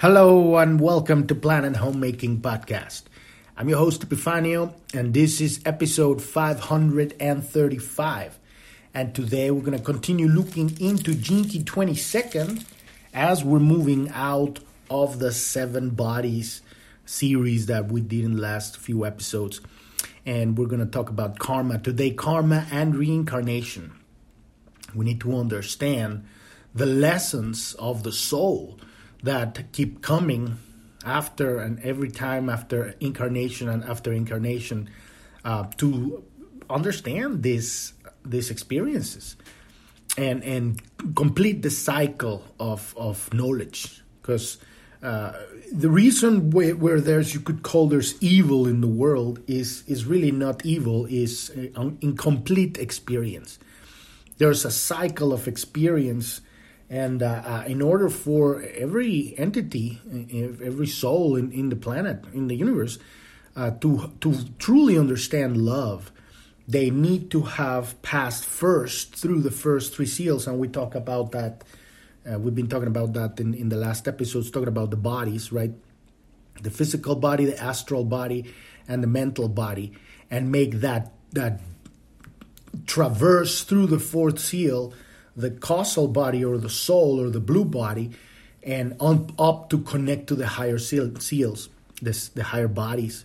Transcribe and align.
Hello 0.00 0.58
and 0.58 0.80
welcome 0.80 1.26
to 1.26 1.34
Planet 1.34 1.74
Homemaking 1.74 2.40
Podcast. 2.40 3.02
I'm 3.56 3.68
your 3.68 3.78
host 3.78 4.08
Epifanio 4.08 4.72
and 4.94 5.12
this 5.12 5.40
is 5.40 5.60
episode 5.66 6.22
535. 6.22 8.38
And 8.94 9.12
today 9.12 9.50
we're 9.50 9.64
going 9.64 9.76
to 9.76 9.82
continue 9.82 10.28
looking 10.28 10.80
into 10.80 11.16
Key 11.16 11.64
22nd 11.64 12.64
as 13.12 13.42
we're 13.42 13.58
moving 13.58 14.08
out 14.10 14.60
of 14.88 15.18
the 15.18 15.32
seven 15.32 15.90
bodies 15.90 16.62
series 17.04 17.66
that 17.66 17.90
we 17.90 18.00
did 18.00 18.24
in 18.24 18.36
the 18.36 18.40
last 18.40 18.76
few 18.76 19.04
episodes. 19.04 19.60
And 20.24 20.56
we're 20.56 20.66
going 20.66 20.78
to 20.78 20.86
talk 20.86 21.10
about 21.10 21.40
karma 21.40 21.80
today, 21.80 22.12
karma 22.12 22.68
and 22.70 22.94
reincarnation. 22.94 23.94
We 24.94 25.06
need 25.06 25.20
to 25.22 25.36
understand 25.36 26.24
the 26.72 26.86
lessons 26.86 27.74
of 27.80 28.04
the 28.04 28.12
soul 28.12 28.78
that 29.22 29.72
keep 29.72 30.02
coming 30.02 30.58
after 31.04 31.58
and 31.58 31.80
every 31.80 32.10
time 32.10 32.48
after 32.48 32.94
incarnation 33.00 33.68
and 33.68 33.84
after 33.84 34.12
incarnation 34.12 34.88
uh, 35.44 35.64
to 35.76 36.22
understand 36.68 37.42
these 37.42 37.94
these 38.24 38.50
experiences 38.50 39.36
and 40.16 40.42
and 40.44 40.82
complete 41.14 41.62
the 41.62 41.70
cycle 41.70 42.42
of 42.58 42.94
of 42.96 43.32
knowledge. 43.32 44.02
Because 44.20 44.58
uh, 45.02 45.32
the 45.72 45.88
reason 45.88 46.50
where, 46.50 46.74
where, 46.74 47.00
there's 47.00 47.32
you 47.32 47.40
could 47.40 47.62
call 47.62 47.86
there's 47.86 48.20
evil 48.20 48.66
in 48.66 48.80
the 48.80 48.88
world 48.88 49.38
is 49.46 49.84
is 49.86 50.04
really 50.04 50.32
not 50.32 50.66
evil 50.66 51.06
is 51.06 51.50
incomplete 52.02 52.78
experience. 52.78 53.58
There's 54.38 54.64
a 54.64 54.70
cycle 54.70 55.32
of 55.32 55.48
experience 55.48 56.40
and 56.90 57.22
uh, 57.22 57.42
uh, 57.44 57.64
in 57.66 57.82
order 57.82 58.08
for 58.08 58.62
every 58.62 59.34
entity, 59.36 60.00
every 60.64 60.86
soul 60.86 61.36
in, 61.36 61.52
in 61.52 61.68
the 61.68 61.76
planet, 61.76 62.24
in 62.32 62.48
the 62.48 62.56
universe, 62.56 62.98
uh, 63.56 63.72
to, 63.72 64.12
to 64.20 64.34
truly 64.58 64.96
understand 64.96 65.58
love, 65.58 66.10
they 66.66 66.90
need 66.90 67.30
to 67.30 67.42
have 67.42 68.00
passed 68.02 68.44
first 68.44 69.14
through 69.14 69.42
the 69.42 69.50
first 69.50 69.94
three 69.94 70.06
seals. 70.06 70.46
And 70.46 70.58
we 70.58 70.68
talk 70.68 70.94
about 70.94 71.32
that. 71.32 71.64
Uh, 72.30 72.38
we've 72.38 72.54
been 72.54 72.68
talking 72.68 72.88
about 72.88 73.12
that 73.14 73.38
in, 73.38 73.52
in 73.54 73.68
the 73.68 73.76
last 73.76 74.08
episodes, 74.08 74.50
talking 74.50 74.68
about 74.68 74.90
the 74.90 74.96
bodies, 74.96 75.52
right? 75.52 75.72
The 76.62 76.70
physical 76.70 77.16
body, 77.16 77.44
the 77.44 77.62
astral 77.62 78.04
body, 78.04 78.52
and 78.86 79.02
the 79.02 79.06
mental 79.06 79.48
body, 79.48 79.92
and 80.30 80.50
make 80.50 80.80
that 80.80 81.12
that 81.32 81.60
traverse 82.86 83.62
through 83.64 83.86
the 83.86 83.98
fourth 83.98 84.38
seal 84.38 84.92
the 85.38 85.50
causal 85.52 86.08
body 86.08 86.44
or 86.44 86.58
the 86.58 86.68
soul 86.68 87.20
or 87.20 87.30
the 87.30 87.40
blue 87.40 87.64
body 87.64 88.10
and 88.64 88.96
on, 88.98 89.32
up 89.38 89.70
to 89.70 89.78
connect 89.78 90.26
to 90.26 90.34
the 90.34 90.46
higher 90.46 90.78
seal, 90.78 91.14
seals, 91.20 91.68
this, 92.02 92.28
the 92.28 92.42
higher 92.42 92.68
bodies. 92.68 93.24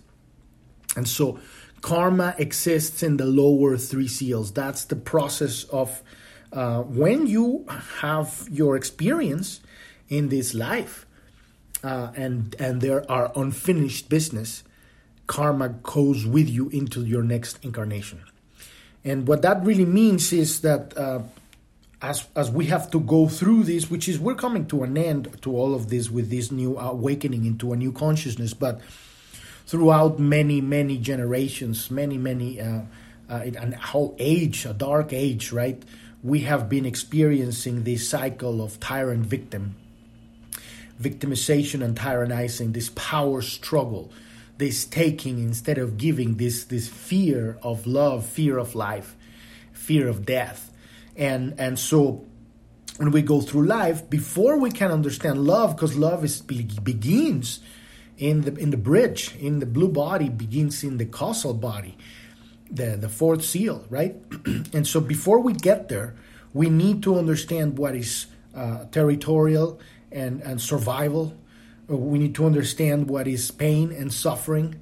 And 0.95 1.07
so 1.07 1.39
karma 1.81 2.35
exists 2.37 3.01
in 3.01 3.17
the 3.17 3.25
lower 3.25 3.77
three 3.77 4.07
seals. 4.07 4.53
That's 4.53 4.85
the 4.85 4.95
process 4.95 5.63
of 5.65 6.03
uh, 6.51 6.83
when 6.83 7.25
you 7.25 7.65
have 8.01 8.47
your 8.51 8.75
experience 8.75 9.59
in 10.07 10.29
this 10.29 10.53
life 10.53 11.07
uh, 11.83 12.11
and, 12.15 12.55
and 12.59 12.79
there 12.79 13.09
are 13.11 13.31
unfinished 13.35 14.07
business, 14.07 14.63
karma 15.25 15.69
goes 15.69 16.27
with 16.27 16.47
you 16.47 16.69
into 16.69 17.03
your 17.03 17.23
next 17.23 17.57
incarnation. 17.63 18.21
And 19.03 19.27
what 19.27 19.41
that 19.41 19.65
really 19.65 19.85
means 19.85 20.31
is 20.31 20.61
that 20.61 20.95
uh, 20.95 21.23
as 22.03 22.27
as 22.35 22.51
we 22.51 22.65
have 22.65 22.91
to 22.91 22.99
go 22.99 23.29
through 23.29 23.63
this, 23.63 23.89
which 23.89 24.09
is 24.09 24.19
we're 24.19 24.35
coming 24.35 24.65
to 24.67 24.83
an 24.83 24.97
end 24.97 25.41
to 25.41 25.55
all 25.55 25.73
of 25.73 25.89
this 25.89 26.11
with 26.11 26.29
this 26.29 26.51
new 26.51 26.77
awakening 26.77 27.45
into 27.45 27.71
a 27.71 27.77
new 27.77 27.93
consciousness, 27.93 28.53
but 28.53 28.81
throughout 29.65 30.19
many 30.19 30.59
many 30.59 30.97
generations, 30.97 31.89
many 31.89 32.17
many 32.17 32.59
uh, 32.59 32.81
uh, 33.29 33.45
a 33.45 33.75
whole 33.77 34.15
age, 34.19 34.65
a 34.65 34.73
dark 34.73 35.13
age, 35.13 35.53
right? 35.53 35.81
We 36.21 36.41
have 36.41 36.67
been 36.67 36.85
experiencing 36.85 37.83
this 37.83 38.07
cycle 38.07 38.61
of 38.61 38.81
tyrant 38.81 39.25
victim, 39.25 39.75
victimization 41.01 41.83
and 41.83 41.97
tyrannizing, 41.97 42.73
this 42.73 42.91
power 42.95 43.41
struggle, 43.41 44.11
this 44.57 44.83
taking 44.83 45.39
instead 45.39 45.77
of 45.77 45.97
giving, 45.97 46.35
this 46.35 46.65
this 46.65 46.89
fear 46.89 47.57
of 47.63 47.87
love, 47.87 48.25
fear 48.25 48.57
of 48.57 48.75
life, 48.75 49.15
fear 49.71 50.09
of 50.09 50.25
death 50.25 50.72
and 51.15 51.59
and 51.59 51.77
so 51.77 52.25
when 52.97 53.11
we 53.11 53.21
go 53.21 53.41
through 53.41 53.65
life 53.65 54.09
before 54.09 54.57
we 54.57 54.71
can 54.71 54.91
understand 54.91 55.43
love 55.43 55.75
because 55.75 55.95
love 55.95 56.23
is 56.23 56.41
begins 56.41 57.59
in 58.17 58.41
the 58.41 58.55
in 58.55 58.69
the 58.69 58.77
bridge 58.77 59.35
in 59.39 59.59
the 59.59 59.65
blue 59.65 59.89
body 59.89 60.29
begins 60.29 60.83
in 60.83 60.97
the 60.97 61.05
causal 61.05 61.53
body 61.53 61.97
the 62.69 62.97
the 62.97 63.09
fourth 63.09 63.43
seal 63.43 63.85
right? 63.89 64.15
And 64.73 64.87
so 64.87 64.99
before 64.99 65.39
we 65.39 65.53
get 65.53 65.89
there 65.89 66.15
we 66.53 66.69
need 66.69 67.01
to 67.03 67.17
understand 67.17 67.77
what 67.77 67.95
is 67.95 68.27
uh, 68.55 68.85
territorial 68.91 69.79
and 70.11 70.41
and 70.41 70.61
survival. 70.61 71.35
We 71.87 72.17
need 72.17 72.35
to 72.35 72.45
understand 72.45 73.09
what 73.09 73.27
is 73.27 73.51
pain 73.51 73.91
and 73.91 74.13
suffering 74.13 74.79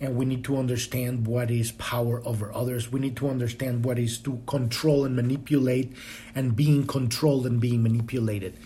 and 0.00 0.16
we 0.16 0.24
need 0.24 0.44
to 0.44 0.56
understand 0.56 1.26
what 1.26 1.50
is 1.50 1.72
power 1.72 2.22
over 2.26 2.52
others. 2.54 2.90
We 2.90 3.00
need 3.00 3.16
to 3.18 3.28
understand 3.28 3.84
what 3.84 3.98
is 3.98 4.18
to 4.20 4.40
control 4.46 5.04
and 5.04 5.14
manipulate 5.14 5.92
and 6.34 6.56
being 6.56 6.86
controlled 6.86 7.46
and 7.46 7.60
being 7.60 7.82
manipulated. 7.82 8.56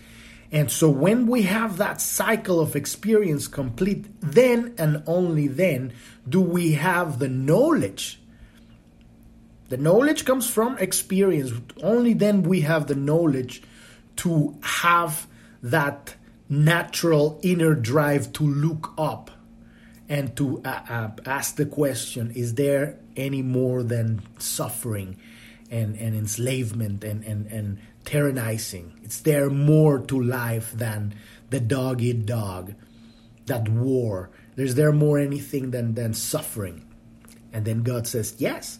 And 0.51 0.71
so 0.71 0.89
when 0.89 1.27
we 1.27 1.41
have 1.41 1.77
that 1.77 1.99
cycle 1.99 2.61
of 2.61 2.75
experience 2.75 3.47
complete, 3.47 4.05
then 4.21 4.73
and 4.77 5.03
only 5.05 5.47
then 5.47 5.91
do 6.27 6.39
we 6.39 6.73
have 6.73 7.19
the 7.19 7.27
knowledge. 7.27 8.21
The 9.67 9.77
knowledge 9.77 10.23
comes 10.23 10.49
from 10.49 10.77
experience. 10.77 11.51
Only 11.83 12.13
then 12.13 12.43
we 12.43 12.61
have 12.61 12.87
the 12.87 12.95
knowledge 12.95 13.61
to 14.17 14.57
have 14.61 15.27
that 15.61 16.15
natural 16.47 17.39
inner 17.43 17.73
drive 17.73 18.31
to 18.33 18.43
look 18.43 18.93
up 18.97 19.31
and 20.07 20.35
to 20.37 20.61
uh, 20.63 20.81
uh, 20.89 21.09
ask 21.25 21.55
the 21.55 21.65
question 21.65 22.31
is 22.35 22.55
there 22.55 22.99
any 23.15 23.41
more 23.41 23.83
than 23.83 24.21
suffering 24.37 25.17
and, 25.71 25.95
and 25.97 26.15
enslavement 26.15 27.03
and, 27.03 27.23
and, 27.23 27.47
and 27.47 27.79
tyrannizing? 28.03 29.05
Is 29.05 29.21
there 29.21 29.49
more 29.49 29.99
to 29.99 30.21
life 30.21 30.71
than 30.71 31.15
the 31.49 31.59
dog 31.59 32.01
eat 32.01 32.25
dog, 32.25 32.73
that 33.47 33.67
war? 33.67 34.29
Is 34.57 34.75
there 34.75 34.91
more 34.91 35.19
anything 35.19 35.71
than, 35.71 35.95
than 35.95 36.13
suffering? 36.13 36.85
And 37.51 37.65
then 37.65 37.83
God 37.83 38.07
says, 38.07 38.35
Yes. 38.37 38.79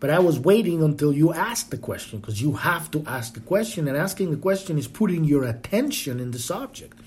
But 0.00 0.10
I 0.10 0.18
was 0.18 0.38
waiting 0.38 0.82
until 0.82 1.14
you 1.14 1.32
asked 1.32 1.70
the 1.70 1.78
question 1.78 2.18
because 2.18 2.42
you 2.42 2.52
have 2.52 2.90
to 2.90 3.02
ask 3.06 3.32
the 3.32 3.40
question, 3.40 3.88
and 3.88 3.96
asking 3.96 4.32
the 4.32 4.36
question 4.36 4.76
is 4.76 4.86
putting 4.86 5.24
your 5.24 5.44
attention 5.44 6.20
in 6.20 6.30
the 6.32 6.38
subject 6.38 6.98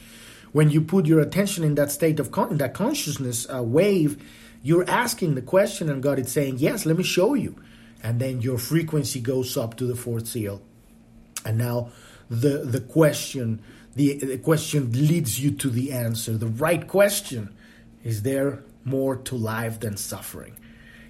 when 0.51 0.69
you 0.69 0.81
put 0.81 1.05
your 1.05 1.19
attention 1.19 1.63
in 1.63 1.75
that 1.75 1.91
state 1.91 2.19
of 2.19 2.31
con- 2.31 2.57
that 2.57 2.73
consciousness 2.73 3.47
uh, 3.53 3.63
wave, 3.63 4.23
you're 4.63 4.89
asking 4.89 5.35
the 5.35 5.41
question, 5.41 5.89
and 5.89 6.01
God 6.01 6.19
is 6.19 6.31
saying, 6.31 6.57
"Yes, 6.57 6.85
let 6.85 6.97
me 6.97 7.03
show 7.03 7.33
you," 7.33 7.55
and 8.03 8.19
then 8.19 8.41
your 8.41 8.57
frequency 8.57 9.19
goes 9.19 9.57
up 9.57 9.75
to 9.77 9.85
the 9.85 9.95
fourth 9.95 10.27
seal, 10.27 10.61
and 11.45 11.57
now 11.57 11.89
the 12.29 12.59
the 12.65 12.81
question 12.81 13.61
the, 13.97 14.13
the 14.17 14.37
question 14.37 14.91
leads 14.91 15.39
you 15.39 15.51
to 15.51 15.71
the 15.71 15.91
answer. 15.91 16.37
The 16.37 16.45
right 16.45 16.87
question 16.87 17.55
is 18.03 18.21
there 18.21 18.63
more 18.85 19.15
to 19.15 19.35
life 19.35 19.79
than 19.79 19.97
suffering? 19.97 20.55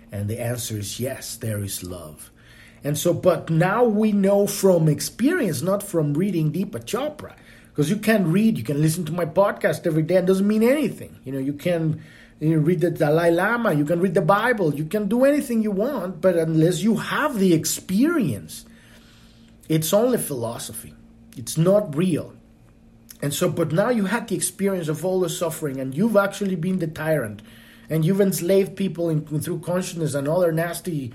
And 0.10 0.30
the 0.30 0.40
answer 0.40 0.78
is 0.78 0.98
yes, 0.98 1.36
there 1.36 1.60
is 1.60 1.84
love. 1.84 2.32
And 2.86 2.98
so, 2.98 3.14
but 3.14 3.50
now 3.50 3.84
we 3.84 4.14
know 4.14 4.48
from 4.48 4.88
experience, 4.88 5.62
not 5.62 5.84
from 5.84 6.14
reading 6.14 6.54
Deepak 6.54 6.86
Chopra, 6.86 7.36
because 7.78 7.92
you 7.92 7.98
can 7.98 8.32
read, 8.32 8.58
you 8.58 8.64
can 8.64 8.82
listen 8.82 9.06
to 9.06 9.12
my 9.12 9.26
podcast 9.26 9.86
every 9.86 10.02
day. 10.02 10.16
It 10.16 10.26
doesn't 10.26 10.48
mean 10.48 10.64
anything. 10.64 11.20
You 11.24 11.32
know, 11.32 11.38
you 11.38 11.54
can 11.54 12.02
you 12.40 12.56
know, 12.56 12.58
read 12.58 12.82
the 12.82 12.90
Dalai 12.90 13.30
Lama, 13.30 13.72
you 13.72 13.86
can 13.86 14.00
read 14.00 14.16
the 14.16 14.22
Bible, 14.22 14.74
you 14.74 14.86
can 14.86 15.08
do 15.08 15.26
anything 15.26 15.62
you 15.62 15.70
want, 15.70 16.20
but 16.20 16.36
unless 16.36 16.82
you 16.82 16.96
have 16.98 17.38
the 17.38 17.54
experience, 17.54 18.66
it's 19.70 19.94
only 19.94 20.18
philosophy. 20.18 20.96
It's 21.36 21.56
not 21.56 21.96
real. 21.96 22.34
And 23.22 23.32
so, 23.32 23.48
but 23.48 23.72
now 23.72 23.90
you 23.92 24.06
had 24.06 24.28
the 24.28 24.36
experience 24.36 24.88
of 24.88 25.06
all 25.06 25.20
the 25.20 25.30
suffering, 25.30 25.80
and 25.80 25.94
you've 25.94 26.18
actually 26.18 26.56
been 26.56 26.80
the 26.80 26.88
tyrant, 26.88 27.44
and 27.92 28.04
you've 28.04 28.22
enslaved 28.22 28.76
people 28.76 29.08
in, 29.12 29.24
through 29.40 29.60
consciousness 29.60 30.16
and 30.16 30.28
other 30.28 30.52
nasty 30.52 31.14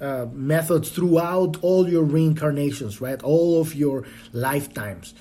uh, 0.00 0.26
methods 0.32 0.90
throughout 0.90 1.56
all 1.60 1.88
your 1.88 2.04
reincarnations, 2.04 3.00
right? 3.00 3.20
All 3.24 3.60
of 3.60 3.74
your 3.74 4.04
lifetimes. 4.32 5.14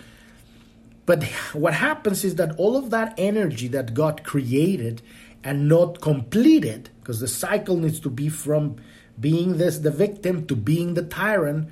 But 1.05 1.23
what 1.53 1.73
happens 1.73 2.23
is 2.23 2.35
that 2.35 2.55
all 2.57 2.75
of 2.77 2.89
that 2.91 3.13
energy 3.17 3.67
that 3.69 3.93
God 3.93 4.23
created 4.23 5.01
and 5.43 5.67
not 5.67 6.01
completed, 6.01 6.89
because 7.01 7.19
the 7.19 7.27
cycle 7.27 7.75
needs 7.77 7.99
to 8.01 8.09
be 8.09 8.29
from 8.29 8.77
being 9.19 9.57
this 9.57 9.79
the 9.79 9.91
victim 9.91 10.47
to 10.47 10.55
being 10.55 10.93
the 10.93 11.03
tyrant, 11.03 11.69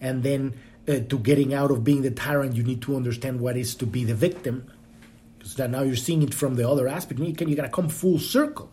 and 0.00 0.22
then 0.22 0.54
uh, 0.88 1.00
to 1.08 1.18
getting 1.18 1.52
out 1.52 1.70
of 1.70 1.84
being 1.84 2.02
the 2.02 2.10
tyrant, 2.10 2.56
you 2.56 2.62
need 2.62 2.82
to 2.82 2.96
understand 2.96 3.40
what 3.40 3.56
is 3.56 3.74
to 3.76 3.86
be 3.86 4.04
the 4.04 4.14
victim. 4.14 4.70
because 5.38 5.58
now 5.58 5.82
you're 5.82 5.96
seeing 5.96 6.22
it 6.22 6.32
from 6.32 6.54
the 6.54 6.68
other 6.68 6.88
aspect. 6.88 7.20
You, 7.20 7.34
can, 7.34 7.48
you 7.48 7.56
got 7.56 7.62
to 7.62 7.68
come 7.68 7.88
full 7.88 8.18
circle. 8.18 8.70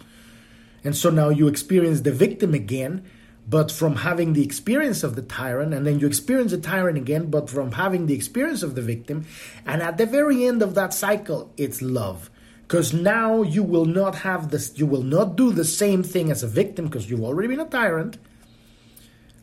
And 0.84 0.96
so 0.96 1.10
now 1.10 1.30
you 1.30 1.48
experience 1.48 2.02
the 2.02 2.12
victim 2.12 2.54
again, 2.54 3.04
but 3.48 3.72
from 3.72 3.98
having 3.98 4.34
the 4.34 4.44
experience 4.44 5.04
of 5.04 5.16
the 5.16 5.22
tyrant, 5.22 5.74
and 5.74 5.88
then 5.88 6.00
you 6.00 6.08
experience 6.08 6.52
the 6.52 6.58
tyrant 6.58 6.98
again, 6.98 7.30
but 7.30 7.50
from 7.50 7.72
having 7.72 8.06
the 8.06 8.14
experience 8.14 8.62
of 8.62 8.76
the 8.76 8.82
victim. 8.82 9.26
And 9.66 9.82
at 9.82 9.98
the 9.98 10.06
very 10.06 10.46
end 10.46 10.62
of 10.62 10.76
that 10.76 10.94
cycle, 10.94 11.54
it's 11.56 11.82
love. 11.82 12.30
Because 12.64 12.94
now 12.94 13.44
you 13.44 13.64
will 13.64 13.86
not 13.86 14.16
have 14.16 14.52
this, 14.52 14.78
you 14.78 14.86
will 14.86 15.04
not 15.04 15.38
do 15.38 15.54
the 15.54 15.64
same 15.64 16.04
thing 16.04 16.30
as 16.30 16.44
a 16.44 16.48
victim 16.48 16.86
because 16.86 17.10
you've 17.10 17.24
already 17.24 17.48
been 17.48 17.62
a 17.62 17.66
tyrant 17.66 18.18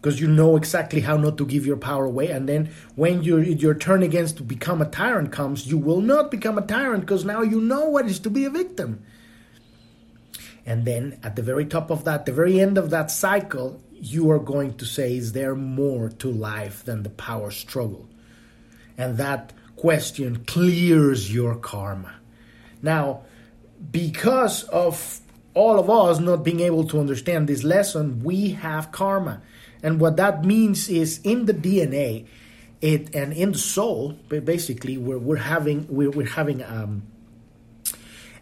because 0.05 0.21
you 0.21 0.29
know 0.29 0.55
exactly 0.55 1.01
how 1.01 1.17
not 1.17 1.39
to 1.39 1.47
give 1.47 1.65
your 1.65 1.79
power 1.79 2.05
away. 2.05 2.29
And 2.29 2.47
then 2.47 2.69
when 2.95 3.23
your 3.23 3.43
your 3.43 3.73
turn 3.73 4.03
against 4.03 4.37
to 4.37 4.43
become 4.43 4.83
a 4.83 4.85
tyrant 4.85 5.33
comes, 5.33 5.67
you 5.67 5.79
will 5.79 6.03
not 6.03 6.31
become 6.31 6.59
a 6.59 6.67
tyrant 6.67 7.01
because 7.01 7.25
now 7.25 7.41
you 7.41 7.59
know 7.59 7.89
what 7.89 8.05
is 8.05 8.19
to 8.19 8.29
be 8.29 8.45
a 8.45 8.51
victim. 8.51 9.03
And 10.67 10.85
then 10.85 11.19
at 11.23 11.37
the 11.37 11.43
very 11.43 11.65
top 11.65 11.91
of 11.91 12.05
that, 12.05 12.27
the 12.27 12.33
very 12.33 12.61
end 12.61 12.77
of 12.77 12.91
that 12.91 13.11
cycle, 13.11 13.81
you 13.95 14.31
are 14.31 14.39
going 14.39 14.77
to 14.79 14.85
say, 14.85 15.17
Is 15.17 15.33
there 15.33 15.55
more 15.55 16.09
to 16.09 16.31
life 16.31 16.85
than 16.85 17.03
the 17.03 17.11
power 17.11 17.51
struggle? 17.51 18.09
And 18.97 19.17
that 19.19 19.53
question 19.77 20.45
clears 20.45 21.33
your 21.33 21.57
karma. 21.57 22.15
Now, 22.83 23.23
because 23.91 24.65
of 24.65 25.21
all 25.55 25.79
of 25.79 25.89
us 25.89 26.19
not 26.19 26.45
being 26.45 26.61
able 26.61 26.85
to 26.89 27.01
understand 27.01 27.49
this 27.49 27.65
lesson, 27.65 28.23
we 28.23 28.51
have 28.51 28.93
karma. 28.93 29.43
And 29.83 30.01
what 30.01 30.17
that 30.17 30.45
means 30.45 30.89
is 30.89 31.21
in 31.25 31.47
the 31.47 31.55
DNA, 31.55 32.27
it 32.81 33.15
and 33.15 33.33
in 33.33 33.53
the 33.53 33.59
soul, 33.59 34.13
basically, 34.29 34.99
we're, 34.99 35.19
we're 35.19 35.37
having 35.37 35.87
we're, 35.89 36.11
we're 36.11 36.27
having 36.27 36.63
um, 36.63 37.03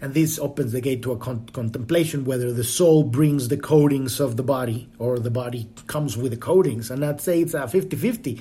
and 0.02 0.12
this 0.12 0.38
opens 0.38 0.72
the 0.72 0.80
gate 0.82 1.02
to 1.02 1.12
a 1.12 1.16
con- 1.16 1.48
contemplation 1.52 2.24
whether 2.24 2.52
the 2.52 2.64
soul 2.64 3.02
brings 3.04 3.48
the 3.48 3.56
coatings 3.56 4.20
of 4.20 4.36
the 4.36 4.42
body 4.42 4.88
or 4.98 5.18
the 5.18 5.30
body 5.30 5.68
comes 5.86 6.16
with 6.16 6.32
the 6.32 6.36
coatings 6.36 6.90
and 6.90 7.04
i'd 7.04 7.20
say 7.20 7.40
it's 7.40 7.54
a 7.54 7.60
50-50 7.60 8.40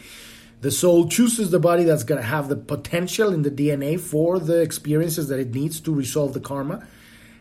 the 0.59 0.71
soul 0.71 1.07
chooses 1.07 1.51
the 1.51 1.59
body 1.59 1.83
that's 1.83 2.03
going 2.03 2.19
to 2.19 2.27
have 2.27 2.49
the 2.49 2.57
potential 2.57 3.33
in 3.33 3.43
the 3.43 3.51
dna 3.51 3.97
for 3.97 4.39
the 4.39 4.59
experiences 4.59 5.29
that 5.29 5.39
it 5.39 5.53
needs 5.53 5.79
to 5.79 5.93
resolve 5.93 6.33
the 6.33 6.41
karma 6.41 6.85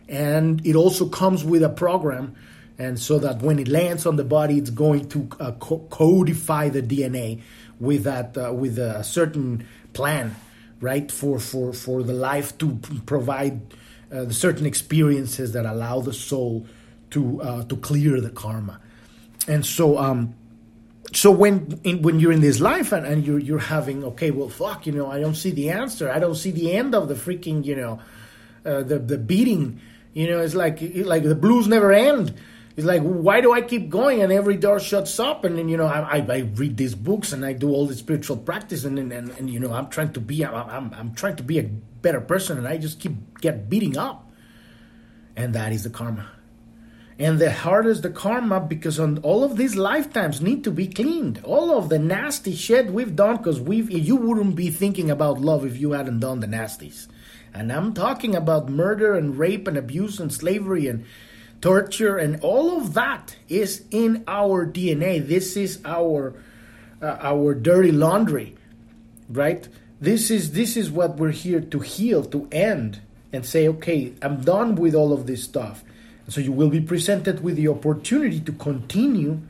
and 0.08 0.64
it 0.64 0.76
also 0.76 1.08
comes 1.08 1.42
with 1.42 1.62
a 1.62 1.68
program 1.68 2.36
and 2.80 2.98
so 2.98 3.18
that 3.18 3.42
when 3.42 3.58
it 3.58 3.68
lands 3.68 4.06
on 4.06 4.16
the 4.16 4.24
body, 4.24 4.56
it's 4.56 4.70
going 4.70 5.06
to 5.10 5.28
uh, 5.38 5.52
co- 5.52 5.86
codify 5.90 6.70
the 6.70 6.80
DNA 6.80 7.42
with 7.78 8.04
that 8.04 8.38
uh, 8.38 8.54
with 8.54 8.78
a 8.78 9.04
certain 9.04 9.66
plan, 9.92 10.34
right? 10.80 11.12
For 11.12 11.38
for 11.38 11.74
for 11.74 12.02
the 12.02 12.14
life 12.14 12.56
to 12.56 12.78
provide 13.04 13.60
uh, 14.12 14.24
the 14.24 14.34
certain 14.34 14.66
experiences 14.66 15.52
that 15.52 15.66
allow 15.66 16.00
the 16.00 16.12
soul 16.12 16.66
to 17.10 17.40
uh, 17.42 17.64
to 17.64 17.76
clear 17.76 18.20
the 18.20 18.30
karma, 18.30 18.80
and 19.48 19.64
so 19.64 19.98
um. 19.98 20.34
So 21.12 21.32
when 21.32 21.80
in, 21.82 22.02
when 22.02 22.20
you're 22.20 22.30
in 22.30 22.40
this 22.40 22.60
life 22.60 22.92
and, 22.92 23.04
and 23.04 23.26
you're 23.26 23.40
you're 23.40 23.58
having 23.58 24.04
okay 24.04 24.30
well 24.30 24.48
fuck 24.48 24.86
you 24.86 24.92
know 24.92 25.10
I 25.10 25.18
don't 25.18 25.34
see 25.34 25.50
the 25.50 25.70
answer. 25.70 26.08
I 26.08 26.20
don't 26.20 26.36
see 26.36 26.52
the 26.52 26.72
end 26.72 26.94
of 26.94 27.08
the 27.08 27.14
freaking 27.14 27.64
you 27.64 27.74
know 27.74 27.98
uh, 28.64 28.84
the 28.84 29.00
the 29.00 29.18
beating. 29.18 29.80
You 30.12 30.28
know 30.28 30.38
it's 30.38 30.54
like 30.54 30.78
like 30.80 31.24
the 31.24 31.34
blues 31.34 31.66
never 31.66 31.90
end. 31.90 32.34
It's 32.76 32.86
like, 32.86 33.02
why 33.02 33.40
do 33.40 33.52
I 33.52 33.62
keep 33.62 33.90
going? 33.90 34.22
And 34.22 34.32
every 34.32 34.56
door 34.56 34.78
shuts 34.78 35.18
up? 35.18 35.44
And 35.44 35.58
then, 35.58 35.68
you 35.68 35.76
know, 35.76 35.86
I, 35.86 36.18
I, 36.18 36.26
I 36.28 36.38
read 36.54 36.76
these 36.76 36.94
books 36.94 37.32
and 37.32 37.44
I 37.44 37.52
do 37.52 37.70
all 37.70 37.86
the 37.86 37.94
spiritual 37.94 38.36
practice. 38.36 38.84
And, 38.84 38.98
and, 38.98 39.12
and, 39.12 39.30
and 39.32 39.50
you 39.50 39.58
know, 39.58 39.72
I'm 39.72 39.88
trying 39.88 40.12
to 40.12 40.20
be, 40.20 40.46
I'm, 40.46 40.54
I'm, 40.54 40.94
I'm 40.94 41.14
trying 41.14 41.36
to 41.36 41.42
be 41.42 41.58
a 41.58 41.68
better 42.02 42.20
person 42.20 42.58
and 42.58 42.66
I 42.66 42.78
just 42.78 43.00
keep 43.00 43.40
get 43.40 43.68
beating 43.68 43.96
up. 43.96 44.30
And 45.36 45.54
that 45.54 45.72
is 45.72 45.84
the 45.84 45.90
karma. 45.90 46.30
And 47.18 47.38
the 47.38 47.52
hardest 47.52 48.02
the 48.02 48.10
karma 48.10 48.60
because 48.60 48.98
on 48.98 49.18
all 49.18 49.44
of 49.44 49.56
these 49.56 49.76
lifetimes 49.76 50.40
need 50.40 50.64
to 50.64 50.70
be 50.70 50.88
cleaned. 50.88 51.40
All 51.44 51.76
of 51.76 51.90
the 51.90 51.98
nasty 51.98 52.54
shit 52.54 52.86
we've 52.92 53.14
done 53.14 53.36
because 53.36 53.60
we've 53.60 53.90
you 53.90 54.16
wouldn't 54.16 54.56
be 54.56 54.70
thinking 54.70 55.10
about 55.10 55.40
love 55.40 55.66
if 55.66 55.76
you 55.76 55.92
hadn't 55.92 56.20
done 56.20 56.40
the 56.40 56.46
nasties. 56.46 57.08
And 57.52 57.72
I'm 57.72 57.92
talking 57.92 58.34
about 58.34 58.68
murder 58.68 59.14
and 59.14 59.36
rape 59.36 59.66
and 59.68 59.76
abuse 59.76 60.20
and 60.20 60.32
slavery 60.32 60.86
and 60.86 61.04
torture, 61.60 62.16
and 62.16 62.40
all 62.42 62.78
of 62.78 62.94
that 62.94 63.36
is 63.48 63.84
in 63.90 64.24
our 64.26 64.66
DNA. 64.66 65.26
This 65.26 65.56
is 65.56 65.80
our 65.84 66.34
uh, 67.02 67.18
our 67.20 67.54
dirty 67.54 67.92
laundry, 67.92 68.56
right? 69.28 69.68
This 70.00 70.30
is 70.30 70.52
this 70.52 70.76
is 70.76 70.90
what 70.90 71.16
we're 71.16 71.30
here 71.30 71.60
to 71.60 71.80
heal, 71.80 72.24
to 72.24 72.48
end, 72.50 73.00
and 73.32 73.44
say, 73.44 73.68
okay, 73.68 74.14
I'm 74.22 74.40
done 74.40 74.74
with 74.74 74.94
all 74.94 75.12
of 75.12 75.26
this 75.26 75.44
stuff. 75.44 75.84
so 76.28 76.40
you 76.40 76.52
will 76.52 76.70
be 76.70 76.80
presented 76.80 77.42
with 77.42 77.56
the 77.56 77.68
opportunity 77.68 78.40
to 78.40 78.52
continue 78.52 79.40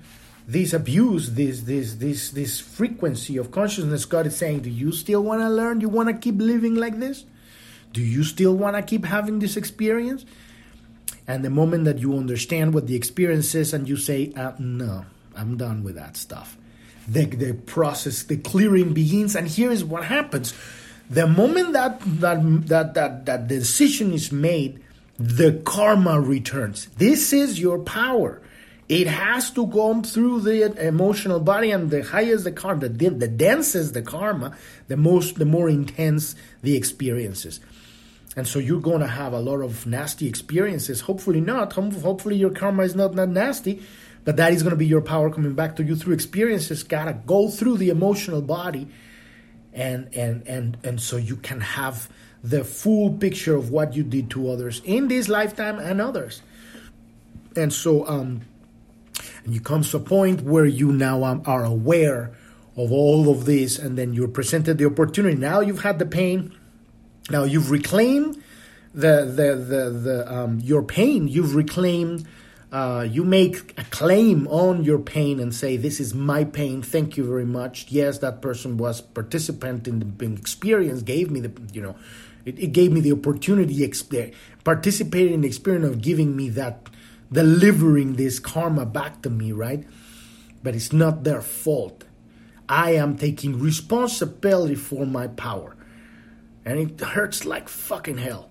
this 0.48 0.72
abuse, 0.72 1.34
this 1.34 1.62
this 1.62 1.94
this 1.94 2.30
this 2.30 2.58
frequency 2.58 3.36
of 3.36 3.52
consciousness. 3.52 4.04
God 4.04 4.26
is 4.26 4.36
saying, 4.36 4.60
do 4.60 4.70
you 4.70 4.90
still 4.90 5.22
want 5.22 5.40
to 5.40 5.48
learn? 5.48 5.80
You 5.80 5.88
want 5.88 6.08
to 6.08 6.14
keep 6.14 6.40
living 6.40 6.74
like 6.74 6.98
this? 6.98 7.24
Do 7.92 8.02
you 8.02 8.24
still 8.24 8.56
want 8.56 8.74
to 8.74 8.82
keep 8.82 9.04
having 9.04 9.38
this 9.38 9.56
experience? 9.56 10.24
And 11.28 11.44
the 11.44 11.50
moment 11.50 11.84
that 11.84 11.98
you 11.98 12.16
understand 12.16 12.74
what 12.74 12.88
the 12.88 12.96
experience 12.96 13.54
is 13.54 13.72
and 13.72 13.88
you 13.88 13.96
say, 13.96 14.32
uh, 14.34 14.52
no, 14.58 15.04
I'm 15.36 15.56
done 15.56 15.84
with 15.84 15.94
that 15.94 16.16
stuff, 16.16 16.56
the, 17.08 17.24
the 17.26 17.54
process, 17.54 18.22
the 18.24 18.36
clearing 18.36 18.92
begins. 18.92 19.34
And 19.36 19.48
here 19.48 19.70
is 19.70 19.84
what 19.84 20.04
happens. 20.04 20.54
The 21.08 21.26
moment 21.26 21.72
that, 21.72 22.00
that, 22.20 22.68
that, 22.68 22.94
that, 22.94 23.26
that 23.26 23.48
decision 23.48 24.12
is 24.12 24.30
made, 24.30 24.80
the 25.18 25.60
karma 25.64 26.20
returns. 26.20 26.86
This 26.96 27.32
is 27.32 27.60
your 27.60 27.78
power. 27.78 28.40
It 28.88 29.06
has 29.06 29.50
to 29.52 29.66
go 29.66 30.02
through 30.02 30.40
the 30.40 30.84
emotional 30.84 31.38
body, 31.38 31.70
and 31.70 31.90
the 31.90 32.02
higher 32.02 32.36
the 32.36 32.50
karma, 32.50 32.88
the, 32.88 33.10
the 33.10 33.28
denser 33.28 33.84
the 33.84 34.02
karma, 34.02 34.56
the 34.88 34.96
most, 34.96 35.36
the 35.36 35.44
more 35.44 35.68
intense 35.68 36.34
the 36.62 36.76
experiences. 36.76 37.60
And 38.36 38.48
so 38.48 38.58
you're 38.58 38.80
going 38.80 39.00
to 39.00 39.06
have 39.06 39.32
a 39.32 39.40
lot 39.40 39.60
of 39.60 39.86
nasty 39.86 40.26
experiences. 40.28 41.02
Hopefully 41.02 41.40
not. 41.40 41.72
Hopefully 41.72 42.36
your 42.36 42.50
karma 42.50 42.84
is 42.84 42.94
not 42.94 43.14
that 43.14 43.28
nasty, 43.28 43.82
but 44.24 44.36
that 44.36 44.52
is 44.52 44.62
going 44.62 44.70
to 44.70 44.76
be 44.76 44.86
your 44.86 45.00
power 45.00 45.30
coming 45.30 45.54
back 45.54 45.76
to 45.76 45.84
you 45.84 45.96
through 45.96 46.14
experiences. 46.14 46.82
Gotta 46.82 47.14
go 47.26 47.48
through 47.48 47.78
the 47.78 47.90
emotional 47.90 48.42
body, 48.42 48.88
and 49.72 50.08
and 50.14 50.46
and 50.46 50.76
and 50.84 51.00
so 51.00 51.16
you 51.16 51.36
can 51.36 51.60
have 51.60 52.08
the 52.42 52.64
full 52.64 53.12
picture 53.12 53.54
of 53.54 53.70
what 53.70 53.94
you 53.94 54.02
did 54.02 54.30
to 54.30 54.50
others 54.50 54.80
in 54.84 55.08
this 55.08 55.28
lifetime 55.28 55.78
and 55.78 56.00
others. 56.00 56.42
And 57.56 57.72
so 57.72 58.06
um, 58.06 58.42
and 59.44 59.54
you 59.54 59.60
come 59.60 59.82
to 59.82 59.96
a 59.96 60.00
point 60.00 60.42
where 60.42 60.66
you 60.66 60.92
now 60.92 61.24
um, 61.24 61.42
are 61.46 61.64
aware 61.64 62.32
of 62.76 62.92
all 62.92 63.30
of 63.30 63.44
this, 63.46 63.78
and 63.78 63.98
then 63.98 64.14
you're 64.14 64.28
presented 64.28 64.78
the 64.78 64.86
opportunity. 64.86 65.36
Now 65.36 65.60
you've 65.60 65.82
had 65.82 65.98
the 65.98 66.06
pain 66.06 66.54
now 67.30 67.44
you've 67.44 67.70
reclaimed 67.70 68.42
the 68.92 69.24
the 69.24 69.56
the, 69.56 69.90
the 69.90 70.32
um, 70.32 70.60
your 70.60 70.82
pain. 70.82 71.28
You've 71.28 71.54
reclaimed. 71.54 72.26
Uh, 72.72 73.06
you 73.10 73.24
make 73.24 73.78
a 73.78 73.84
claim 73.84 74.46
on 74.46 74.84
your 74.84 74.98
pain 74.98 75.40
and 75.40 75.54
say, 75.54 75.76
"This 75.76 75.98
is 75.98 76.14
my 76.14 76.44
pain. 76.44 76.82
Thank 76.82 77.16
you 77.16 77.24
very 77.24 77.44
much." 77.44 77.86
Yes, 77.88 78.18
that 78.18 78.40
person 78.40 78.76
was 78.76 79.00
participant 79.00 79.88
in 79.88 79.98
the 79.98 80.32
experience. 80.34 81.02
Gave 81.02 81.30
me 81.30 81.40
the 81.40 81.52
you 81.72 81.82
know, 81.82 81.96
it, 82.44 82.58
it 82.58 82.72
gave 82.72 82.92
me 82.92 83.00
the 83.00 83.12
opportunity. 83.12 83.78
Exp- 83.78 84.32
participated 84.62 85.32
in 85.32 85.40
the 85.40 85.48
experience 85.48 85.86
of 85.86 86.00
giving 86.00 86.36
me 86.36 86.48
that, 86.50 86.88
delivering 87.32 88.14
this 88.14 88.38
karma 88.38 88.86
back 88.86 89.22
to 89.22 89.30
me. 89.30 89.50
Right, 89.50 89.84
but 90.62 90.76
it's 90.76 90.92
not 90.92 91.24
their 91.24 91.42
fault. 91.42 92.04
I 92.68 92.92
am 92.92 93.18
taking 93.18 93.58
responsibility 93.58 94.76
for 94.76 95.04
my 95.04 95.26
power 95.26 95.74
and 96.64 96.78
it 96.78 97.00
hurts 97.00 97.44
like 97.44 97.68
fucking 97.68 98.18
hell. 98.18 98.49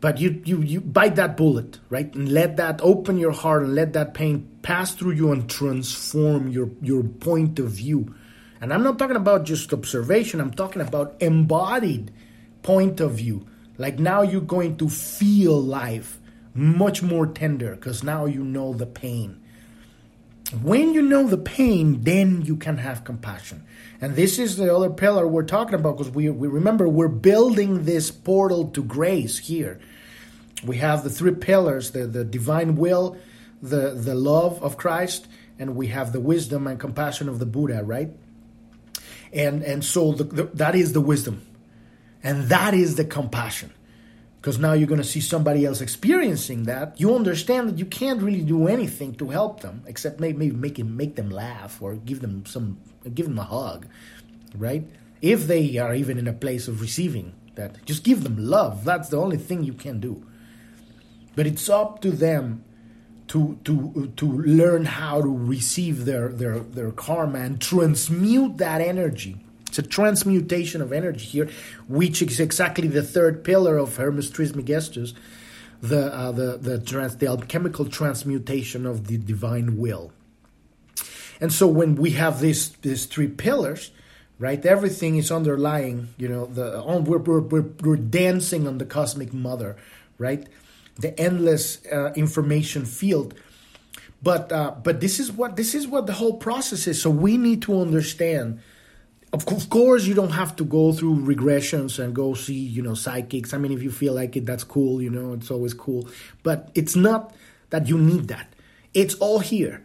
But 0.00 0.20
you, 0.20 0.42
you, 0.44 0.60
you 0.60 0.80
bite 0.80 1.16
that 1.16 1.36
bullet, 1.36 1.80
right? 1.88 2.12
And 2.14 2.30
let 2.30 2.58
that 2.58 2.80
open 2.82 3.18
your 3.18 3.32
heart 3.32 3.62
and 3.62 3.74
let 3.74 3.94
that 3.94 4.14
pain 4.14 4.48
pass 4.62 4.94
through 4.94 5.12
you 5.12 5.32
and 5.32 5.48
transform 5.48 6.48
your, 6.48 6.70
your 6.82 7.02
point 7.02 7.58
of 7.58 7.70
view. 7.70 8.14
And 8.60 8.72
I'm 8.72 8.82
not 8.82 8.98
talking 8.98 9.16
about 9.16 9.44
just 9.44 9.72
observation, 9.72 10.40
I'm 10.40 10.52
talking 10.52 10.82
about 10.82 11.16
embodied 11.20 12.12
point 12.62 13.00
of 13.00 13.12
view. 13.12 13.46
Like 13.78 13.98
now 13.98 14.22
you're 14.22 14.40
going 14.40 14.76
to 14.78 14.88
feel 14.88 15.60
life 15.60 16.18
much 16.54 17.02
more 17.02 17.26
tender 17.26 17.74
because 17.74 18.02
now 18.02 18.24
you 18.24 18.42
know 18.42 18.72
the 18.72 18.86
pain. 18.86 19.42
When 20.62 20.94
you 20.94 21.02
know 21.02 21.26
the 21.26 21.38
pain, 21.38 22.02
then 22.02 22.42
you 22.42 22.56
can 22.56 22.78
have 22.78 23.04
compassion. 23.04 23.64
And 24.00 24.14
this 24.14 24.38
is 24.38 24.56
the 24.56 24.74
other 24.74 24.90
pillar 24.90 25.26
we're 25.26 25.44
talking 25.44 25.74
about 25.74 25.96
because 25.96 26.12
we, 26.12 26.28
we 26.30 26.48
remember 26.48 26.88
we're 26.88 27.08
building 27.08 27.84
this 27.84 28.10
portal 28.10 28.68
to 28.70 28.82
grace 28.82 29.38
here. 29.38 29.80
We 30.64 30.78
have 30.78 31.04
the 31.04 31.10
three 31.10 31.34
pillars 31.34 31.92
the, 31.92 32.06
the 32.06 32.24
divine 32.24 32.76
will, 32.76 33.16
the, 33.62 33.90
the 33.94 34.14
love 34.14 34.62
of 34.62 34.76
Christ, 34.76 35.26
and 35.58 35.76
we 35.76 35.88
have 35.88 36.12
the 36.12 36.20
wisdom 36.20 36.66
and 36.66 36.78
compassion 36.78 37.28
of 37.28 37.38
the 37.38 37.46
Buddha, 37.46 37.82
right? 37.84 38.10
And, 39.32 39.62
and 39.62 39.84
so 39.84 40.12
the, 40.12 40.24
the, 40.24 40.42
that 40.54 40.74
is 40.74 40.92
the 40.92 41.00
wisdom, 41.00 41.46
and 42.22 42.48
that 42.48 42.74
is 42.74 42.96
the 42.96 43.04
compassion. 43.04 43.72
because 44.46 44.60
now 44.60 44.72
you're 44.74 44.86
going 44.86 45.02
to 45.02 45.04
see 45.04 45.20
somebody 45.20 45.64
else 45.66 45.80
experiencing 45.80 46.64
that 46.64 47.00
you 47.00 47.12
understand 47.16 47.68
that 47.68 47.78
you 47.78 47.84
can't 47.84 48.22
really 48.22 48.42
do 48.42 48.68
anything 48.68 49.12
to 49.12 49.30
help 49.30 49.58
them 49.60 49.82
except 49.86 50.20
maybe 50.20 50.50
make 50.52 50.78
him 50.78 50.96
make 50.96 51.16
them 51.16 51.30
laugh 51.30 51.82
or 51.82 51.96
give 51.96 52.20
them 52.20 52.46
some 52.46 52.78
give 53.14 53.26
them 53.26 53.38
a 53.38 53.44
hug 53.44 53.86
right? 54.58 54.84
If 55.22 55.46
they 55.46 55.76
are 55.78 55.94
even 55.94 56.18
in 56.18 56.28
a 56.28 56.32
place 56.32 56.68
of 56.68 56.80
receiving 56.80 57.32
that 57.54 57.84
just 57.86 58.04
give 58.04 58.22
them 58.22 58.36
love. 58.38 58.84
That's 58.84 59.08
the 59.08 59.18
only 59.18 59.38
thing 59.38 59.64
you 59.64 59.72
can 59.72 60.00
do. 60.00 60.24
But 61.34 61.46
it's 61.46 61.68
up 61.68 62.00
to 62.02 62.10
them 62.10 62.64
to 63.28 63.58
to 63.64 64.12
to 64.16 64.26
learn 64.26 64.84
how 64.84 65.20
to 65.20 65.28
receive 65.28 66.04
their 66.04 66.28
their 66.28 66.60
their 66.60 66.92
karma 66.92 67.40
and 67.40 67.60
transmute 67.60 68.58
that 68.58 68.80
energy. 68.80 69.38
It's 69.68 69.78
a 69.78 69.82
transmutation 69.82 70.80
of 70.80 70.92
energy 70.92 71.24
here, 71.24 71.50
which 71.88 72.22
is 72.22 72.40
exactly 72.40 72.88
the 72.88 73.02
third 73.02 73.42
pillar 73.42 73.76
of 73.76 73.96
Hermes 73.96 74.30
Trismegistus, 74.30 75.12
the 75.82 76.14
uh, 76.14 76.32
the 76.32 76.58
the, 76.58 76.78
trans, 76.78 77.16
the 77.16 77.26
alchemical 77.26 77.86
transmutation 77.86 78.86
of 78.86 79.08
the 79.08 79.18
divine 79.18 79.76
will. 79.78 80.12
And 81.40 81.52
so 81.52 81.66
when 81.66 81.96
we 81.96 82.10
have 82.12 82.40
these 82.40 82.70
these 82.82 83.06
three 83.06 83.28
pillars, 83.28 83.90
right, 84.38 84.64
everything 84.64 85.16
is 85.16 85.30
underlying. 85.30 86.08
You 86.16 86.28
know, 86.28 86.46
the 86.46 86.82
we're, 86.86 87.18
we're 87.18 87.40
we're 87.40 87.70
we're 87.82 87.96
dancing 87.96 88.66
on 88.66 88.78
the 88.78 88.86
cosmic 88.86 89.32
mother, 89.32 89.76
right, 90.18 90.46
the 90.98 91.18
endless 91.20 91.84
uh, 91.86 92.12
information 92.14 92.84
field. 92.84 93.34
But 94.22 94.50
uh, 94.50 94.74
but 94.82 95.00
this 95.00 95.20
is 95.20 95.30
what 95.30 95.56
this 95.56 95.74
is 95.74 95.86
what 95.86 96.06
the 96.06 96.14
whole 96.14 96.38
process 96.38 96.86
is. 96.86 97.00
So 97.00 97.10
we 97.10 97.36
need 97.36 97.62
to 97.62 97.80
understand 97.80 98.60
of 99.32 99.68
course 99.68 100.04
you 100.04 100.14
don't 100.14 100.30
have 100.30 100.56
to 100.56 100.64
go 100.64 100.92
through 100.92 101.16
regressions 101.16 102.02
and 102.02 102.14
go 102.14 102.34
see 102.34 102.54
you 102.54 102.80
know 102.80 102.94
psychics 102.94 103.52
i 103.52 103.58
mean 103.58 103.72
if 103.72 103.82
you 103.82 103.90
feel 103.90 104.14
like 104.14 104.36
it 104.36 104.46
that's 104.46 104.64
cool 104.64 105.02
you 105.02 105.10
know 105.10 105.32
it's 105.32 105.50
always 105.50 105.74
cool 105.74 106.08
but 106.42 106.70
it's 106.74 106.96
not 106.96 107.34
that 107.70 107.88
you 107.88 107.98
need 107.98 108.28
that 108.28 108.52
it's 108.94 109.14
all 109.16 109.40
here 109.40 109.84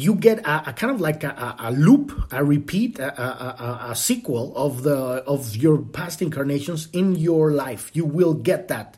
you 0.00 0.14
get 0.14 0.40
a, 0.40 0.70
a 0.70 0.72
kind 0.72 0.92
of 0.92 1.00
like 1.00 1.24
a, 1.24 1.56
a, 1.58 1.70
loop 1.72 2.32
a 2.32 2.44
repeat 2.44 2.98
a, 2.98 3.90
a, 3.90 3.94
sequel 3.94 4.56
of 4.56 4.82
the 4.82 4.96
of 4.96 5.56
your 5.56 5.78
past 5.78 6.22
incarnations 6.22 6.88
in 6.92 7.16
your 7.16 7.52
life. 7.52 7.90
You 7.94 8.04
will 8.04 8.34
get 8.34 8.68
that. 8.68 8.96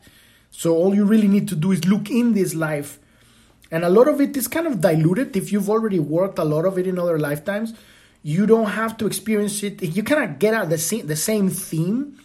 So 0.51 0.75
all 0.75 0.95
you 0.95 1.05
really 1.05 1.27
need 1.27 1.47
to 1.49 1.55
do 1.55 1.71
is 1.71 1.85
look 1.85 2.09
in 2.09 2.33
this 2.33 2.55
life. 2.55 2.99
And 3.71 3.83
a 3.83 3.89
lot 3.89 4.07
of 4.07 4.19
it 4.19 4.35
is 4.35 4.47
kind 4.47 4.65
of 4.65 4.81
diluted. 4.81 5.35
If 5.35 5.51
you've 5.51 5.69
already 5.69 5.99
worked 5.99 6.39
a 6.39 6.43
lot 6.43 6.65
of 6.65 6.77
it 6.79 6.87
in 6.87 6.97
other 6.97 7.19
lifetimes 7.19 7.73
you 8.23 8.45
don't 8.45 8.69
have 8.69 8.97
to 8.97 9.07
experience 9.07 9.63
it. 9.63 9.81
You 9.81 10.03
cannot 10.03 10.39
get 10.39 10.53
out 10.53 10.69
the 10.69 10.77
same 10.77 11.07
the 11.07 11.15
same 11.15 11.49
theme, 11.49 12.19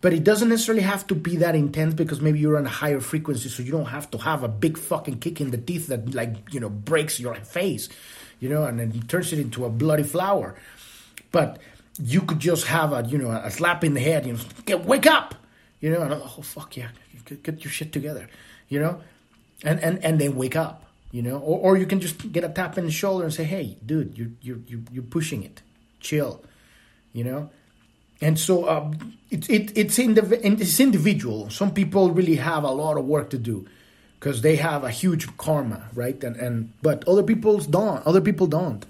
but 0.00 0.12
it 0.12 0.22
doesn't 0.22 0.48
necessarily 0.48 0.82
have 0.82 1.06
to 1.08 1.14
be 1.14 1.36
that 1.36 1.54
intense 1.54 1.94
because 1.94 2.20
maybe 2.20 2.38
you're 2.38 2.56
on 2.56 2.66
a 2.66 2.70
higher 2.70 3.00
frequency, 3.00 3.48
so 3.48 3.62
you 3.62 3.72
don't 3.72 3.86
have 3.86 4.10
to 4.12 4.18
have 4.18 4.44
a 4.44 4.48
big 4.48 4.78
fucking 4.78 5.18
kick 5.18 5.40
in 5.40 5.50
the 5.50 5.58
teeth 5.58 5.88
that 5.88 6.14
like 6.14 6.54
you 6.54 6.60
know 6.60 6.68
breaks 6.68 7.18
your 7.18 7.34
face, 7.34 7.88
you 8.40 8.48
know, 8.48 8.64
and 8.64 8.78
then 8.78 8.90
he 8.90 9.00
turns 9.00 9.32
it 9.32 9.38
into 9.38 9.64
a 9.64 9.70
bloody 9.70 10.02
flower. 10.02 10.56
But 11.30 11.58
you 12.02 12.22
could 12.22 12.40
just 12.40 12.66
have 12.66 12.92
a 12.92 13.06
you 13.06 13.18
know 13.18 13.30
a 13.30 13.50
slap 13.50 13.84
in 13.84 13.94
the 13.94 14.00
head, 14.00 14.26
you 14.26 14.32
know, 14.32 14.40
get 14.66 14.84
wake 14.84 15.06
up, 15.06 15.34
you 15.80 15.90
know, 15.90 16.02
and 16.02 16.12
oh 16.14 16.42
fuck 16.42 16.76
yeah, 16.76 16.88
get 17.42 17.64
your 17.64 17.70
shit 17.70 17.92
together, 17.92 18.28
you 18.68 18.80
know, 18.80 19.00
and 19.62 19.78
and 19.80 20.04
and 20.04 20.20
then 20.20 20.34
wake 20.34 20.56
up 20.56 20.86
you 21.12 21.22
know? 21.22 21.38
Or, 21.38 21.58
or 21.58 21.76
you 21.76 21.86
can 21.86 21.98
just 21.98 22.30
get 22.30 22.44
a 22.44 22.48
tap 22.48 22.78
in 22.78 22.84
the 22.84 22.92
shoulder 22.92 23.24
and 23.24 23.34
say 23.34 23.42
hey 23.42 23.76
dude 23.84 24.16
you're 24.16 24.28
you're 24.40 24.60
you're, 24.68 24.80
you're 24.92 25.02
pushing 25.02 25.42
it. 25.42 25.60
Chill 25.98 26.40
you 27.12 27.24
know? 27.24 27.50
And 28.20 28.38
so 28.38 28.64
uh, 28.64 28.92
it, 29.30 29.48
it, 29.48 29.72
it's, 29.76 29.98
in 29.98 30.14
the, 30.14 30.46
it's 30.46 30.78
individual. 30.78 31.48
Some 31.48 31.72
people 31.72 32.10
really 32.10 32.36
have 32.36 32.64
a 32.64 32.70
lot 32.70 32.98
of 32.98 33.06
work 33.06 33.30
to 33.30 33.38
do 33.38 33.66
because 34.20 34.42
they 34.42 34.56
have 34.56 34.84
a 34.84 34.90
huge 34.90 35.36
karma 35.36 35.88
right 35.94 36.22
and, 36.22 36.36
and 36.36 36.72
but 36.82 37.02
other 37.08 37.24
people's 37.24 37.66
don't 37.66 38.06
other 38.06 38.20
people 38.20 38.46
don't 38.46 38.86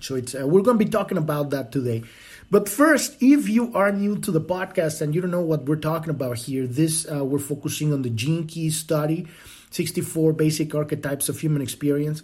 so 0.00 0.16
it's 0.16 0.34
uh, 0.34 0.46
we're 0.46 0.62
going 0.62 0.78
to 0.78 0.84
be 0.84 0.90
talking 0.90 1.18
about 1.18 1.50
that 1.50 1.70
today 1.70 2.02
but 2.50 2.68
first 2.68 3.16
if 3.20 3.48
you 3.48 3.72
are 3.74 3.92
new 3.92 4.16
to 4.16 4.32
the 4.32 4.40
podcast 4.40 5.00
and 5.00 5.14
you 5.14 5.20
don't 5.20 5.30
know 5.30 5.40
what 5.40 5.64
we're 5.66 5.76
talking 5.76 6.10
about 6.10 6.38
here 6.38 6.66
this 6.66 7.06
uh, 7.10 7.24
we're 7.24 7.38
focusing 7.38 7.92
on 7.92 8.02
the 8.02 8.10
gene 8.10 8.46
key 8.46 8.70
study 8.70 9.28
64 9.76 10.32
basic 10.32 10.74
archetypes 10.74 11.28
of 11.28 11.40
human 11.40 11.60
experience. 11.60 12.22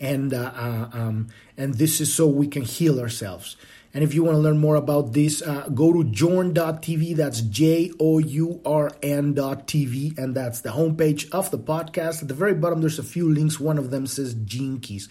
And, 0.00 0.32
uh, 0.32 0.52
uh, 0.54 0.88
um, 0.92 1.28
and 1.56 1.74
this 1.74 2.00
is 2.00 2.12
so 2.12 2.26
we 2.26 2.48
can 2.48 2.62
heal 2.62 2.98
ourselves. 2.98 3.56
And 3.94 4.02
if 4.02 4.12
you 4.12 4.24
want 4.24 4.34
to 4.34 4.40
learn 4.40 4.58
more 4.58 4.74
about 4.74 5.12
this, 5.12 5.40
uh, 5.40 5.68
go 5.72 5.92
to 5.92 6.02
journ.tv. 6.02 7.14
That's 7.14 7.40
J 7.40 7.92
O 8.00 8.18
U 8.18 8.60
R 8.66 8.90
N.tv. 9.00 10.18
And 10.18 10.34
that's 10.34 10.62
the 10.62 10.70
homepage 10.70 11.30
of 11.30 11.52
the 11.52 11.58
podcast. 11.58 12.22
At 12.22 12.28
the 12.28 12.34
very 12.34 12.54
bottom, 12.54 12.80
there's 12.80 12.98
a 12.98 13.04
few 13.04 13.32
links. 13.32 13.60
One 13.60 13.78
of 13.78 13.92
them 13.92 14.08
says 14.08 14.34
Gene 14.34 14.80
Keys. 14.80 15.08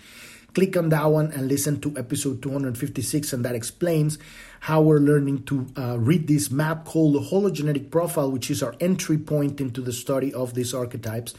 Click 0.54 0.78
on 0.78 0.90
that 0.90 1.06
one 1.06 1.32
and 1.32 1.48
listen 1.48 1.82
to 1.82 1.98
episode 1.98 2.44
256, 2.44 3.34
and 3.34 3.44
that 3.44 3.56
explains 3.56 4.20
how 4.60 4.84
we're 4.84 5.00
learning 5.00 5.44
to 5.46 5.66
uh, 5.76 5.98
read 5.98 6.28
this 6.28 6.52
map 6.52 6.86
called 6.86 7.16
the 7.16 7.20
hologenetic 7.20 7.90
profile, 7.90 8.30
which 8.30 8.52
is 8.52 8.62
our 8.62 8.76
entry 8.80 9.18
point 9.18 9.60
into 9.60 9.82
the 9.82 9.92
study 9.92 10.32
of 10.32 10.54
these 10.54 10.72
archetypes, 10.72 11.34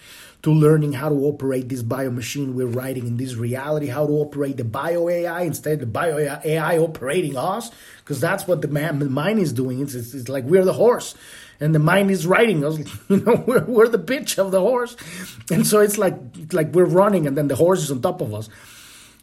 to 0.44 0.52
learning 0.52 0.92
how 0.92 1.08
to 1.08 1.14
operate 1.14 1.68
this 1.68 1.82
bio 1.82 2.10
machine 2.10 2.54
we're 2.54 2.66
writing 2.66 3.06
in 3.06 3.16
this 3.16 3.34
reality, 3.34 3.86
how 3.86 4.06
to 4.06 4.12
operate 4.12 4.56
the 4.56 4.64
bio 4.64 5.08
AI 5.08 5.42
instead 5.42 5.74
of 5.74 5.80
the 5.80 5.86
bio 5.86 6.18
AI 6.18 6.78
operating 6.78 7.36
us, 7.36 7.70
because 7.98 8.20
that's 8.20 8.46
what 8.46 8.62
the, 8.62 8.68
man, 8.68 8.98
the 8.98 9.08
mind 9.08 9.40
is 9.40 9.52
doing. 9.52 9.80
It's, 9.80 9.94
it's, 9.94 10.14
it's 10.14 10.28
like 10.28 10.44
we're 10.44 10.64
the 10.64 10.74
horse 10.74 11.14
and 11.60 11.74
the 11.74 11.78
mind 11.78 12.10
is 12.10 12.26
riding 12.26 12.64
us. 12.64 12.78
You 13.08 13.20
know, 13.20 13.44
we're, 13.46 13.64
we're 13.64 13.88
the 13.88 13.98
bitch 13.98 14.38
of 14.38 14.50
the 14.50 14.60
horse, 14.60 14.96
and 15.50 15.66
so 15.66 15.80
it's 15.80 15.98
like 15.98 16.14
like 16.52 16.74
we're 16.74 16.84
running, 16.84 17.26
and 17.26 17.36
then 17.36 17.48
the 17.48 17.56
horse 17.56 17.82
is 17.82 17.90
on 17.90 18.00
top 18.00 18.20
of 18.20 18.34
us. 18.34 18.48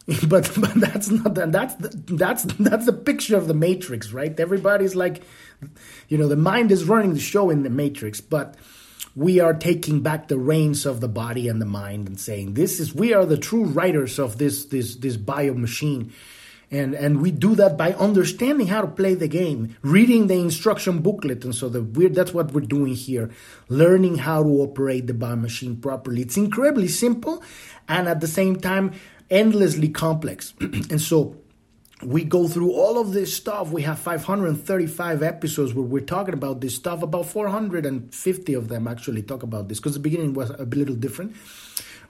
but 0.28 0.50
but 0.58 0.74
that's 0.74 1.10
not 1.10 1.34
that 1.34 1.52
that's 1.52 1.74
the, 1.76 1.88
that's 2.16 2.42
that's 2.44 2.86
the 2.86 2.92
picture 2.92 3.36
of 3.36 3.46
the 3.46 3.54
matrix 3.54 4.10
right 4.10 4.38
everybody's 4.40 4.96
like 4.96 5.22
you 6.08 6.18
know 6.18 6.26
the 6.26 6.36
mind 6.36 6.72
is 6.72 6.84
running 6.84 7.14
the 7.14 7.20
show 7.20 7.50
in 7.50 7.62
the 7.62 7.70
matrix 7.70 8.20
but 8.20 8.56
we 9.14 9.40
are 9.40 9.52
taking 9.52 10.00
back 10.00 10.28
the 10.28 10.38
reins 10.38 10.86
of 10.86 11.00
the 11.00 11.08
body 11.08 11.48
and 11.48 11.60
the 11.60 11.66
mind 11.66 12.08
and 12.08 12.18
saying 12.18 12.54
this 12.54 12.80
is 12.80 12.94
we 12.94 13.12
are 13.12 13.26
the 13.26 13.36
true 13.36 13.64
writers 13.64 14.18
of 14.18 14.38
this 14.38 14.66
this 14.66 14.96
this 14.96 15.16
bio 15.16 15.54
machine. 15.54 16.12
And 16.70 16.94
and 16.94 17.20
we 17.20 17.30
do 17.30 17.54
that 17.56 17.76
by 17.76 17.92
understanding 17.92 18.68
how 18.68 18.80
to 18.80 18.86
play 18.86 19.14
the 19.14 19.28
game 19.28 19.76
reading 19.82 20.28
the 20.28 20.36
instruction 20.36 21.00
booklet. 21.00 21.44
And 21.44 21.54
so 21.54 21.68
the 21.68 21.82
we're 21.82 22.08
that's 22.08 22.32
what 22.32 22.52
we're 22.52 22.62
doing 22.62 22.94
here 22.94 23.30
learning 23.68 24.18
how 24.18 24.42
to 24.42 24.48
operate 24.48 25.06
the 25.06 25.14
bio 25.14 25.36
machine 25.36 25.76
properly. 25.76 26.22
It's 26.22 26.38
incredibly 26.38 26.88
simple 26.88 27.42
and 27.88 28.08
at 28.08 28.20
the 28.20 28.28
same 28.28 28.56
time 28.56 28.92
endlessly 29.30 29.90
complex. 29.90 30.54
and 30.60 31.00
so 31.00 31.36
we 32.04 32.24
go 32.24 32.48
through 32.48 32.72
all 32.72 32.98
of 33.00 33.12
this 33.12 33.34
stuff. 33.34 33.70
We 33.70 33.82
have 33.82 33.98
535 33.98 35.22
episodes 35.22 35.74
where 35.74 35.84
we're 35.84 36.04
talking 36.04 36.34
about 36.34 36.60
this 36.60 36.74
stuff. 36.74 37.02
About 37.02 37.26
450 37.26 38.54
of 38.54 38.68
them 38.68 38.88
actually 38.88 39.22
talk 39.22 39.42
about 39.42 39.68
this 39.68 39.78
because 39.78 39.94
the 39.94 40.00
beginning 40.00 40.34
was 40.34 40.50
a 40.50 40.64
little 40.64 40.94
different, 40.94 41.36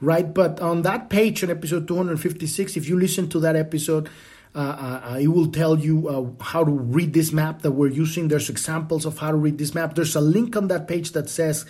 right? 0.01 0.33
But 0.33 0.61
on 0.61 0.83
that 0.83 1.11
page, 1.11 1.45
on 1.45 1.51
episode 1.51 1.87
256, 1.89 2.77
if 2.77 2.89
you 2.89 2.99
listen 2.99 3.29
to 3.31 3.41
that 3.41 3.57
episode, 3.57 4.09
uh, 4.55 5.03
uh, 5.05 5.19
it 5.19 5.29
will 5.29 5.51
tell 5.51 5.79
you 5.79 6.09
uh, 6.09 6.45
how 6.45 6.65
to 6.65 6.71
read 6.71 7.15
this 7.15 7.33
map 7.33 7.63
that 7.63 7.73
we're 7.73 7.89
using. 7.89 8.29
There's 8.29 8.51
examples 8.51 9.07
of 9.07 9.19
how 9.19 9.31
to 9.31 9.37
read 9.37 9.59
this 9.59 9.75
map. 9.75 9.95
There's 9.95 10.15
a 10.15 10.21
link 10.21 10.57
on 10.57 10.69
that 10.69 10.89
page 10.89 11.13
that 11.13 11.31
says 11.31 11.65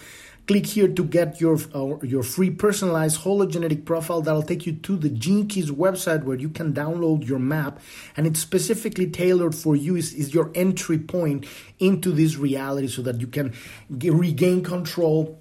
Click 0.49 0.67
here 0.67 0.89
to 0.89 1.05
get 1.05 1.41
your 1.41 1.57
uh, 1.73 1.99
your 2.03 2.25
free 2.25 2.51
personalized 2.51 3.21
hologenetic 3.21 3.85
profile 3.85 4.21
that'll 4.23 4.43
take 4.43 4.67
you 4.67 4.73
to 4.73 4.97
the 4.97 5.09
Gene 5.09 5.47
Keys 5.47 5.71
website 5.71 6.25
where 6.25 6.37
you 6.37 6.49
can 6.49 6.73
download 6.73 7.27
your 7.27 7.39
map 7.39 7.79
and 8.17 8.27
it's 8.27 8.41
specifically 8.41 9.09
tailored 9.09 9.55
for 9.55 9.77
you. 9.77 9.95
Is, 9.95 10.13
is 10.13 10.35
your 10.35 10.51
entry 10.55 10.99
point 10.99 11.47
into 11.79 12.11
this 12.11 12.37
reality 12.37 12.89
so 12.89 13.03
that 13.03 13.21
you 13.21 13.29
can 13.29 13.55
get, 13.99 14.15
regain 14.15 14.65
control. 14.65 15.39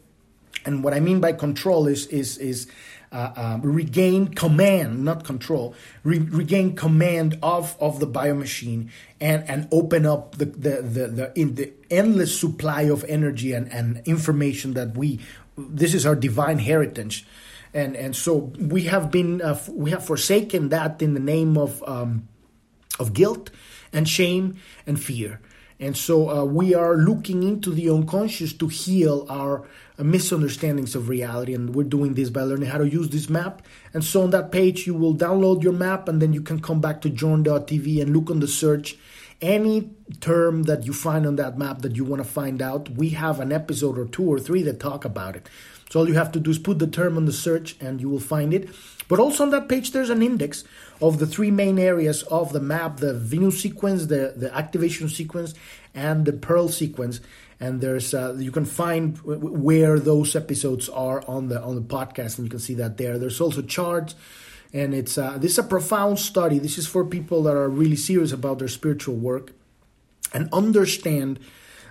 And 0.66 0.84
what 0.84 0.94
I 0.94 1.00
mean 1.00 1.20
by 1.20 1.34
control 1.34 1.88
is 1.88 2.06
is 2.08 2.38
is 2.38 2.68
uh, 3.12 3.32
um, 3.36 3.62
regain 3.62 4.28
command, 4.30 5.04
not 5.04 5.24
control, 5.24 5.76
re- 6.04 6.20
regain 6.20 6.76
command 6.76 7.38
of, 7.44 7.76
of 7.80 8.00
the 8.00 8.08
biomachine 8.08 8.90
and, 9.20 9.48
and 9.50 9.68
open 9.72 10.06
up 10.06 10.38
the, 10.38 10.46
the, 10.46 10.82
the, 10.82 11.08
the, 11.08 11.32
in 11.36 11.56
the 11.56 11.74
endless 11.90 12.40
supply 12.40 12.84
of 12.84 13.04
energy 13.06 13.52
and, 13.52 13.72
and 13.72 14.02
information 14.06 14.74
that 14.74 14.96
we, 14.96 15.20
this 15.58 15.94
is 15.94 16.06
our 16.06 16.16
divine 16.16 16.60
heritage. 16.60 17.26
And, 17.74 17.96
and 17.96 18.16
so 18.16 18.52
we 18.60 18.84
have 18.84 19.12
been, 19.12 19.42
uh, 19.42 19.60
we 19.70 19.92
have 19.92 20.06
forsaken 20.06 20.70
that 20.70 21.02
in 21.02 21.14
the 21.14 21.20
name 21.20 21.58
of, 21.58 21.84
um, 21.88 22.28
of 23.00 23.14
guilt 23.14 23.50
and 23.92 24.08
shame 24.08 24.58
and 24.88 25.02
fear. 25.02 25.40
And 25.82 25.98
so 25.98 26.30
uh, 26.30 26.46
we 26.46 26.76
are 26.76 26.96
looking 26.96 27.42
into 27.42 27.72
the 27.72 27.90
unconscious 27.90 28.54
to 28.54 28.68
heal 28.68 29.26
our 29.30 29.68
uh, 29.98 30.04
misunderstandings 30.04 30.96
of 30.96 31.10
reality. 31.10 31.56
And 31.56 31.74
we're 31.76 31.84
doing 31.84 32.14
this 32.14 32.30
by 32.30 32.44
learning 32.44 32.70
how 32.70 32.78
to 32.78 32.88
use 32.88 33.10
this 33.10 33.30
map. 33.30 33.64
And 33.94 34.04
so 34.04 34.22
on 34.22 34.30
that 34.30 34.52
page, 34.52 34.86
you 34.86 34.94
will 34.94 35.16
download 35.16 35.64
your 35.64 35.74
map 35.74 36.08
and 36.08 36.22
then 36.22 36.34
you 36.34 36.42
can 36.42 36.62
come 36.62 36.80
back 36.80 37.02
to 37.02 37.10
journ.tv 37.10 38.00
and 38.00 38.16
look 38.16 38.30
on 38.30 38.40
the 38.40 38.48
search 38.48 38.96
any 39.42 39.90
term 40.20 40.64
that 40.64 40.86
you 40.86 40.94
find 40.94 41.26
on 41.26 41.36
that 41.38 41.58
map 41.58 41.82
that 41.82 41.96
you 41.96 42.06
want 42.06 42.24
to 42.24 42.30
find 42.30 42.62
out, 42.62 42.90
we 42.90 43.10
have 43.10 43.40
an 43.40 43.52
episode 43.52 43.98
or 43.98 44.06
two 44.06 44.24
or 44.24 44.40
three 44.40 44.62
that 44.62 44.80
talk 44.80 45.04
about 45.04 45.36
it. 45.36 45.50
So 45.92 46.00
all 46.00 46.08
you 46.08 46.14
have 46.14 46.32
to 46.32 46.40
do 46.40 46.50
is 46.50 46.58
put 46.58 46.80
the 46.80 46.88
term 46.88 47.18
on 47.18 47.26
the 47.26 47.34
search 47.34 47.76
and 47.82 48.00
you 48.00 48.10
will 48.10 48.22
find 48.22 48.54
it. 48.54 48.70
But 49.10 49.20
also 49.20 49.44
on 49.44 49.50
that 49.50 49.68
page, 49.68 49.92
there's 49.92 50.10
an 50.10 50.24
index 50.24 50.64
of 51.02 51.20
the 51.20 51.28
three 51.28 51.52
main 51.52 51.78
areas 51.78 52.24
of 52.24 52.54
the 52.54 52.62
map 52.62 52.98
the 52.98 53.14
Venus 53.14 53.62
sequence, 53.62 54.06
the, 54.06 54.34
the 54.38 54.56
activation 54.56 55.10
sequence, 55.10 55.54
and 55.94 56.26
the 56.26 56.32
Pearl 56.32 56.70
sequence. 56.70 57.20
And 57.60 57.82
there's 57.82 58.14
uh, 58.14 58.36
you 58.40 58.52
can 58.52 58.64
find 58.64 59.18
where 59.20 60.00
those 60.00 60.34
episodes 60.34 60.88
are 60.88 61.24
on 61.28 61.50
the 61.50 61.62
on 61.62 61.76
the 61.76 61.82
podcast, 61.82 62.38
and 62.38 62.48
you 62.48 62.50
can 62.50 62.60
see 62.60 62.74
that 62.76 62.98
there. 62.98 63.20
There's 63.20 63.42
also 63.42 63.62
charts 63.62 64.16
and 64.74 64.94
it's 64.94 65.18
uh, 65.18 65.38
this 65.38 65.54
is 65.54 65.58
a 65.60 65.64
profound 65.64 66.20
study. 66.20 66.58
This 66.58 66.78
is 66.78 66.88
for 66.88 67.04
people 67.06 67.44
that 67.44 67.56
are 67.56 67.70
really 67.70 67.96
serious 67.96 68.32
about 68.32 68.60
their 68.60 68.68
spiritual 68.68 69.16
work 69.16 69.52
and 70.34 70.50
understand 70.54 71.40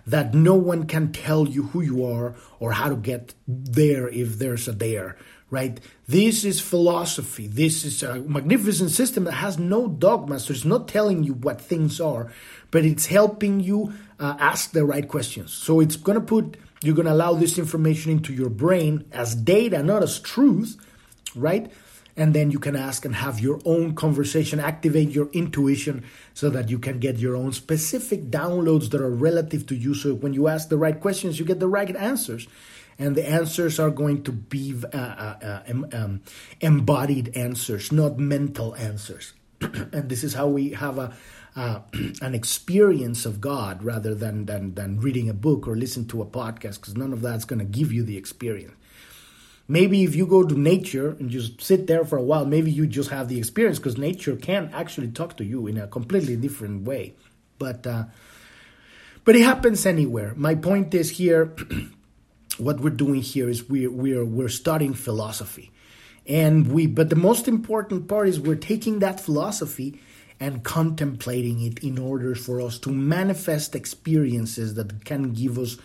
that 0.07 0.35
no 0.35 0.55
one 0.55 0.87
can 0.87 1.13
tell 1.13 1.49
you 1.49 1.65
who 1.65 1.81
you 1.81 2.05
are 2.05 2.35
or 2.59 2.73
how 2.73 2.89
to 2.89 2.97
get 2.97 3.35
there 3.47 4.09
if 4.09 4.39
there's 4.39 4.69
a 4.69 4.73
there 4.73 5.17
right? 5.51 5.81
This 6.07 6.45
is 6.45 6.61
philosophy. 6.61 7.49
This 7.49 7.85
is 7.85 8.05
a 8.05 8.21
magnificent 8.21 8.93
system 8.93 9.25
that 9.25 9.33
has 9.33 9.59
no 9.59 9.89
dogmas 9.89 10.45
so 10.45 10.53
it's 10.53 10.65
not 10.65 10.89
telling 10.89 11.25
you 11.25 11.35
what 11.35 11.61
things 11.61 12.01
are 12.01 12.33
but 12.71 12.85
it's 12.85 13.07
helping 13.07 13.61
you 13.61 13.93
uh, 14.19 14.37
ask 14.39 14.73
the 14.73 14.85
right 14.85 15.09
questions. 15.09 15.53
So 15.53 15.81
it's 15.81 15.97
going 15.97 16.19
to 16.19 16.25
put 16.25 16.57
you're 16.83 16.95
going 16.95 17.07
to 17.07 17.13
allow 17.13 17.35
this 17.35 17.59
information 17.59 18.11
into 18.11 18.33
your 18.33 18.49
brain 18.49 19.05
as 19.13 19.35
data 19.35 19.83
not 19.83 20.03
as 20.03 20.19
truth 20.19 20.77
right 21.35 21.71
and 22.21 22.35
then 22.35 22.51
you 22.51 22.59
can 22.59 22.77
ask 22.77 23.07
and 23.07 23.15
have 23.15 23.41
your 23.41 23.59
own 23.65 23.95
conversation, 23.95 24.61
activate 24.61 25.09
your 25.09 25.31
intuition 25.33 26.05
so 26.35 26.51
that 26.51 26.69
you 26.69 26.79
can 26.79 26.99
get 26.99 27.17
your 27.17 27.35
own 27.35 27.51
specific 27.51 28.31
downloads 28.31 28.91
that 28.91 29.01
are 29.01 29.09
relative 29.09 29.67
to 29.69 29.75
you. 29.75 29.95
So 29.95 30.13
when 30.13 30.35
you 30.35 30.47
ask 30.47 30.69
the 30.69 30.77
right 30.77 31.01
questions, 31.01 31.39
you 31.39 31.47
get 31.47 31.61
the 31.61 31.67
right 31.67 31.97
answers. 31.97 32.47
And 32.99 33.17
the 33.17 33.27
answers 33.27 33.81
are 33.81 33.89
going 33.89 34.23
to 34.25 34.33
be 34.33 34.75
uh, 34.93 34.97
uh, 34.99 35.63
uh, 35.67 35.73
um, 35.95 36.21
embodied 36.61 37.35
answers, 37.35 37.91
not 37.91 38.19
mental 38.19 38.77
answers. 38.77 39.33
and 39.63 40.11
this 40.11 40.23
is 40.23 40.35
how 40.35 40.47
we 40.47 40.73
have 40.73 40.99
a, 40.99 41.17
uh, 41.57 41.81
an 42.21 42.35
experience 42.35 43.25
of 43.25 43.41
God 43.41 43.83
rather 43.83 44.15
than, 44.15 44.45
than, 44.45 44.75
than 44.75 45.01
reading 45.01 45.31
a 45.31 45.35
book 45.35 45.67
or 45.67 45.75
listen 45.75 46.07
to 46.09 46.21
a 46.21 46.27
podcast, 46.27 46.83
because 46.83 46.99
none 46.99 47.15
of 47.15 47.23
that's 47.23 47.47
going 47.47 47.61
to 47.61 47.65
give 47.65 47.91
you 47.91 48.03
the 48.03 48.19
experience. 48.19 48.75
Maybe 49.71 50.03
if 50.03 50.17
you 50.17 50.27
go 50.27 50.43
to 50.43 50.59
nature 50.59 51.11
and 51.21 51.31
just 51.31 51.63
sit 51.63 51.87
there 51.87 52.05
for 52.05 52.19
a 52.19 52.23
while, 52.25 52.45
maybe 52.45 52.73
you 52.73 52.89
just 52.89 53.11
have 53.11 53.29
the 53.29 53.39
experience 53.39 53.79
because 53.79 53.97
nature 53.97 54.35
can 54.35 54.69
actually 54.75 55.13
talk 55.13 55.37
to 55.37 55.45
you 55.45 55.69
in 55.69 55.79
a 55.79 55.87
completely 55.87 56.35
different 56.35 56.83
way. 56.83 57.15
But 57.57 57.87
uh, 57.87 58.07
but 59.25 59.37
it 59.37 59.43
happens 59.43 59.87
anywhere. 59.87 60.35
My 60.35 60.57
point 60.57 60.93
is 60.93 61.11
here. 61.11 61.55
what 62.59 62.81
we're 62.81 62.91
doing 62.91 63.23
here 63.23 63.49
is 63.49 63.69
we're 63.69 63.93
we're 63.93 64.25
we're 64.25 64.49
studying 64.49 64.93
philosophy, 64.93 65.71
and 66.27 66.73
we. 66.73 66.89
But 66.89 67.09
the 67.09 67.15
most 67.15 67.47
important 67.47 68.09
part 68.09 68.27
is 68.27 68.41
we're 68.41 68.57
taking 68.57 68.99
that 68.99 69.21
philosophy 69.21 70.01
and 70.41 70.65
contemplating 70.65 71.61
it 71.61 71.79
in 71.79 71.97
order 71.97 72.35
for 72.35 72.61
us 72.61 72.77
to 72.81 72.91
manifest 72.91 73.77
experiences 73.77 74.75
that 74.75 75.05
can 75.05 75.33
give 75.33 75.61
us 75.61 75.77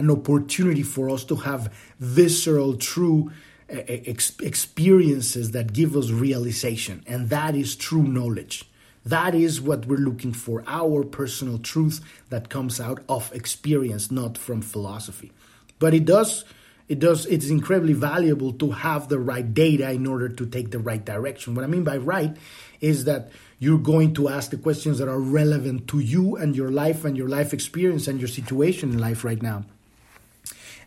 an 0.00 0.10
opportunity 0.10 0.82
for 0.82 1.10
us 1.10 1.24
to 1.24 1.36
have 1.36 1.72
visceral, 1.98 2.76
true 2.76 3.30
eh, 3.68 3.84
eh, 3.86 4.00
ex- 4.06 4.38
experiences 4.40 5.50
that 5.52 5.72
give 5.72 5.94
us 5.94 6.10
realization. 6.10 7.04
And 7.06 7.28
that 7.28 7.54
is 7.54 7.76
true 7.76 8.02
knowledge. 8.02 8.64
That 9.04 9.34
is 9.34 9.60
what 9.60 9.86
we're 9.86 9.98
looking 9.98 10.32
for 10.32 10.64
our 10.66 11.04
personal 11.04 11.58
truth 11.58 12.00
that 12.30 12.48
comes 12.48 12.80
out 12.80 13.02
of 13.08 13.30
experience, 13.34 14.10
not 14.10 14.36
from 14.36 14.62
philosophy. 14.62 15.32
But 15.78 15.94
it 15.94 16.06
does. 16.06 16.44
It 16.88 16.98
does. 16.98 17.26
It's 17.26 17.48
incredibly 17.48 17.92
valuable 17.92 18.52
to 18.54 18.70
have 18.72 19.08
the 19.08 19.18
right 19.18 19.54
data 19.54 19.90
in 19.90 20.06
order 20.06 20.28
to 20.28 20.46
take 20.46 20.70
the 20.70 20.78
right 20.78 21.04
direction. 21.04 21.54
What 21.54 21.64
I 21.64 21.68
mean 21.68 21.84
by 21.84 21.98
right 21.98 22.36
is 22.80 23.04
that 23.04 23.30
you're 23.58 23.78
going 23.78 24.14
to 24.14 24.28
ask 24.28 24.50
the 24.50 24.56
questions 24.56 24.98
that 24.98 25.08
are 25.08 25.20
relevant 25.20 25.88
to 25.88 25.98
you 26.00 26.36
and 26.36 26.56
your 26.56 26.70
life 26.70 27.04
and 27.04 27.16
your 27.16 27.28
life 27.28 27.52
experience 27.52 28.08
and 28.08 28.18
your 28.18 28.28
situation 28.28 28.90
in 28.90 28.98
life 28.98 29.24
right 29.24 29.42
now 29.42 29.64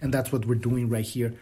and 0.03 0.13
that's 0.13 0.31
what 0.31 0.45
we're 0.45 0.55
doing 0.55 0.89
right 0.89 1.05
here. 1.05 1.33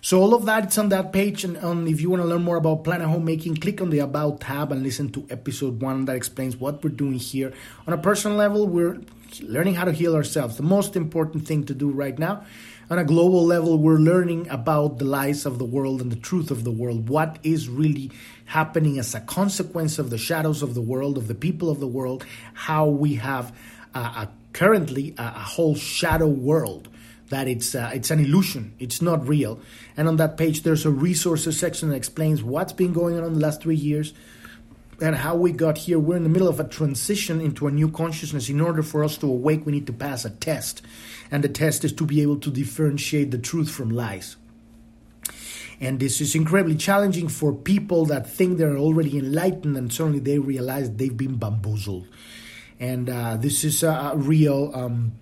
So 0.00 0.20
all 0.20 0.34
of 0.34 0.46
that 0.46 0.64
it's 0.64 0.78
on 0.78 0.88
that 0.88 1.12
page, 1.12 1.44
and 1.44 1.56
um, 1.58 1.86
if 1.86 2.00
you 2.00 2.10
want 2.10 2.22
to 2.22 2.28
learn 2.28 2.42
more 2.42 2.56
about 2.56 2.82
planet 2.82 3.06
homemaking, 3.06 3.56
click 3.56 3.80
on 3.80 3.90
the 3.90 3.98
About 3.98 4.40
tab 4.40 4.72
and 4.72 4.82
listen 4.82 5.10
to 5.10 5.26
episode 5.30 5.82
one 5.82 6.06
that 6.06 6.16
explains 6.16 6.56
what 6.56 6.82
we're 6.82 6.90
doing 6.90 7.18
here. 7.18 7.52
On 7.86 7.92
a 7.92 7.98
personal 7.98 8.36
level, 8.36 8.66
we're 8.66 8.98
learning 9.42 9.74
how 9.74 9.84
to 9.84 9.92
heal 9.92 10.14
ourselves. 10.14 10.56
The 10.56 10.62
most 10.62 10.96
important 10.96 11.46
thing 11.46 11.64
to 11.66 11.74
do 11.74 11.90
right 11.90 12.18
now. 12.18 12.44
On 12.90 12.98
a 12.98 13.04
global 13.04 13.44
level, 13.44 13.76
we're 13.76 13.98
learning 13.98 14.48
about 14.48 14.98
the 14.98 15.04
lies 15.04 15.44
of 15.44 15.58
the 15.58 15.64
world 15.66 16.00
and 16.00 16.10
the 16.10 16.16
truth 16.16 16.50
of 16.50 16.64
the 16.64 16.70
world. 16.70 17.10
What 17.10 17.38
is 17.42 17.68
really 17.68 18.10
happening 18.46 18.98
as 18.98 19.14
a 19.14 19.20
consequence 19.20 19.98
of 19.98 20.08
the 20.08 20.16
shadows 20.16 20.62
of 20.62 20.74
the 20.74 20.80
world, 20.80 21.18
of 21.18 21.28
the 21.28 21.34
people 21.34 21.68
of 21.68 21.80
the 21.80 21.86
world, 21.86 22.24
how 22.54 22.86
we 22.86 23.16
have 23.16 23.54
uh, 23.94 24.24
a, 24.24 24.28
currently 24.54 25.14
a 25.18 25.28
whole 25.28 25.74
shadow 25.74 26.28
world 26.28 26.88
that 27.30 27.48
it's 27.48 27.74
uh, 27.74 27.90
it's 27.94 28.10
an 28.10 28.20
illusion, 28.20 28.74
it's 28.78 29.02
not 29.02 29.26
real. 29.26 29.60
And 29.96 30.08
on 30.08 30.16
that 30.16 30.36
page, 30.36 30.62
there's 30.62 30.86
a 30.86 30.90
resources 30.90 31.58
section 31.58 31.90
that 31.90 31.96
explains 31.96 32.42
what's 32.42 32.72
been 32.72 32.92
going 32.92 33.18
on 33.18 33.24
in 33.24 33.34
the 33.34 33.40
last 33.40 33.62
three 33.62 33.76
years 33.76 34.14
and 35.00 35.14
how 35.14 35.36
we 35.36 35.52
got 35.52 35.78
here. 35.78 35.98
We're 35.98 36.16
in 36.16 36.22
the 36.24 36.28
middle 36.28 36.48
of 36.48 36.60
a 36.60 36.64
transition 36.64 37.40
into 37.40 37.66
a 37.66 37.70
new 37.70 37.90
consciousness. 37.90 38.48
In 38.48 38.60
order 38.60 38.82
for 38.82 39.04
us 39.04 39.16
to 39.18 39.26
awake, 39.26 39.64
we 39.64 39.72
need 39.72 39.86
to 39.86 39.92
pass 39.92 40.24
a 40.24 40.30
test, 40.30 40.82
and 41.30 41.44
the 41.44 41.48
test 41.48 41.84
is 41.84 41.92
to 41.94 42.04
be 42.04 42.22
able 42.22 42.38
to 42.38 42.50
differentiate 42.50 43.30
the 43.30 43.38
truth 43.38 43.70
from 43.70 43.90
lies. 43.90 44.36
And 45.80 46.00
this 46.00 46.20
is 46.20 46.34
incredibly 46.34 46.76
challenging 46.76 47.28
for 47.28 47.52
people 47.52 48.06
that 48.06 48.28
think 48.28 48.58
they're 48.58 48.76
already 48.76 49.16
enlightened 49.16 49.76
and 49.76 49.92
suddenly 49.92 50.18
they 50.18 50.38
realize 50.38 50.90
they've 50.90 51.16
been 51.16 51.36
bamboozled. 51.36 52.08
And 52.80 53.08
uh, 53.08 53.36
this 53.36 53.64
is 53.64 53.82
a, 53.82 54.12
real. 54.16 54.72
Um, 54.74 55.12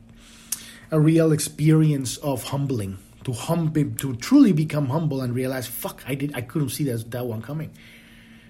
a 0.90 1.00
real 1.00 1.32
experience 1.32 2.16
of 2.18 2.44
humbling. 2.44 2.98
To 3.24 3.32
hum 3.32 3.72
to 3.72 4.14
truly 4.16 4.52
become 4.52 4.88
humble 4.88 5.20
and 5.20 5.34
realize 5.34 5.66
fuck 5.66 6.00
i 6.06 6.14
did 6.14 6.32
i 6.36 6.40
couldn't 6.40 6.68
see 6.68 6.84
that, 6.84 7.10
that 7.10 7.26
one 7.26 7.42
coming. 7.42 7.70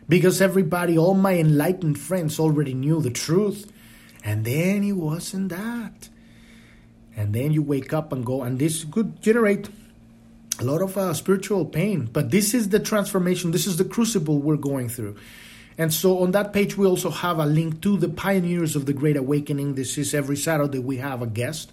Because 0.06 0.42
everybody 0.42 0.98
all 0.98 1.14
my 1.14 1.34
enlightened 1.34 1.98
friends 1.98 2.38
already 2.38 2.74
knew 2.74 3.00
the 3.00 3.10
truth. 3.10 3.72
And 4.22 4.44
then 4.44 4.84
it 4.84 4.92
wasn't 4.92 5.48
that. 5.48 6.10
And 7.16 7.32
then 7.32 7.52
you 7.52 7.62
wake 7.62 7.94
up 7.94 8.12
and 8.12 8.24
go 8.24 8.42
and 8.42 8.58
this 8.58 8.84
could 8.84 9.22
generate 9.22 9.70
a 10.58 10.64
lot 10.64 10.82
of 10.82 10.96
uh, 10.98 11.14
spiritual 11.14 11.64
pain. 11.64 12.08
But 12.12 12.30
this 12.30 12.52
is 12.52 12.68
the 12.68 12.78
transformation. 12.78 13.52
This 13.52 13.66
is 13.66 13.78
the 13.78 13.84
crucible 13.84 14.40
we're 14.40 14.56
going 14.56 14.90
through. 14.90 15.16
And 15.78 15.92
so 15.92 16.18
on 16.18 16.32
that 16.32 16.52
page 16.52 16.76
we 16.76 16.86
also 16.86 17.08
have 17.08 17.38
a 17.38 17.46
link 17.46 17.80
to 17.80 17.96
the 17.96 18.10
pioneers 18.10 18.76
of 18.76 18.84
the 18.84 18.92
great 18.92 19.16
awakening. 19.16 19.74
This 19.74 19.96
is 19.96 20.12
every 20.12 20.36
saturday 20.36 20.80
we 20.80 20.98
have 20.98 21.22
a 21.22 21.26
guest 21.26 21.72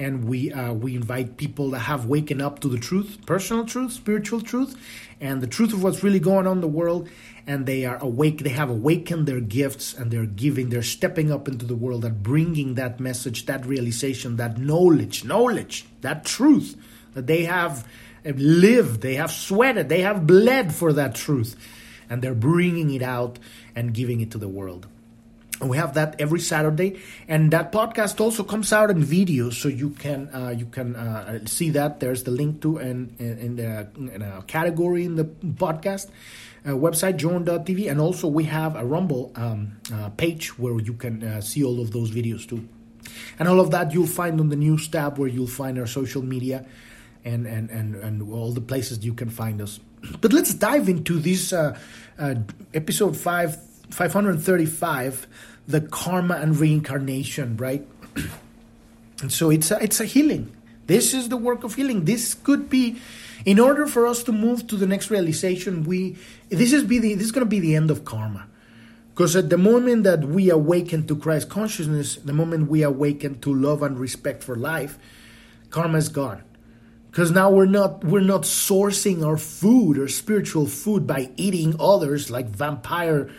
and 0.00 0.24
we 0.24 0.50
uh, 0.50 0.72
we 0.72 0.96
invite 0.96 1.36
people 1.36 1.70
that 1.70 1.80
have 1.80 2.06
waken 2.06 2.40
up 2.40 2.60
to 2.60 2.68
the 2.68 2.78
truth, 2.78 3.18
personal 3.26 3.66
truth, 3.66 3.92
spiritual 3.92 4.40
truth, 4.40 4.74
and 5.20 5.42
the 5.42 5.46
truth 5.46 5.74
of 5.74 5.82
what's 5.82 6.02
really 6.02 6.18
going 6.18 6.46
on 6.46 6.56
in 6.56 6.60
the 6.62 6.68
world. 6.68 7.08
And 7.46 7.66
they 7.66 7.84
are 7.84 7.98
awake. 7.98 8.38
They 8.38 8.50
have 8.50 8.70
awakened 8.70 9.26
their 9.26 9.40
gifts, 9.40 9.92
and 9.92 10.10
they're 10.10 10.26
giving. 10.26 10.70
They're 10.70 10.82
stepping 10.82 11.30
up 11.30 11.48
into 11.48 11.66
the 11.66 11.76
world 11.76 12.04
and 12.04 12.22
bringing 12.22 12.74
that 12.74 12.98
message, 12.98 13.46
that 13.46 13.66
realization, 13.66 14.36
that 14.36 14.58
knowledge, 14.58 15.24
knowledge, 15.24 15.84
that 16.00 16.24
truth 16.24 16.76
that 17.14 17.26
they 17.26 17.44
have 17.44 17.86
lived, 18.24 19.00
they 19.00 19.16
have 19.16 19.30
sweated, 19.30 19.88
they 19.88 20.00
have 20.00 20.26
bled 20.26 20.74
for 20.74 20.92
that 20.92 21.14
truth, 21.14 21.56
and 22.08 22.22
they're 22.22 22.34
bringing 22.34 22.90
it 22.90 23.02
out 23.02 23.38
and 23.74 23.92
giving 23.92 24.20
it 24.20 24.30
to 24.30 24.38
the 24.38 24.48
world 24.48 24.86
we 25.60 25.76
have 25.76 25.94
that 25.94 26.16
every 26.18 26.40
Saturday, 26.40 27.00
and 27.28 27.52
that 27.52 27.70
podcast 27.72 28.20
also 28.20 28.42
comes 28.42 28.72
out 28.72 28.90
in 28.90 29.02
video, 29.02 29.50
so 29.50 29.68
you 29.68 29.90
can 29.90 30.28
uh, 30.32 30.54
you 30.56 30.66
can 30.66 30.96
uh, 30.96 31.44
see 31.46 31.70
that. 31.70 32.00
There's 32.00 32.22
the 32.24 32.30
link 32.30 32.62
to 32.62 32.78
in 32.78 33.14
in, 33.18 33.56
the 33.56 33.88
in 33.96 34.22
a 34.22 34.42
category 34.46 35.04
in 35.04 35.16
the 35.16 35.24
podcast 35.24 36.08
uh, 36.64 36.70
website 36.70 37.16
journ.tv, 37.16 37.90
and 37.90 38.00
also 38.00 38.26
we 38.26 38.44
have 38.44 38.76
a 38.76 38.84
Rumble 38.84 39.32
um, 39.36 39.76
uh, 39.92 40.08
page 40.10 40.58
where 40.58 40.80
you 40.80 40.94
can 40.94 41.22
uh, 41.22 41.40
see 41.40 41.62
all 41.62 41.80
of 41.80 41.92
those 41.92 42.10
videos 42.10 42.48
too, 42.48 42.66
and 43.38 43.48
all 43.48 43.60
of 43.60 43.70
that 43.70 43.92
you'll 43.92 44.06
find 44.06 44.40
on 44.40 44.48
the 44.48 44.56
news 44.56 44.88
tab 44.88 45.18
where 45.18 45.28
you'll 45.28 45.46
find 45.46 45.78
our 45.78 45.86
social 45.86 46.22
media, 46.22 46.64
and 47.24 47.46
and 47.46 47.70
and 47.70 47.96
and 47.96 48.32
all 48.32 48.52
the 48.52 48.62
places 48.62 49.04
you 49.04 49.12
can 49.12 49.28
find 49.28 49.60
us. 49.60 49.78
But 50.22 50.32
let's 50.32 50.54
dive 50.54 50.88
into 50.88 51.18
this 51.18 51.52
uh, 51.52 51.76
episode 52.72 53.14
five. 53.14 53.58
535 53.90 55.26
the 55.70 55.80
karma 55.80 56.34
and 56.34 56.58
reincarnation, 56.58 57.56
right? 57.56 57.86
and 59.22 59.32
so 59.32 59.50
it's 59.50 59.70
a, 59.70 59.82
it's 59.82 60.00
a 60.00 60.04
healing. 60.04 60.54
This 60.86 61.14
is 61.14 61.28
the 61.28 61.36
work 61.36 61.62
of 61.62 61.74
healing. 61.74 62.04
This 62.04 62.34
could 62.34 62.68
be, 62.68 63.00
in 63.44 63.60
order 63.60 63.86
for 63.86 64.06
us 64.06 64.24
to 64.24 64.32
move 64.32 64.66
to 64.66 64.76
the 64.76 64.86
next 64.86 65.10
realization, 65.10 65.84
we 65.84 66.16
this 66.48 66.72
is 66.72 66.82
be 66.82 66.98
the 66.98 67.14
this 67.14 67.26
is 67.26 67.32
going 67.32 67.46
to 67.46 67.50
be 67.50 67.60
the 67.60 67.76
end 67.76 67.90
of 67.90 68.04
karma, 68.04 68.46
Because 69.10 69.36
at 69.36 69.50
the 69.50 69.58
moment 69.58 70.02
that 70.04 70.24
we 70.24 70.50
awaken 70.50 71.06
to 71.06 71.16
Christ 71.16 71.48
consciousness, 71.48 72.16
the 72.16 72.32
moment 72.32 72.68
we 72.68 72.82
awaken 72.82 73.38
to 73.40 73.54
love 73.54 73.82
and 73.82 73.98
respect 73.98 74.42
for 74.42 74.56
life, 74.56 74.98
karma 75.70 75.98
is 75.98 76.08
gone. 76.08 76.42
Because 77.10 77.30
now 77.30 77.50
we're 77.50 77.66
not 77.66 78.02
we're 78.02 78.20
not 78.20 78.42
sourcing 78.42 79.24
our 79.24 79.36
food 79.36 79.96
or 79.96 80.08
spiritual 80.08 80.66
food 80.66 81.06
by 81.06 81.30
eating 81.36 81.76
others 81.78 82.30
like 82.30 82.48
vampire 82.48 83.30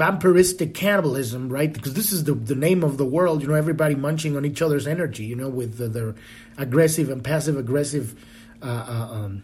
vampiristic 0.00 0.72
cannibalism, 0.72 1.50
right? 1.50 1.70
Because 1.70 1.92
this 1.92 2.10
is 2.10 2.24
the, 2.24 2.32
the 2.32 2.54
name 2.54 2.82
of 2.82 2.96
the 2.96 3.04
world, 3.04 3.42
you 3.42 3.48
know, 3.48 3.54
everybody 3.54 3.94
munching 3.94 4.34
on 4.34 4.46
each 4.46 4.62
other's 4.62 4.86
energy, 4.86 5.24
you 5.24 5.36
know, 5.36 5.50
with 5.50 5.76
the, 5.76 5.88
their 5.88 6.14
aggressive 6.56 7.10
and 7.10 7.22
passive 7.22 7.58
aggressive. 7.58 8.14
Because 8.60 8.88
uh, 8.88 9.12
uh, 9.12 9.24
um, 9.26 9.42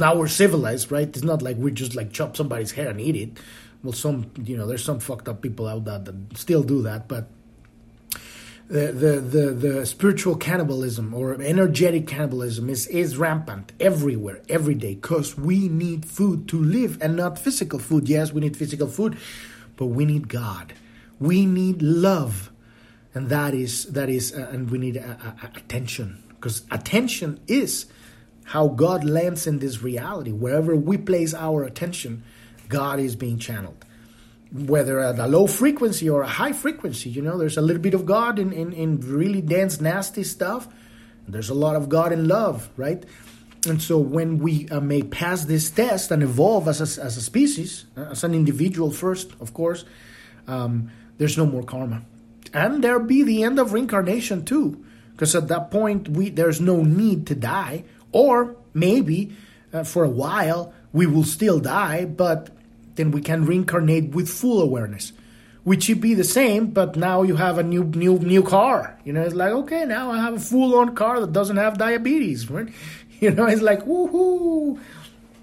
now 0.00 0.16
we're 0.16 0.26
civilized, 0.26 0.90
right? 0.90 1.06
It's 1.06 1.22
not 1.22 1.40
like 1.40 1.56
we 1.56 1.70
just 1.70 1.94
like 1.94 2.12
chop 2.12 2.36
somebody's 2.36 2.72
head 2.72 2.88
and 2.88 3.00
eat 3.00 3.14
it. 3.14 3.38
Well, 3.84 3.92
some, 3.92 4.30
you 4.44 4.56
know, 4.56 4.66
there's 4.66 4.84
some 4.84 4.98
fucked 4.98 5.28
up 5.28 5.40
people 5.40 5.68
out 5.68 5.84
there 5.84 6.00
that 6.00 6.36
still 6.36 6.64
do 6.64 6.82
that, 6.82 7.06
but 7.06 7.28
the, 8.68 8.90
the, 8.90 9.20
the, 9.20 9.50
the 9.52 9.86
spiritual 9.86 10.34
cannibalism 10.36 11.12
or 11.14 11.40
energetic 11.40 12.06
cannibalism 12.06 12.70
is, 12.70 12.86
is 12.88 13.16
rampant 13.18 13.72
everywhere, 13.78 14.40
every 14.48 14.74
day, 14.74 14.94
because 14.94 15.36
we 15.36 15.68
need 15.68 16.06
food 16.06 16.48
to 16.48 16.62
live 16.62 16.98
and 17.02 17.16
not 17.16 17.38
physical 17.38 17.78
food. 17.78 18.08
Yes, 18.08 18.32
we 18.32 18.40
need 18.40 18.56
physical 18.56 18.88
food, 18.88 19.18
but 19.76 19.86
we 19.86 20.04
need 20.04 20.28
God. 20.28 20.74
We 21.18 21.46
need 21.46 21.82
love. 21.82 22.50
And 23.14 23.28
that 23.28 23.54
is, 23.54 23.84
that 23.92 24.08
is, 24.08 24.34
uh, 24.34 24.48
and 24.52 24.70
we 24.70 24.78
need 24.78 24.96
uh, 24.96 25.16
uh, 25.22 25.48
attention, 25.54 26.22
because 26.28 26.62
attention 26.70 27.40
is 27.46 27.86
how 28.44 28.68
God 28.68 29.04
lands 29.04 29.46
in 29.46 29.58
this 29.58 29.82
reality. 29.82 30.32
Wherever 30.32 30.74
we 30.74 30.96
place 30.96 31.34
our 31.34 31.62
attention, 31.62 32.22
God 32.68 32.98
is 32.98 33.16
being 33.16 33.38
channeled 33.38 33.84
whether 34.52 35.00
at 35.00 35.18
a 35.18 35.26
low 35.26 35.46
frequency 35.46 36.08
or 36.08 36.22
a 36.22 36.28
high 36.28 36.52
frequency. 36.52 37.08
You 37.08 37.22
know, 37.22 37.38
there's 37.38 37.56
a 37.56 37.62
little 37.62 37.80
bit 37.80 37.94
of 37.94 38.04
God 38.04 38.38
in, 38.38 38.52
in, 38.52 38.72
in 38.72 39.00
really 39.00 39.40
dense, 39.40 39.80
nasty 39.80 40.22
stuff. 40.22 40.68
There's 41.26 41.48
a 41.48 41.54
lot 41.54 41.76
of 41.76 41.88
God 41.88 42.12
in 42.12 42.28
love, 42.28 42.68
right? 42.76 43.04
And 43.66 43.80
so 43.80 43.98
when 43.98 44.38
we 44.38 44.68
uh, 44.68 44.80
may 44.80 45.02
pass 45.02 45.44
this 45.44 45.70
test 45.70 46.10
and 46.10 46.22
evolve 46.22 46.66
as 46.66 46.80
a, 46.80 47.02
as 47.02 47.16
a 47.16 47.22
species, 47.22 47.86
uh, 47.96 48.10
as 48.10 48.24
an 48.24 48.34
individual 48.34 48.90
first, 48.90 49.30
of 49.40 49.54
course, 49.54 49.84
um, 50.48 50.90
there's 51.18 51.38
no 51.38 51.46
more 51.46 51.62
karma. 51.62 52.02
And 52.52 52.82
there'll 52.82 53.06
be 53.06 53.22
the 53.22 53.44
end 53.44 53.60
of 53.60 53.72
reincarnation 53.72 54.44
too. 54.44 54.84
Because 55.12 55.36
at 55.36 55.48
that 55.48 55.70
point, 55.70 56.08
we 56.08 56.30
there's 56.30 56.60
no 56.60 56.82
need 56.82 57.26
to 57.28 57.34
die. 57.34 57.84
Or 58.10 58.56
maybe 58.74 59.36
uh, 59.72 59.84
for 59.84 60.02
a 60.04 60.10
while, 60.10 60.74
we 60.92 61.06
will 61.06 61.24
still 61.24 61.60
die, 61.60 62.04
but 62.04 62.50
then 62.96 63.12
we 63.12 63.20
can 63.20 63.46
reincarnate 63.46 64.10
with 64.10 64.28
full 64.28 64.60
awareness 64.60 65.12
which 65.64 65.84
should 65.84 66.00
be 66.00 66.14
the 66.14 66.24
same 66.24 66.66
but 66.66 66.96
now 66.96 67.22
you 67.22 67.36
have 67.36 67.58
a 67.58 67.62
new 67.62 67.84
new 67.84 68.18
new 68.18 68.42
car 68.42 68.98
you 69.04 69.12
know 69.12 69.22
it's 69.22 69.34
like 69.34 69.52
okay 69.52 69.84
now 69.84 70.10
i 70.10 70.18
have 70.18 70.34
a 70.34 70.40
full 70.40 70.74
on 70.76 70.94
car 70.94 71.20
that 71.20 71.32
doesn't 71.32 71.56
have 71.56 71.78
diabetes 71.78 72.50
right 72.50 72.68
you 73.24 73.30
know 73.30 73.46
it's 73.46 73.62
like 73.62 73.80
woohoo 73.84 74.80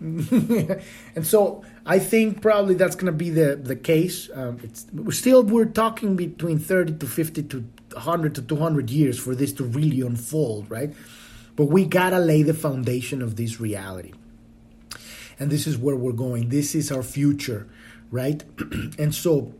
and 1.15 1.27
so 1.27 1.63
i 1.85 1.99
think 1.99 2.41
probably 2.41 2.75
that's 2.75 2.95
going 2.95 3.11
to 3.11 3.11
be 3.11 3.29
the 3.29 3.55
the 3.55 3.75
case 3.75 4.29
um, 4.33 4.59
it's 4.63 4.85
we're 4.93 5.11
still 5.11 5.43
we're 5.43 5.65
talking 5.65 6.15
between 6.15 6.59
30 6.59 6.97
to 6.97 7.05
50 7.05 7.43
to 7.43 7.65
100 7.93 8.35
to 8.35 8.41
200 8.41 8.89
years 8.89 9.19
for 9.19 9.35
this 9.35 9.51
to 9.53 9.63
really 9.63 10.01
unfold 10.01 10.69
right 10.69 10.93
but 11.55 11.65
we 11.65 11.85
gotta 11.85 12.19
lay 12.19 12.43
the 12.43 12.53
foundation 12.53 13.21
of 13.21 13.35
this 13.35 13.59
reality 13.59 14.13
and 15.39 15.49
this 15.49 15.65
is 15.65 15.77
where 15.77 15.95
we're 15.95 16.11
going. 16.11 16.49
This 16.49 16.75
is 16.75 16.91
our 16.91 17.01
future, 17.01 17.67
right? 18.11 18.43
and 18.99 19.15
so 19.15 19.53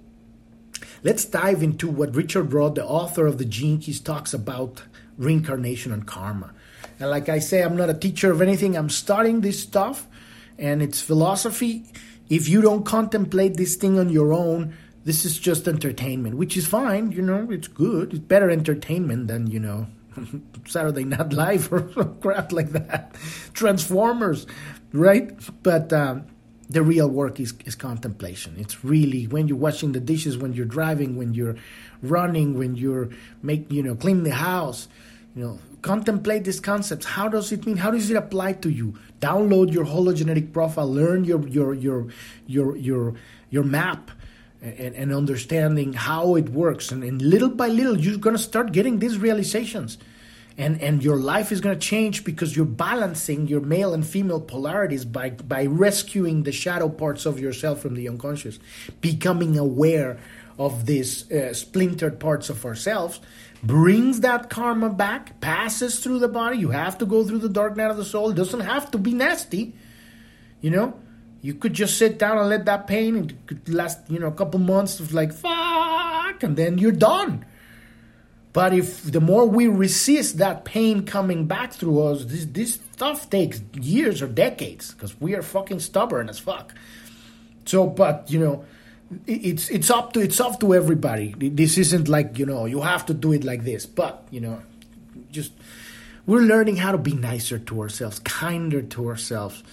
let's 1.04 1.26
dive 1.26 1.64
into 1.64 1.90
what 1.90 2.16
Richard 2.16 2.52
Rudd, 2.52 2.76
the 2.76 2.86
author 2.86 3.26
of 3.26 3.38
the 3.38 3.46
Gene 3.46 3.80
Keys, 3.80 4.00
talks 4.00 4.34
about 4.34 4.84
reincarnation 5.18 5.92
and 5.94 6.06
karma. 6.06 6.54
And 7.00 7.10
like 7.10 7.30
I 7.30 7.40
say, 7.40 7.62
I'm 7.62 7.78
not 7.78 7.90
a 7.90 7.94
teacher 7.94 8.32
of 8.32 8.42
anything. 8.42 8.76
I'm 8.76 8.90
studying 8.90 9.42
this 9.42 9.62
stuff, 9.62 10.08
and 10.58 10.82
it's 10.82 11.02
philosophy. 11.02 11.86
If 12.30 12.48
you 12.48 12.62
don't 12.62 12.86
contemplate 12.86 13.56
this 13.58 13.76
thing 13.76 13.98
on 13.98 14.10
your 14.10 14.34
own, 14.34 14.76
this 15.06 15.26
is 15.26 15.40
just 15.40 15.68
entertainment, 15.68 16.36
which 16.36 16.58
is 16.58 16.68
fine. 16.68 17.12
You 17.12 17.22
know, 17.22 17.48
it's 17.50 17.68
good. 17.68 18.14
It's 18.14 18.20
better 18.20 18.50
entertainment 18.50 19.28
than 19.28 19.48
you 19.48 19.60
know 19.60 19.88
Saturday 20.68 21.06
Night 21.06 21.34
Live 21.34 21.72
or 21.72 21.82
crap 22.22 22.52
like 22.52 22.72
that. 22.72 23.16
Transformers 23.54 24.46
right? 24.94 25.32
But 25.64 25.92
um, 25.94 26.26
the 26.70 26.82
real 26.82 27.10
work 27.10 27.40
is, 27.40 27.54
is 27.66 27.76
contemplation. 27.76 28.56
It's 28.58 28.84
really 28.84 29.28
when 29.28 29.48
you're 29.48 29.58
washing 29.58 29.92
the 29.92 30.00
dishes, 30.00 30.38
when 30.38 30.54
you're 30.54 30.66
driving, 30.66 31.18
when 31.18 31.34
you're 31.34 31.56
running, 32.02 32.58
when 32.58 32.76
you're 32.76 33.10
make 33.42 33.72
you 33.72 33.84
know 33.84 33.96
cleaning 33.96 34.24
the 34.24 34.36
house. 34.36 34.88
You 35.36 35.44
know, 35.44 35.60
contemplate 35.82 36.44
these 36.44 36.60
concepts. 36.60 37.06
How 37.06 37.28
does 37.28 37.52
it 37.52 37.66
mean? 37.66 37.78
How 37.78 37.92
does 37.92 38.10
it 38.10 38.16
apply 38.16 38.54
to 38.54 38.70
you? 38.70 38.98
Download 39.22 39.72
your 39.72 39.86
hologenetic 39.86 40.52
profile. 40.54 40.92
Learn 40.92 41.24
your 41.24 41.48
your 41.48 41.74
your 41.74 42.08
your 42.48 42.76
your 42.76 43.14
your 43.50 43.64
map. 43.64 44.12
And, 44.62 44.94
and 44.94 45.14
understanding 45.14 45.94
how 45.94 46.36
it 46.36 46.50
works 46.50 46.92
and, 46.92 47.02
and 47.02 47.22
little 47.22 47.48
by 47.48 47.70
little 47.70 47.98
you're 47.98 48.18
going 48.18 48.36
to 48.36 48.42
start 48.42 48.74
getting 48.74 49.00
these 49.00 49.18
realizations 49.18 49.98
and 50.58 50.82
and 50.82 51.02
your 51.02 51.18
life 51.18 51.54
is 51.54 51.62
going 51.62 51.80
to 51.80 51.80
change 51.80 52.26
because 52.26 52.56
you're 52.56 52.66
balancing 52.66 53.48
your 53.48 53.62
male 53.62 53.94
and 53.94 54.06
female 54.06 54.42
polarities 54.42 55.06
by 55.06 55.30
by 55.30 55.66
rescuing 55.66 56.44
the 56.44 56.52
shadow 56.52 56.90
parts 56.90 57.26
of 57.26 57.40
yourself 57.40 57.82
from 57.82 57.96
the 57.96 58.10
unconscious 58.10 58.60
becoming 59.00 59.58
aware 59.58 60.20
of 60.60 60.86
these 60.86 61.32
uh, 61.32 61.54
splintered 61.54 62.20
parts 62.20 62.50
of 62.50 62.66
ourselves 62.66 63.22
brings 63.64 64.22
that 64.22 64.50
karma 64.50 64.90
back 64.90 65.40
passes 65.42 66.00
through 66.00 66.20
the 66.20 66.28
body. 66.28 66.58
You 66.58 66.70
have 66.70 66.98
to 67.00 67.06
go 67.06 67.24
through 67.24 67.40
the 67.40 67.50
dark 67.50 67.76
night 67.76 67.92
of 67.92 67.98
the 67.98 68.06
soul. 68.06 68.30
It 68.32 68.36
doesn't 68.36 68.62
have 68.62 68.92
to 68.92 68.98
be 68.98 69.14
nasty. 69.14 69.74
You 70.62 70.72
know 70.72 71.00
you 71.42 71.54
could 71.54 71.74
just 71.74 71.98
sit 71.98 72.20
down 72.20 72.38
and 72.38 72.50
let 72.50 72.66
that 72.66 72.88
pain 72.88 73.16
it 73.16 73.48
could 73.48 73.74
last 73.74 74.00
you 74.10 74.20
know 74.20 74.28
a 74.28 74.32
couple 74.32 74.60
months 74.60 75.00
of 75.00 75.14
like 75.14 75.32
fuck 75.34 76.44
and 76.44 76.56
then 76.56 76.78
you're 76.78 76.92
done. 76.92 77.46
But 78.52 78.74
if 78.74 79.04
the 79.04 79.22
more 79.22 79.46
we 79.46 79.68
resist 79.68 80.40
that 80.40 80.66
pain 80.66 81.06
coming 81.06 81.46
back 81.46 81.72
through 81.72 82.02
us, 82.02 82.26
this, 82.26 82.46
this 82.46 82.80
stuff 82.94 83.30
takes 83.30 83.62
years 83.74 84.24
or 84.24 84.28
decades 84.28 84.92
because 84.92 85.20
we 85.22 85.36
are 85.36 85.44
fucking 85.44 85.80
stubborn 85.80 86.30
as 86.30 86.40
fuck. 86.40 86.74
So, 87.66 87.86
but 87.86 88.30
you 88.32 88.40
know, 88.40 88.66
it's 89.26 89.70
it's 89.70 89.90
up 89.90 90.14
to 90.14 90.20
it's 90.20 90.40
up 90.40 90.60
to 90.60 90.74
everybody. 90.74 91.34
This 91.38 91.78
isn't 91.78 92.08
like 92.08 92.38
you 92.38 92.46
know 92.46 92.66
you 92.66 92.82
have 92.82 93.06
to 93.08 93.14
do 93.14 93.34
it 93.34 93.44
like 93.44 93.64
this. 93.64 93.86
But 93.86 94.28
you 94.32 94.42
know, 94.42 94.62
just 95.32 95.54
we're 96.26 96.42
learning 96.42 96.78
how 96.78 96.92
to 96.92 96.98
be 96.98 97.14
nicer 97.14 97.60
to 97.60 97.82
ourselves, 97.82 98.20
kinder 98.20 98.82
to 98.82 99.08
ourselves. 99.08 99.64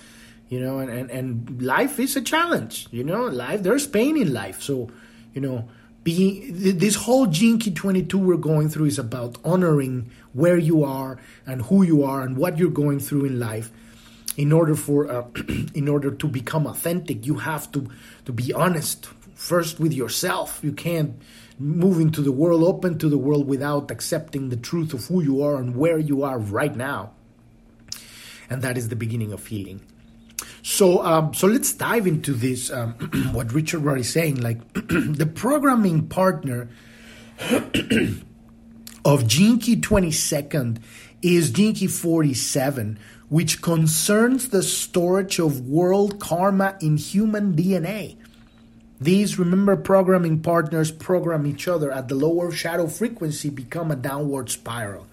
You 0.48 0.60
know, 0.60 0.78
and, 0.78 0.88
and, 0.88 1.10
and 1.10 1.62
life 1.62 1.98
is 1.98 2.14
a 2.14 2.22
challenge. 2.22 2.86
You 2.92 3.02
know, 3.02 3.24
life 3.24 3.62
there's 3.62 3.86
pain 3.86 4.16
in 4.16 4.32
life. 4.32 4.62
So, 4.62 4.90
you 5.34 5.40
know, 5.40 5.68
being 6.04 6.78
this 6.78 6.94
whole 6.94 7.26
Key 7.26 7.58
22 7.58 8.16
we're 8.16 8.36
going 8.36 8.68
through 8.68 8.86
is 8.86 8.98
about 8.98 9.38
honoring 9.44 10.12
where 10.34 10.56
you 10.56 10.84
are 10.84 11.18
and 11.44 11.62
who 11.62 11.82
you 11.82 12.04
are 12.04 12.22
and 12.22 12.36
what 12.36 12.58
you're 12.58 12.70
going 12.70 13.00
through 13.00 13.24
in 13.24 13.40
life 13.40 13.72
in 14.36 14.52
order 14.52 14.76
for 14.76 15.10
uh, 15.10 15.24
in 15.74 15.88
order 15.88 16.12
to 16.12 16.28
become 16.28 16.66
authentic 16.66 17.26
you 17.26 17.34
have 17.34 17.72
to 17.72 17.88
to 18.24 18.32
be 18.32 18.52
honest 18.52 19.08
first 19.36 19.78
with 19.78 19.92
yourself 19.92 20.58
you 20.62 20.72
can't 20.72 21.14
move 21.58 22.00
into 22.00 22.20
the 22.20 22.32
world 22.32 22.64
open 22.64 22.98
to 22.98 23.08
the 23.08 23.16
world 23.18 23.46
without 23.46 23.90
accepting 23.90 24.48
the 24.48 24.56
truth 24.56 24.92
of 24.92 25.06
who 25.06 25.22
you 25.22 25.40
are 25.40 25.56
and 25.56 25.76
where 25.76 25.98
you 25.98 26.24
are 26.24 26.38
right 26.38 26.74
now 26.76 27.12
and 28.50 28.62
that 28.62 28.76
is 28.76 28.88
the 28.88 28.96
beginning 28.96 29.32
of 29.32 29.46
healing 29.46 29.80
so, 30.68 31.00
um, 31.04 31.32
so 31.32 31.46
let's 31.46 31.72
dive 31.72 32.08
into 32.08 32.32
this. 32.32 32.72
Um, 32.72 32.94
what 33.32 33.52
Richard 33.52 33.84
Rudd 33.84 33.98
is 33.98 34.12
saying, 34.12 34.42
like 34.42 34.58
the 34.72 35.30
programming 35.32 36.08
partner 36.08 36.68
of 39.04 39.28
Gene 39.28 39.60
Key 39.60 39.76
22nd 39.76 40.78
is 41.22 41.50
Gene 41.50 41.72
Key 41.72 41.86
47, 41.86 42.98
which 43.28 43.62
concerns 43.62 44.48
the 44.48 44.64
storage 44.64 45.38
of 45.38 45.68
world 45.68 46.18
karma 46.18 46.76
in 46.80 46.96
human 46.96 47.54
DNA. 47.54 48.16
These, 49.00 49.38
remember, 49.38 49.76
programming 49.76 50.40
partners 50.40 50.90
program 50.90 51.46
each 51.46 51.68
other 51.68 51.92
at 51.92 52.08
the 52.08 52.14
lower 52.14 52.50
shadow 52.50 52.86
frequency, 52.86 53.50
become 53.50 53.90
a 53.90 53.96
downward 53.96 54.48
spiral. 54.50 55.06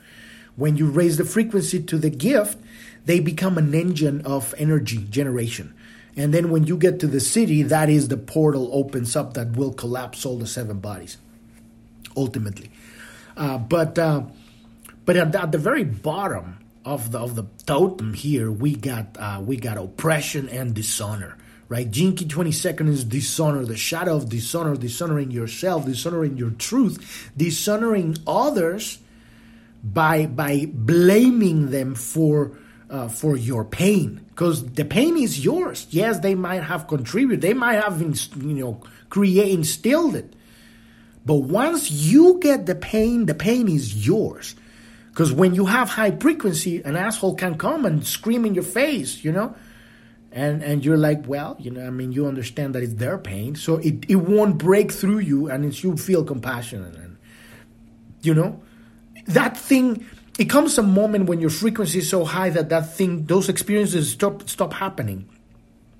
When 0.55 0.77
you 0.77 0.87
raise 0.87 1.17
the 1.17 1.25
frequency 1.25 1.83
to 1.83 1.97
the 1.97 2.09
gift, 2.09 2.57
they 3.05 3.19
become 3.19 3.57
an 3.57 3.73
engine 3.73 4.21
of 4.21 4.55
energy 4.57 5.05
generation. 5.09 5.73
And 6.15 6.33
then 6.33 6.49
when 6.49 6.65
you 6.65 6.77
get 6.77 6.99
to 7.01 7.07
the 7.07 7.17
siddhi, 7.17 7.67
that 7.67 7.89
is 7.89 8.07
the 8.07 8.17
portal 8.17 8.69
opens 8.71 9.15
up 9.15 9.33
that 9.33 9.57
will 9.57 9.73
collapse 9.73 10.25
all 10.25 10.37
the 10.37 10.47
seven 10.47 10.79
bodies, 10.79 11.17
ultimately. 12.15 12.71
Uh, 13.35 13.57
but 13.57 13.97
uh, 13.97 14.23
but 15.05 15.17
at 15.17 15.31
the, 15.31 15.41
at 15.41 15.51
the, 15.51 15.57
very 15.57 15.83
bottom 15.83 16.59
of 16.85 17.11
the 17.11 17.19
of 17.19 17.35
the 17.35 17.45
totem 17.65 18.13
here, 18.13 18.51
we 18.51 18.75
got 18.75 19.17
uh, 19.17 19.41
we 19.43 19.57
got 19.57 19.77
oppression 19.77 20.47
and 20.49 20.75
dishonor 20.75 21.35
right? 21.73 21.91
Key 21.91 22.13
22nd 22.13 22.88
is 22.88 23.03
dishonor, 23.03 23.65
the 23.65 23.75
shadow 23.75 24.15
of 24.15 24.29
dishonor, 24.29 24.75
dishonoring 24.75 25.31
yourself, 25.31 25.88
dishonoring 25.88 26.38
your 26.38 26.51
truth, 26.51 27.31
dishonoring 27.36 28.15
others 28.27 28.99
by 29.83 30.27
by 30.27 30.67
blaming 30.71 31.71
them 31.71 31.95
for 31.95 32.51
uh, 32.91 33.07
for 33.07 33.36
your 33.36 33.65
pain 33.65 34.23
because 34.29 34.73
the 34.73 34.86
pain 34.86 35.17
is 35.17 35.43
yours. 35.43 35.88
Yes, 35.89 36.19
they 36.19 36.36
might 36.36 36.62
have 36.62 36.88
contributed, 36.88 37.41
they 37.41 37.55
might 37.55 37.81
have 37.81 37.99
you 37.99 38.53
know 38.53 38.83
create 39.09 39.51
instilled 39.51 40.15
it, 40.15 40.31
but 41.25 41.38
once 41.38 41.89
you 41.89 42.38
get 42.39 42.67
the 42.67 42.75
pain, 42.75 43.25
the 43.25 43.33
pain 43.33 43.67
is 43.67 44.05
yours. 44.05 44.55
Because 45.09 45.33
when 45.33 45.55
you 45.55 45.65
have 45.65 45.89
high 45.89 46.12
frequency, 46.12 46.83
an 46.83 46.95
asshole 46.95 47.36
can 47.36 47.57
come 47.57 47.86
and 47.86 48.05
scream 48.05 48.45
in 48.45 48.53
your 48.53 48.63
face, 48.63 49.23
you 49.23 49.31
know, 49.31 49.55
and 50.33 50.63
and 50.63 50.83
you're 50.83 50.97
like, 50.97 51.27
well, 51.27 51.55
you 51.59 51.69
know, 51.69 51.85
I 51.85 51.91
mean, 51.91 52.11
you 52.11 52.25
understand 52.25 52.73
that 52.75 52.83
it's 52.83 52.95
their 52.95 53.17
pain, 53.17 53.55
so 53.55 53.77
it 53.77 54.09
it 54.09 54.15
won't 54.15 54.57
break 54.57 54.91
through 54.91 55.19
you, 55.19 55.49
and 55.49 55.63
it's 55.63 55.83
you 55.83 55.95
feel 55.95 56.23
compassionate, 56.23 56.95
and 56.95 57.17
you 58.21 58.33
know, 58.33 58.61
that 59.27 59.57
thing. 59.57 60.05
It 60.39 60.49
comes 60.49 60.79
a 60.79 60.81
moment 60.81 61.29
when 61.29 61.39
your 61.39 61.51
frequency 61.51 61.99
is 61.99 62.09
so 62.09 62.25
high 62.25 62.49
that 62.49 62.69
that 62.69 62.95
thing, 62.95 63.27
those 63.27 63.49
experiences 63.49 64.09
stop 64.09 64.49
stop 64.49 64.73
happening, 64.73 65.29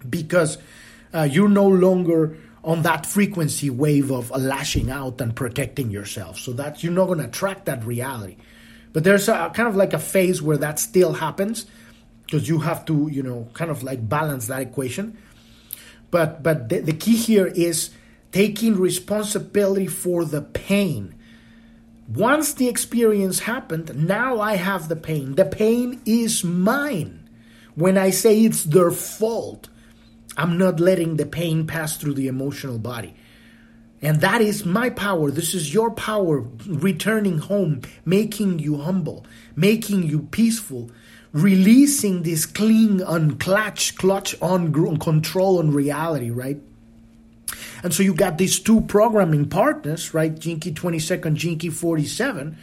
because 0.10 0.58
uh, 1.14 1.30
you're 1.32 1.48
no 1.48 1.68
longer 1.68 2.36
on 2.64 2.82
that 2.82 3.06
frequency 3.06 3.70
wave 3.70 4.10
of 4.10 4.32
lashing 4.32 4.90
out 4.90 5.22
and 5.22 5.36
protecting 5.36 5.92
yourself. 5.92 6.40
So 6.40 6.54
that 6.54 6.82
you're 6.82 6.94
not 6.94 7.06
going 7.06 7.20
to 7.20 7.26
attract 7.26 7.66
that 7.66 7.86
reality. 7.86 8.38
But 8.92 9.04
there's 9.04 9.28
a 9.30 9.52
kind 9.54 9.70
of 9.70 9.76
like 9.76 9.94
a 9.94 10.00
phase 10.00 10.42
where 10.42 10.58
that 10.58 10.80
still 10.80 11.14
happens 11.14 11.68
because 12.34 12.50
you 12.50 12.58
have 12.58 12.84
to, 12.84 13.10
you 13.12 13.22
know, 13.22 13.48
kind 13.54 13.70
of 13.70 13.84
like 13.84 14.10
balance 14.10 14.48
that 14.48 14.60
equation. 14.60 15.16
But 16.10 16.42
but 16.42 16.68
the, 16.68 16.80
the 16.80 16.94
key 16.94 17.16
here 17.16 17.46
is 17.46 17.92
taking 18.32 18.76
responsibility 18.76 19.86
for 19.86 20.26
the 20.26 20.42
pain. 20.42 21.14
Once 22.08 22.56
the 22.56 22.68
experience 22.68 23.42
happened, 23.42 23.96
now 23.96 24.42
I 24.42 24.56
have 24.56 24.90
the 24.90 24.96
pain. 24.96 25.36
The 25.36 25.46
pain 25.46 26.02
is 26.08 26.44
mine. 26.44 27.30
When 27.76 28.00
I 28.00 28.10
say 28.10 28.42
it's 28.42 28.64
their 28.64 28.90
fault, 28.90 29.70
I'm 30.36 30.58
not 30.58 30.80
letting 30.80 31.18
the 31.18 31.28
pain 31.28 31.68
pass 31.68 31.98
through 31.98 32.16
the 32.16 32.28
emotional 32.28 32.80
body. 32.80 33.14
And 34.02 34.22
that 34.22 34.42
is 34.42 34.66
my 34.66 34.90
power. 34.90 35.30
This 35.30 35.54
is 35.54 35.72
your 35.72 35.92
power 35.92 36.46
returning 36.68 37.38
home, 37.38 37.82
making 38.06 38.58
you 38.58 38.78
humble, 38.78 39.24
making 39.56 40.04
you 40.04 40.24
peaceful, 40.24 40.90
releasing 41.34 42.24
this 42.24 42.46
cling 42.46 43.04
on 43.04 43.38
clutch, 43.38 43.96
clutch 43.96 44.36
on 44.42 44.72
control 45.00 45.58
on 45.60 45.72
reality, 45.72 46.30
right? 46.30 46.62
And 47.82 47.94
so 47.94 48.04
you 48.04 48.14
got 48.14 48.38
these 48.38 48.60
two 48.60 48.82
programming 48.82 49.50
partners, 49.50 50.14
right? 50.14 50.38
Gene 50.38 50.60
Key 50.60 50.72
22nd, 50.72 51.34
Gene 51.34 51.58
Key 51.58 51.70
47. 51.70 52.58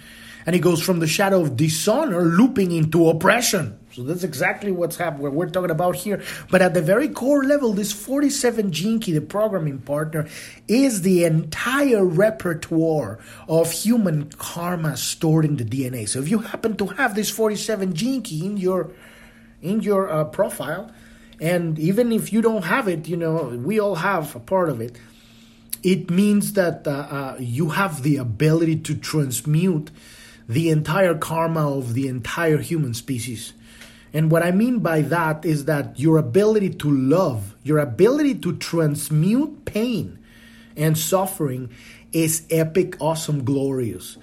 And 0.46 0.56
it 0.56 0.60
goes 0.60 0.82
from 0.82 1.00
the 1.00 1.06
shadow 1.06 1.42
of 1.42 1.56
dishonor 1.56 2.22
looping 2.22 2.72
into 2.72 3.08
oppression. 3.08 3.78
So 3.92 4.04
that's 4.04 4.22
exactly 4.22 4.70
what's 4.70 4.96
happening, 4.96 5.22
what 5.22 5.32
we're 5.32 5.50
talking 5.50 5.70
about 5.70 5.96
here. 5.96 6.22
But 6.48 6.62
at 6.62 6.74
the 6.74 6.82
very 6.82 7.08
core 7.08 7.44
level, 7.44 7.72
this 7.72 7.92
47 7.92 8.70
gene 8.70 9.00
key, 9.00 9.12
the 9.12 9.20
programming 9.20 9.78
partner, 9.78 10.28
is 10.68 11.02
the 11.02 11.24
entire 11.24 12.04
repertoire 12.04 13.18
of 13.48 13.72
human 13.72 14.30
karma 14.30 14.96
stored 14.96 15.44
in 15.44 15.56
the 15.56 15.64
DNA. 15.64 16.08
So 16.08 16.20
if 16.20 16.28
you 16.28 16.38
happen 16.38 16.76
to 16.76 16.86
have 16.86 17.16
this 17.16 17.30
47 17.30 17.94
gene 17.94 18.22
key 18.22 18.46
in 18.46 18.56
your 18.56 18.92
in 19.60 19.80
your 19.80 20.08
uh, 20.08 20.24
profile, 20.24 20.90
and 21.40 21.78
even 21.78 22.12
if 22.12 22.32
you 22.32 22.40
don't 22.40 22.64
have 22.64 22.86
it, 22.86 23.08
you 23.08 23.16
know 23.16 23.60
we 23.64 23.80
all 23.80 23.96
have 23.96 24.36
a 24.36 24.40
part 24.40 24.68
of 24.68 24.80
it. 24.80 24.96
It 25.82 26.10
means 26.10 26.52
that 26.52 26.86
uh, 26.86 26.90
uh, 26.90 27.36
you 27.40 27.70
have 27.70 28.02
the 28.02 28.18
ability 28.18 28.76
to 28.80 28.94
transmute 28.94 29.90
the 30.48 30.68
entire 30.70 31.14
karma 31.14 31.76
of 31.76 31.94
the 31.94 32.06
entire 32.06 32.58
human 32.58 32.92
species 32.94 33.54
and 34.12 34.30
what 34.30 34.42
I 34.42 34.50
mean 34.50 34.80
by 34.80 35.02
that 35.02 35.44
is 35.44 35.66
that 35.66 35.98
your 35.98 36.18
ability 36.18 36.70
to 36.70 36.90
love, 36.90 37.54
your 37.62 37.78
ability 37.78 38.36
to 38.36 38.56
transmute 38.56 39.64
pain 39.64 40.18
and 40.76 40.98
suffering 40.98 41.70
is 42.12 42.46
epic, 42.50 42.96
awesome, 43.00 43.44
glorious. 43.44 44.16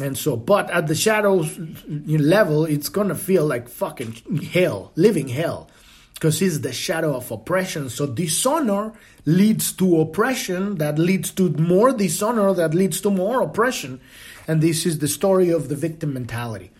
And 0.00 0.16
so, 0.16 0.36
but 0.36 0.70
at 0.70 0.86
the 0.86 0.94
shadows 0.94 1.58
level, 1.88 2.64
it's 2.64 2.88
gonna 2.88 3.16
feel 3.16 3.44
like 3.44 3.68
fucking 3.68 4.42
hell, 4.52 4.92
living 4.94 5.26
hell, 5.26 5.68
because 6.14 6.40
it's 6.40 6.60
the 6.60 6.72
shadow 6.72 7.16
of 7.16 7.30
oppression. 7.32 7.88
So, 7.90 8.06
dishonor 8.06 8.92
leads 9.24 9.72
to 9.72 10.00
oppression, 10.00 10.76
that 10.76 10.98
leads 10.98 11.32
to 11.32 11.50
more 11.50 11.92
dishonor, 11.92 12.52
that 12.54 12.74
leads 12.74 13.00
to 13.00 13.10
more 13.10 13.42
oppression. 13.42 14.00
And 14.46 14.60
this 14.60 14.86
is 14.86 15.00
the 15.00 15.08
story 15.08 15.50
of 15.50 15.68
the 15.68 15.76
victim 15.76 16.14
mentality. 16.14 16.70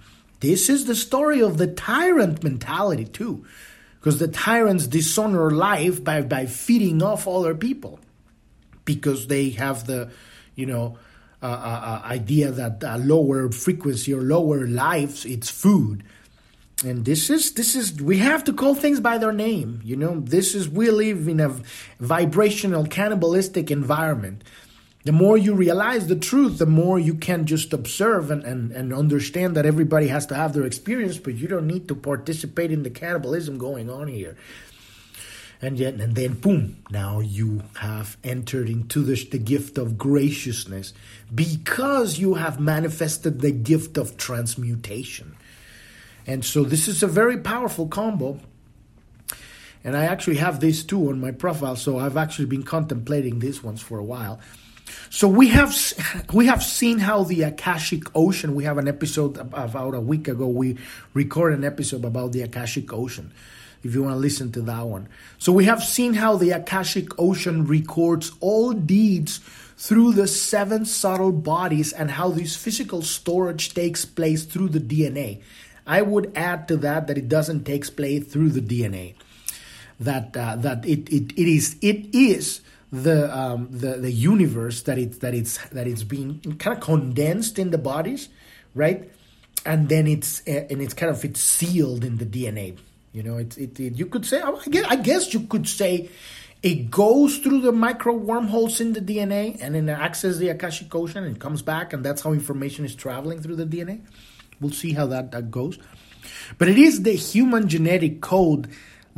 This 0.40 0.68
is 0.68 0.87
the 0.87 0.94
story 0.94 1.40
of 1.40 1.59
the 1.59 1.66
tyrant 1.66 2.44
mentality, 2.44 3.05
too, 3.05 3.44
because 3.98 4.18
the 4.18 4.29
tyrants 4.29 4.87
dishonor 4.87 5.51
life 5.51 6.03
by, 6.03 6.22
by 6.22 6.46
feeding 6.46 7.03
off 7.03 7.27
other 7.27 7.55
people 7.55 7.98
because 8.85 9.27
they 9.27 9.51
have 9.51 9.87
the, 9.87 10.11
you 10.55 10.66
know, 10.66 10.98
uh, 11.40 11.46
uh, 11.46 11.48
uh 11.48 12.07
idea 12.07 12.51
that 12.51 12.83
uh, 12.83 12.96
lower 12.96 13.51
frequency 13.51 14.12
or 14.12 14.22
lower 14.22 14.66
lives, 14.66 15.24
it's 15.24 15.51
food. 15.51 16.03
And 16.85 17.05
this 17.05 17.29
is 17.29 17.53
this 17.55 17.74
is 17.74 18.01
we 18.01 18.18
have 18.18 18.44
to 18.44 18.53
call 18.53 18.74
things 18.74 19.01
by 19.01 19.18
their 19.18 19.33
name. 19.33 19.81
You 19.85 19.96
know, 19.96 20.20
this 20.20 20.55
is 20.55 20.68
we 20.68 20.90
live 20.90 21.27
in 21.27 21.40
a 21.40 21.55
vibrational 21.98 22.87
cannibalistic 22.87 23.70
environment 23.70 24.44
the 25.09 25.12
more 25.12 25.38
you 25.38 25.55
realize 25.55 26.07
the 26.07 26.14
truth, 26.14 26.59
the 26.59 26.66
more 26.66 26.99
you 26.99 27.14
can 27.14 27.47
just 27.47 27.73
observe 27.73 28.31
and, 28.31 28.44
and, 28.44 28.73
and 28.73 28.92
understand 28.92 29.57
that 29.57 29.64
everybody 29.64 30.09
has 30.09 30.27
to 30.27 30.35
have 30.35 30.53
their 30.53 30.66
experience, 30.66 31.16
but 31.16 31.35
you 31.35 31.49
don't 31.49 31.66
need 31.66 31.88
to 31.88 31.94
participate 31.94 32.71
in 32.71 32.83
the 32.83 32.90
cannibalism 32.90 33.57
going 33.57 33.88
on 33.88 34.09
here. 34.09 34.37
And 35.62 35.79
yet, 35.79 35.94
and 35.94 36.14
then 36.14 36.35
boom, 36.35 36.85
now 36.90 37.21
you 37.21 37.62
have 37.79 38.18
entered 38.23 38.68
into 38.68 39.03
the, 39.03 39.14
the 39.31 39.38
gift 39.38 39.79
of 39.79 39.97
graciousness 39.97 40.92
because 41.35 42.18
you 42.18 42.35
have 42.35 42.61
manifested 42.61 43.40
the 43.40 43.51
gift 43.51 43.97
of 43.97 44.18
transmutation. 44.18 45.38
And 46.27 46.44
so, 46.44 46.64
this 46.64 46.87
is 46.87 47.03
a 47.03 47.07
very 47.07 47.38
powerful 47.38 47.88
combo. 47.88 48.40
And 49.83 49.97
I 49.97 50.05
actually 50.05 50.37
have 50.37 50.61
these 50.61 50.85
two 50.85 51.09
on 51.09 51.18
my 51.18 51.31
profile, 51.31 51.77
so 51.77 51.99
I've 51.99 52.18
actually 52.18 52.44
been 52.44 52.62
contemplating 52.62 53.38
these 53.38 53.62
ones 53.62 53.81
for 53.81 53.99
a 53.99 54.05
while. 54.05 54.38
So 55.11 55.27
we 55.29 55.48
have 55.48 55.74
we 56.33 56.46
have 56.46 56.62
seen 56.62 56.98
how 56.98 57.24
the 57.24 57.42
Akashic 57.42 58.05
Ocean. 58.14 58.55
We 58.55 58.64
have 58.64 58.79
an 58.79 58.88
episode 58.88 59.37
about 59.37 59.94
a 59.94 60.01
week 60.01 60.29
ago. 60.29 60.46
We 60.46 60.77
recorded 61.14 61.59
an 61.59 61.64
episode 61.64 62.05
about 62.05 62.33
the 62.33 62.42
Akashic 62.42 62.92
Ocean. 62.92 63.33
If 63.83 63.94
you 63.94 64.03
want 64.03 64.14
to 64.14 64.18
listen 64.18 64.51
to 64.53 64.62
that 64.62 64.87
one, 64.87 65.09
so 65.38 65.53
we 65.53 65.66
have 65.66 65.83
seen 65.83 66.14
how 66.14 66.37
the 66.37 66.51
Akashic 66.51 67.18
Ocean 67.18 67.64
records 67.66 68.33
all 68.40 68.72
deeds 68.72 69.40
through 69.77 70.12
the 70.12 70.27
seven 70.27 70.85
subtle 70.85 71.31
bodies 71.31 71.92
and 71.92 72.11
how 72.11 72.31
this 72.31 72.57
physical 72.57 73.01
storage 73.01 73.74
takes 73.74 74.05
place 74.05 74.44
through 74.44 74.68
the 74.68 74.81
DNA. 74.81 75.40
I 75.87 76.03
would 76.03 76.33
add 76.37 76.68
to 76.68 76.77
that 76.79 77.07
that 77.07 77.16
it 77.16 77.29
doesn't 77.29 77.64
take 77.64 77.96
place 77.96 78.27
through 78.27 78.51
the 78.51 78.61
DNA. 78.61 79.14
That 80.01 80.37
uh, 80.37 80.57
that 80.57 80.85
it, 80.85 81.09
it 81.09 81.33
it 81.33 81.48
is 81.48 81.77
it 81.81 82.14
is 82.14 82.61
the 82.92 83.37
um, 83.37 83.68
the 83.70 83.96
the 83.98 84.11
universe 84.11 84.83
that 84.83 84.98
it's 84.98 85.18
that 85.18 85.35
it's 85.35 85.59
that 85.68 85.87
it's 85.87 86.05
being 86.05 86.40
kind 86.59 86.77
of 86.77 86.83
condensed 86.83 87.59
in 87.59 87.70
the 87.70 87.79
bodies, 87.79 88.29
right? 88.74 89.11
And 89.66 89.88
then 89.88 90.07
it's 90.07 90.40
uh, 90.48 90.66
and 90.70 90.81
it's 90.81 90.94
kind 90.94 91.11
of 91.11 91.24
it's 91.24 91.40
sealed 91.40 92.05
in 92.05 92.16
the 92.16 92.27
DNA. 92.27 92.79
You 93.12 93.22
know, 93.22 93.37
it's 93.37 93.57
it, 93.57 93.79
it 93.79 93.96
you 93.96 94.07
could 94.07 94.24
say 94.24 94.40
I 94.40 94.53
guess, 94.70 94.85
I 94.88 94.96
guess 94.96 95.35
you 95.35 95.40
could 95.40 95.68
say 95.68 96.09
it 96.62 96.90
goes 96.90 97.38
through 97.38 97.61
the 97.61 97.72
micro 97.72 98.14
wormholes 98.14 98.81
in 98.81 98.92
the 98.92 99.01
DNA 99.01 99.59
and 99.61 99.74
then 99.74 99.88
accesses 99.88 100.38
the 100.38 100.48
Akashic 100.48 100.92
Ocean 100.94 101.24
and 101.24 101.38
comes 101.38 101.62
back, 101.62 101.92
and 101.92 102.05
that's 102.05 102.22
how 102.22 102.33
information 102.33 102.85
is 102.85 102.94
traveling 102.94 103.40
through 103.40 103.57
the 103.57 103.66
DNA. 103.66 104.01
We'll 104.61 104.72
see 104.72 104.92
how 104.92 105.07
that, 105.07 105.31
that 105.31 105.51
goes. 105.53 105.79
But 106.59 106.68
it 106.68 106.79
is 106.79 107.03
the 107.03 107.12
human 107.12 107.68
genetic 107.68 108.20
code 108.20 108.68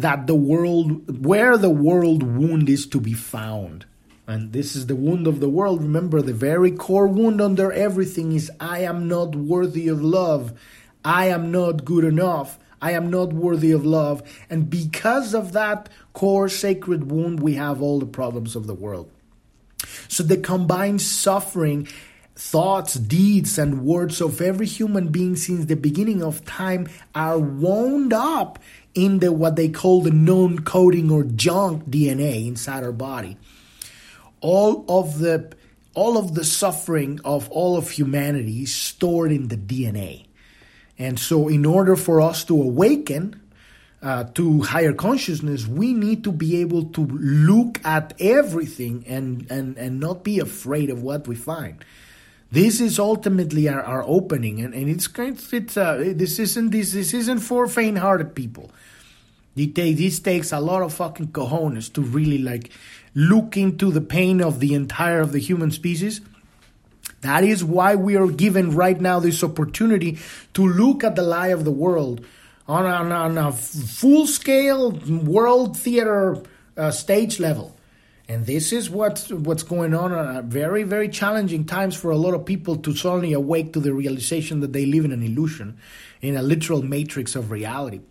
that 0.01 0.27
the 0.27 0.35
world, 0.35 1.25
where 1.25 1.57
the 1.57 1.71
world 1.71 2.23
wound 2.23 2.69
is 2.69 2.87
to 2.89 3.01
be 3.01 3.13
found. 3.15 3.87
And 4.27 4.53
this 4.53 4.77
is 4.77 4.87
the 4.87 4.97
wound 4.97 5.27
of 5.27 5.41
the 5.41 5.49
world. 5.49 5.83
Remember, 5.83 6.23
the 6.23 6.33
very 6.33 6.71
core 6.71 7.09
wound 7.09 7.41
under 7.41 7.73
everything 7.73 8.33
is 8.33 8.51
I 8.61 8.81
am 8.81 9.09
not 9.09 9.35
worthy 9.35 9.89
of 9.89 10.03
love. 10.03 10.53
I 11.05 11.27
am 11.27 11.51
not 11.51 11.85
good 11.85 12.05
enough. 12.05 12.59
I 12.81 12.93
am 12.93 13.11
not 13.11 13.33
worthy 13.33 13.73
of 13.73 13.85
love. 13.85 14.23
And 14.49 14.71
because 14.71 15.35
of 15.35 15.53
that 15.53 15.89
core 16.13 16.49
sacred 16.49 17.11
wound, 17.11 17.41
we 17.41 17.55
have 17.55 17.83
all 17.83 17.99
the 17.99 18.07
problems 18.07 18.57
of 18.57 18.67
the 18.67 18.75
world. 18.75 19.11
So 20.09 20.23
the 20.23 20.37
combined 20.37 21.03
suffering 21.03 21.89
thoughts, 22.41 22.95
deeds, 22.95 23.59
and 23.59 23.85
words 23.85 24.23
of 24.23 24.41
every 24.41 24.67
human 24.67 25.09
being 25.09 25.37
since 25.37 25.67
the 25.67 25.77
beginning 25.77 26.23
of 26.23 26.43
time 26.47 26.89
are 27.15 27.39
wound 27.39 28.15
up 28.15 28.59
in 28.95 29.19
the 29.19 29.31
what 29.31 29.57
they 29.57 29.69
call 29.69 30.01
the 30.01 30.11
non-coding 30.11 31.11
or 31.11 31.23
junk 31.23 31.85
DNA 31.85 32.47
inside 32.47 32.83
our 32.83 32.93
body. 32.93 33.37
All 34.41 34.87
of 34.89 35.19
the 35.19 35.53
all 35.93 36.17
of 36.17 36.35
the 36.35 36.45
suffering 36.45 37.21
of 37.25 37.51
all 37.51 37.77
of 37.77 37.91
humanity 37.91 38.63
is 38.63 38.75
stored 38.75 39.33
in 39.33 39.49
the 39.49 39.57
DNA. 39.59 40.25
And 40.99 41.19
so 41.19 41.47
in 41.49 41.67
order 41.67 41.95
for 41.95 42.23
us 42.23 42.45
to 42.45 42.55
awaken 42.55 43.39
uh, 44.03 44.25
to 44.35 44.63
higher 44.63 44.95
consciousness, 44.95 45.67
we 45.67 45.93
need 45.93 46.25
to 46.25 46.33
be 46.33 46.63
able 46.63 46.85
to 46.85 47.03
look 47.05 47.85
at 47.85 48.15
everything 48.19 49.05
and, 49.07 49.51
and, 49.51 49.77
and 49.77 50.01
not 50.01 50.25
be 50.25 50.39
afraid 50.39 50.89
of 50.89 51.03
what 51.03 51.29
we 51.29 51.35
find. 51.35 51.85
This 52.53 52.81
is 52.81 52.99
ultimately 52.99 53.69
our, 53.69 53.83
our 53.83 54.03
opening, 54.03 54.61
and, 54.61 54.75
and 54.75 54.89
it's 54.89 55.09
it's 55.17 55.77
uh, 55.77 56.13
this 56.17 56.39
isn't 56.39 56.71
this 56.71 56.93
this 56.93 57.15
isn't 57.15 57.39
for 57.39 57.69
faint-hearted 57.69 58.35
people. 58.35 58.71
This 59.55 60.19
takes 60.21 60.53
a 60.53 60.61
lot 60.61 60.83
of 60.83 60.95
fucking 60.95 61.29
cojones 61.29 61.93
to 61.93 62.01
really 62.01 62.39
like 62.39 62.71
look 63.15 63.57
into 63.57 63.91
the 63.93 64.01
pain 64.01 64.41
of 64.41 64.59
the 64.59 64.75
entire 64.75 65.21
of 65.21 65.33
the 65.33 65.39
human 65.39 65.71
species. 65.71 66.21
That 67.21 67.45
is 67.45 67.63
why 67.63 67.95
we 67.97 68.17
are 68.17 68.29
given 68.29 68.75
right 68.75 68.99
now 69.01 69.21
this 69.21 69.45
opportunity 69.45 70.19
to 70.55 70.67
look 70.67 71.05
at 71.05 71.17
the 71.17 71.23
lie 71.23 71.49
of 71.49 71.65
the 71.65 71.71
world 71.71 72.25
on 72.67 72.87
a, 72.87 73.15
on 73.15 73.37
a 73.37 73.53
full 73.53 74.27
scale 74.27 74.93
world 74.93 75.77
theater 75.77 76.43
uh, 76.77 76.91
stage 76.91 77.39
level. 77.39 77.77
And 78.31 78.47
this 78.47 78.73
is 78.73 78.89
what's 78.89 79.29
what's 79.31 79.65
going 79.65 79.93
on 79.93 80.13
at 80.13 80.45
very 80.45 80.85
very 80.85 81.09
challenging 81.09 81.65
times 81.65 81.97
for 81.97 82.13
a 82.13 82.17
lot 82.17 82.33
of 82.33 82.47
people 82.47 82.77
to 82.77 82.95
suddenly 82.95 83.33
awake 83.33 83.73
to 83.73 83.81
the 83.81 83.93
realization 83.93 84.61
that 84.61 84.73
they 84.73 84.87
live 84.87 85.05
in 85.05 85.11
an 85.11 85.25
illusion, 85.25 85.79
in 86.21 86.37
a 86.37 86.43
literal 86.43 86.81
matrix 86.81 87.35
of 87.35 87.51
reality. 87.51 88.03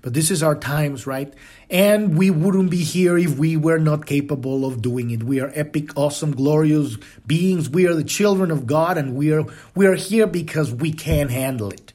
But 0.00 0.14
this 0.14 0.30
is 0.30 0.42
our 0.42 0.54
times, 0.54 1.06
right? 1.06 1.30
And 1.68 2.16
we 2.16 2.30
wouldn't 2.30 2.70
be 2.70 2.82
here 2.82 3.18
if 3.18 3.36
we 3.36 3.58
were 3.58 3.78
not 3.78 4.06
capable 4.06 4.64
of 4.64 4.80
doing 4.80 5.10
it. 5.10 5.22
We 5.22 5.38
are 5.38 5.52
epic, 5.54 5.90
awesome, 5.96 6.34
glorious 6.34 6.96
beings. 7.26 7.68
We 7.68 7.86
are 7.86 7.94
the 7.94 8.04
children 8.04 8.50
of 8.50 8.66
God, 8.66 8.96
and 8.96 9.14
we 9.14 9.34
are 9.34 9.44
we 9.74 9.86
are 9.86 9.96
here 9.96 10.26
because 10.26 10.72
we 10.72 10.92
can 10.92 11.28
handle 11.28 11.68
it 11.68 11.92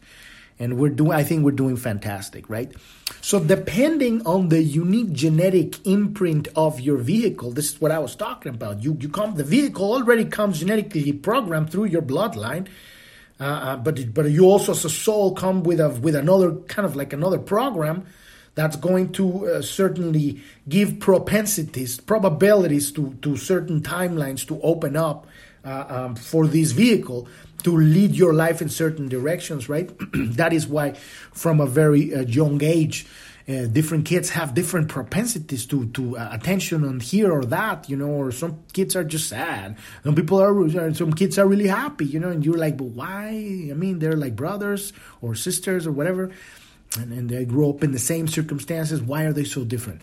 and 0.59 0.77
we're 0.77 0.89
doing 0.89 1.13
i 1.13 1.23
think 1.23 1.43
we're 1.43 1.51
doing 1.51 1.77
fantastic 1.77 2.49
right? 2.49 2.71
So 3.21 3.39
depending 3.43 4.25
on 4.25 4.49
the 4.49 4.61
unique 4.61 5.11
genetic 5.11 5.85
imprint 5.85 6.47
of 6.55 6.79
your 6.79 6.97
vehicle 6.97 7.51
this 7.51 7.73
is 7.73 7.81
what 7.81 7.91
i 7.91 7.99
was 7.99 8.15
talking 8.15 8.53
about. 8.53 8.83
You 8.83 8.97
you 8.99 9.09
come 9.09 9.35
the 9.35 9.43
vehicle 9.43 9.91
already 9.93 10.25
comes 10.25 10.59
genetically 10.59 11.13
programmed 11.13 11.71
through 11.71 11.85
your 11.85 12.01
bloodline 12.01 12.67
uh, 13.39 13.43
uh, 13.43 13.77
but 13.77 14.13
but 14.13 14.29
you 14.29 14.45
also 14.45 14.73
as 14.73 14.83
a 14.83 14.89
soul 14.89 15.33
come 15.33 15.63
with 15.63 15.79
a 15.79 15.89
with 15.89 16.15
another 16.15 16.55
kind 16.67 16.85
of 16.85 16.95
like 16.95 17.13
another 17.13 17.39
program 17.39 18.05
that's 18.55 18.75
going 18.75 19.11
to 19.13 19.47
uh, 19.47 19.61
certainly 19.61 20.41
give 20.67 20.99
propensities 20.99 21.99
probabilities 22.01 22.91
to 22.91 23.13
to 23.21 23.37
certain 23.37 23.81
timelines 23.81 24.45
to 24.45 24.59
open 24.61 24.97
up 24.97 25.25
uh, 25.63 25.85
um, 25.87 26.15
for 26.15 26.47
this 26.47 26.71
vehicle 26.71 27.27
to 27.63 27.75
lead 27.75 28.15
your 28.15 28.33
life 28.33 28.61
in 28.61 28.69
certain 28.69 29.07
directions, 29.07 29.69
right? 29.69 29.89
that 30.13 30.53
is 30.53 30.67
why, 30.67 30.93
from 31.33 31.59
a 31.59 31.65
very 31.65 32.13
uh, 32.13 32.21
young 32.21 32.63
age, 32.63 33.05
uh, 33.49 33.65
different 33.65 34.05
kids 34.05 34.29
have 34.29 34.53
different 34.53 34.89
propensities 34.89 35.65
to 35.65 35.87
to 35.87 36.15
uh, 36.17 36.29
attention 36.31 36.83
on 36.83 36.99
here 36.99 37.31
or 37.31 37.43
that, 37.45 37.89
you 37.89 37.97
know. 37.97 38.09
Or 38.09 38.31
some 38.31 38.59
kids 38.73 38.95
are 38.95 39.03
just 39.03 39.27
sad. 39.27 39.75
Some 40.03 40.13
people 40.13 40.39
are, 40.39 40.63
uh, 40.63 40.93
some 40.93 41.13
kids 41.13 41.39
are 41.39 41.47
really 41.47 41.67
happy, 41.67 42.05
you 42.05 42.19
know. 42.19 42.29
And 42.29 42.45
you're 42.45 42.57
like, 42.57 42.77
but 42.77 42.89
why? 42.93 43.29
I 43.71 43.73
mean, 43.73 43.99
they're 43.99 44.17
like 44.17 44.35
brothers 44.35 44.93
or 45.21 45.33
sisters 45.33 45.87
or 45.87 45.91
whatever, 45.91 46.29
and, 46.95 47.11
and 47.11 47.29
they 47.29 47.43
grow 47.45 47.71
up 47.71 47.83
in 47.83 47.91
the 47.91 47.99
same 47.99 48.27
circumstances. 48.27 49.01
Why 49.01 49.23
are 49.23 49.33
they 49.33 49.45
so 49.45 49.63
different? 49.63 50.01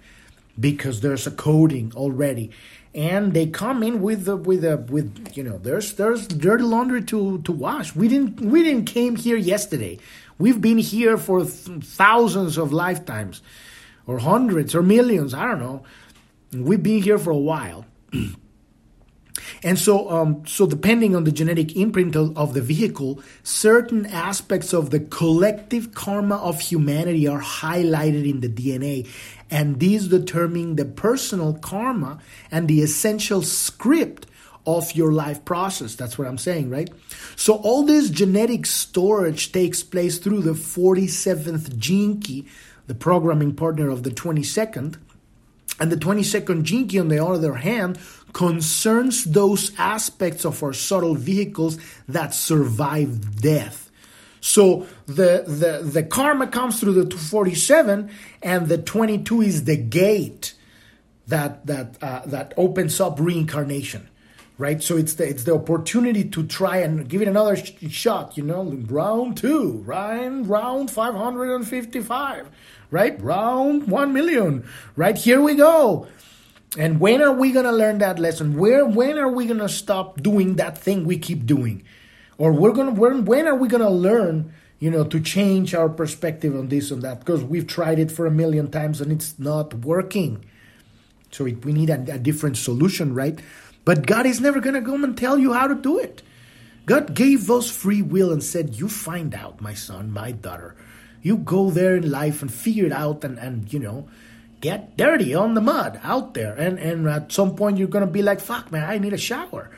Because 0.58 1.00
there's 1.00 1.26
a 1.26 1.30
coding 1.30 1.92
already 1.94 2.50
and 2.96 3.34
they 3.34 3.46
come 3.46 3.82
in 3.82 4.00
with 4.00 4.24
the 4.24 4.36
with 4.36 4.64
a 4.64 4.78
with 4.78 5.36
you 5.36 5.44
know 5.44 5.58
there's 5.58 5.94
there's 5.94 6.26
dirty 6.26 6.64
laundry 6.64 7.02
to 7.04 7.42
to 7.42 7.52
wash. 7.52 7.94
We 7.94 8.08
didn't 8.08 8.40
we 8.40 8.64
didn't 8.64 8.86
came 8.86 9.16
here 9.16 9.36
yesterday. 9.36 9.98
We've 10.38 10.60
been 10.60 10.78
here 10.78 11.18
for 11.18 11.40
th- 11.44 11.84
thousands 11.84 12.56
of 12.56 12.72
lifetimes, 12.72 13.42
or 14.06 14.18
hundreds 14.18 14.74
or 14.74 14.82
millions. 14.82 15.34
I 15.34 15.46
don't 15.46 15.60
know. 15.60 15.84
We've 16.52 16.82
been 16.82 17.02
here 17.02 17.18
for 17.18 17.30
a 17.30 17.36
while. 17.36 17.84
And 19.62 19.78
so, 19.78 20.10
um, 20.10 20.46
so 20.46 20.66
depending 20.66 21.14
on 21.14 21.24
the 21.24 21.32
genetic 21.32 21.76
imprint 21.76 22.16
of, 22.16 22.54
the 22.54 22.62
vehicle, 22.62 23.20
certain 23.42 24.06
aspects 24.06 24.72
of 24.72 24.90
the 24.90 25.00
collective 25.00 25.94
karma 25.94 26.36
of 26.36 26.60
humanity 26.60 27.26
are 27.28 27.40
highlighted 27.40 28.28
in 28.28 28.40
the 28.40 28.48
DNA, 28.48 29.08
and 29.50 29.78
these 29.78 30.08
determine 30.08 30.76
the 30.76 30.84
personal 30.84 31.54
karma 31.54 32.18
and 32.50 32.68
the 32.68 32.82
essential 32.82 33.42
script 33.42 34.26
of 34.66 34.94
your 34.94 35.12
life 35.12 35.44
process. 35.44 35.94
That's 35.94 36.18
what 36.18 36.26
I'm 36.26 36.38
saying, 36.38 36.70
right? 36.70 36.90
So 37.36 37.54
all 37.54 37.84
this 37.84 38.10
genetic 38.10 38.66
storage 38.66 39.52
takes 39.52 39.82
place 39.82 40.18
through 40.18 40.42
the 40.42 40.52
47th 40.52 41.78
gene 41.78 42.20
key, 42.20 42.46
the 42.86 42.94
programming 42.94 43.54
partner 43.54 43.88
of 43.88 44.02
the 44.02 44.10
22nd. 44.10 44.96
And 45.78 45.92
the 45.92 45.96
22nd 45.96 46.62
gene 46.62 46.88
key, 46.88 46.98
on 46.98 47.08
the 47.08 47.24
other 47.24 47.54
hand, 47.54 47.98
concerns 48.32 49.24
those 49.24 49.72
aspects 49.78 50.44
of 50.44 50.62
our 50.62 50.72
subtle 50.72 51.14
vehicles 51.14 51.78
that 52.08 52.34
survive 52.34 53.40
death. 53.40 53.90
So 54.40 54.86
the, 55.06 55.44
the, 55.46 55.80
the 55.82 56.02
karma 56.02 56.46
comes 56.46 56.78
through 56.78 56.92
the 56.92 57.04
247, 57.04 58.10
and 58.42 58.68
the 58.68 58.78
22 58.78 59.42
is 59.42 59.64
the 59.64 59.76
gate 59.76 60.54
that 61.26 61.66
that 61.66 61.96
uh, 62.02 62.22
that 62.26 62.54
opens 62.56 63.00
up 63.00 63.18
reincarnation, 63.18 64.08
right? 64.58 64.82
So 64.82 64.96
it's 64.96 65.14
the 65.14 65.28
it's 65.28 65.44
the 65.44 65.54
opportunity 65.54 66.24
to 66.24 66.46
try 66.46 66.78
and 66.78 67.08
give 67.08 67.22
it 67.22 67.28
another 67.28 67.56
sh- 67.56 67.72
shot. 67.90 68.36
You 68.36 68.44
know, 68.44 68.62
round 68.62 69.36
two, 69.36 69.82
right? 69.84 70.28
Round 70.28 70.90
555, 70.90 72.48
right? 72.90 73.20
Round 73.20 73.88
one 73.88 74.12
million, 74.12 74.68
right? 74.94 75.16
Here 75.16 75.40
we 75.40 75.54
go. 75.56 76.06
And 76.78 77.00
when 77.00 77.22
are 77.22 77.32
we 77.32 77.52
gonna 77.52 77.72
learn 77.72 77.98
that 77.98 78.18
lesson? 78.18 78.56
Where 78.58 78.84
when 78.84 79.18
are 79.18 79.30
we 79.30 79.46
gonna 79.46 79.68
stop 79.68 80.22
doing 80.22 80.56
that 80.56 80.76
thing 80.76 81.04
we 81.04 81.18
keep 81.18 81.46
doing? 81.46 81.82
Or 82.38 82.52
we're 82.52 82.72
gonna 82.72 82.92
when 82.92 83.24
when 83.24 83.48
are 83.48 83.54
we 83.54 83.68
gonna 83.68 83.90
learn, 83.90 84.52
you 84.78 84.90
know, 84.90 85.04
to 85.04 85.20
change 85.20 85.74
our 85.74 85.88
perspective 85.88 86.54
on 86.54 86.68
this 86.68 86.90
and 86.90 87.02
that? 87.02 87.20
Because 87.20 87.42
we've 87.42 87.66
tried 87.66 87.98
it 87.98 88.12
for 88.12 88.26
a 88.26 88.30
million 88.30 88.70
times 88.70 89.00
and 89.00 89.10
it's 89.10 89.38
not 89.38 89.72
working. 89.72 90.44
So 91.30 91.46
it, 91.46 91.64
we 91.64 91.72
need 91.72 91.90
a, 91.90 92.00
a 92.12 92.18
different 92.18 92.58
solution, 92.58 93.14
right? 93.14 93.38
But 93.84 94.06
God 94.06 94.26
is 94.26 94.40
never 94.40 94.60
gonna 94.60 94.82
come 94.82 95.02
and 95.02 95.16
tell 95.16 95.38
you 95.38 95.54
how 95.54 95.66
to 95.68 95.74
do 95.74 95.98
it. 95.98 96.22
God 96.84 97.14
gave 97.14 97.50
us 97.50 97.68
free 97.70 98.02
will 98.02 98.32
and 98.32 98.42
said, 98.42 98.76
You 98.76 98.88
find 98.88 99.34
out, 99.34 99.60
my 99.60 99.74
son, 99.74 100.10
my 100.12 100.30
daughter. 100.30 100.76
You 101.22 101.38
go 101.38 101.70
there 101.70 101.96
in 101.96 102.10
life 102.10 102.42
and 102.42 102.52
figure 102.52 102.86
it 102.86 102.92
out 102.92 103.24
and, 103.24 103.38
and 103.38 103.72
you 103.72 103.80
know, 103.80 104.08
get 104.60 104.96
dirty 104.96 105.34
on 105.34 105.54
the 105.54 105.60
mud 105.60 106.00
out 106.02 106.34
there. 106.34 106.54
And, 106.54 106.78
and 106.78 107.08
at 107.08 107.32
some 107.32 107.56
point, 107.56 107.78
you're 107.78 107.88
going 107.88 108.06
to 108.06 108.10
be 108.10 108.22
like, 108.22 108.40
fuck, 108.40 108.72
man, 108.72 108.88
I 108.88 108.98
need 108.98 109.12
a 109.12 109.18
shower. 109.18 109.70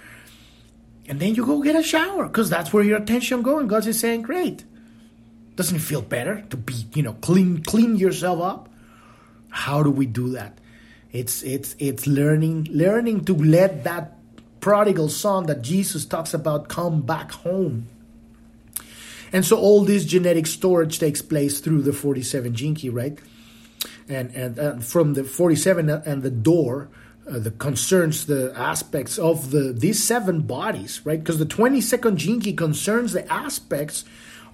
And 1.09 1.21
then 1.21 1.35
you 1.35 1.45
go 1.45 1.63
get 1.63 1.77
a 1.77 1.83
shower 1.83 2.27
because 2.27 2.51
that's 2.51 2.73
where 2.73 2.85
your 2.85 2.99
attention 2.99 3.43
going. 3.43 3.67
God 3.67 3.87
is 3.87 3.99
saying, 3.99 4.23
great. 4.23 4.65
Doesn't 5.57 5.77
it 5.77 5.83
feel 5.83 6.03
better 6.03 6.45
to 6.51 6.57
be, 6.57 6.75
you 6.95 7.03
know, 7.03 7.15
clean, 7.15 7.63
clean 7.63 7.97
yourself 7.97 8.41
up? 8.41 8.69
How 9.49 9.83
do 9.83 9.91
we 9.91 10.07
do 10.07 10.31
that? 10.31 10.59
It's, 11.11 11.43
it's, 11.43 11.75
it's 11.79 12.07
learning, 12.07 12.69
learning 12.71 13.25
to 13.25 13.35
let 13.35 13.85
that 13.85 14.19
prodigal 14.61 15.09
son 15.09 15.47
that 15.47 15.63
Jesus 15.63 16.05
talks 16.05 16.35
about 16.35 16.69
come 16.69 17.01
back 17.03 17.33
home. 17.33 17.89
And 19.33 19.45
so 19.45 19.59
all 19.59 19.85
this 19.85 20.05
genetic 20.05 20.47
storage 20.47 20.99
takes 20.99 21.23
place 21.23 21.61
through 21.61 21.83
the 21.83 21.93
47 21.93 22.55
gene 22.55 22.75
key, 22.75 22.89
right? 22.89 23.19
And 24.09 24.35
and, 24.35 24.59
and 24.59 24.85
from 24.85 25.15
the 25.15 25.25
47 25.25 25.89
and 25.89 26.23
the 26.23 26.31
door 26.31 26.89
uh, 27.29 27.39
the 27.39 27.51
concerns 27.51 28.27
the 28.27 28.53
aspects 28.57 29.19
of 29.19 29.51
the 29.51 29.73
these 29.73 30.03
seven 30.03 30.43
bodies 30.43 31.01
right? 31.05 31.19
Because 31.21 31.39
the 31.39 31.47
22nd 31.47 32.17
gene 32.17 32.41
key 32.41 32.53
concerns 32.53 33.13
the 33.13 33.31
aspects 33.33 34.05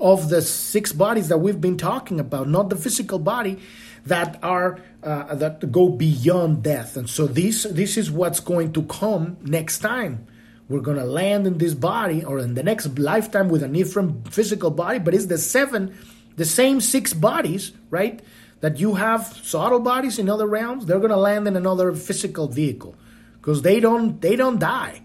of 0.00 0.28
the 0.28 0.42
six 0.42 0.92
bodies 0.92 1.28
that 1.28 1.38
we've 1.38 1.60
been 1.60 1.76
talking 1.76 2.18
about 2.18 2.48
not 2.48 2.70
the 2.70 2.76
physical 2.76 3.18
body 3.18 3.58
that 4.06 4.38
are 4.42 4.80
uh, 5.02 5.34
that 5.34 5.72
go 5.72 5.88
beyond 5.88 6.62
death. 6.62 6.96
And 6.96 7.08
so 7.08 7.26
this 7.26 7.64
this 7.64 7.96
is 7.96 8.10
what's 8.10 8.40
going 8.40 8.72
to 8.72 8.82
come 8.84 9.36
next 9.42 9.78
time. 9.78 10.26
We're 10.68 10.80
going 10.80 10.96
to 10.96 11.04
land 11.04 11.46
in 11.46 11.58
this 11.58 11.74
body 11.74 12.24
or 12.24 12.38
in 12.38 12.54
the 12.54 12.62
next 12.62 12.98
lifetime 12.98 13.48
with 13.48 13.62
a 13.62 13.68
different 13.68 14.32
physical 14.32 14.70
body 14.70 14.98
but 14.98 15.14
it's 15.14 15.26
the 15.26 15.38
seven 15.38 15.94
the 16.36 16.44
same 16.44 16.80
six 16.80 17.12
bodies 17.12 17.72
right 17.90 18.20
that 18.64 18.80
you 18.80 18.94
have 18.94 19.26
subtle 19.42 19.78
bodies 19.78 20.18
in 20.18 20.30
other 20.30 20.46
realms, 20.46 20.86
they're 20.86 20.98
going 20.98 21.10
to 21.10 21.18
land 21.18 21.46
in 21.46 21.54
another 21.54 21.92
physical 21.92 22.48
vehicle 22.48 22.94
because 23.36 23.60
they 23.60 23.78
don't 23.78 24.22
they 24.22 24.36
don't 24.36 24.58
die. 24.58 25.02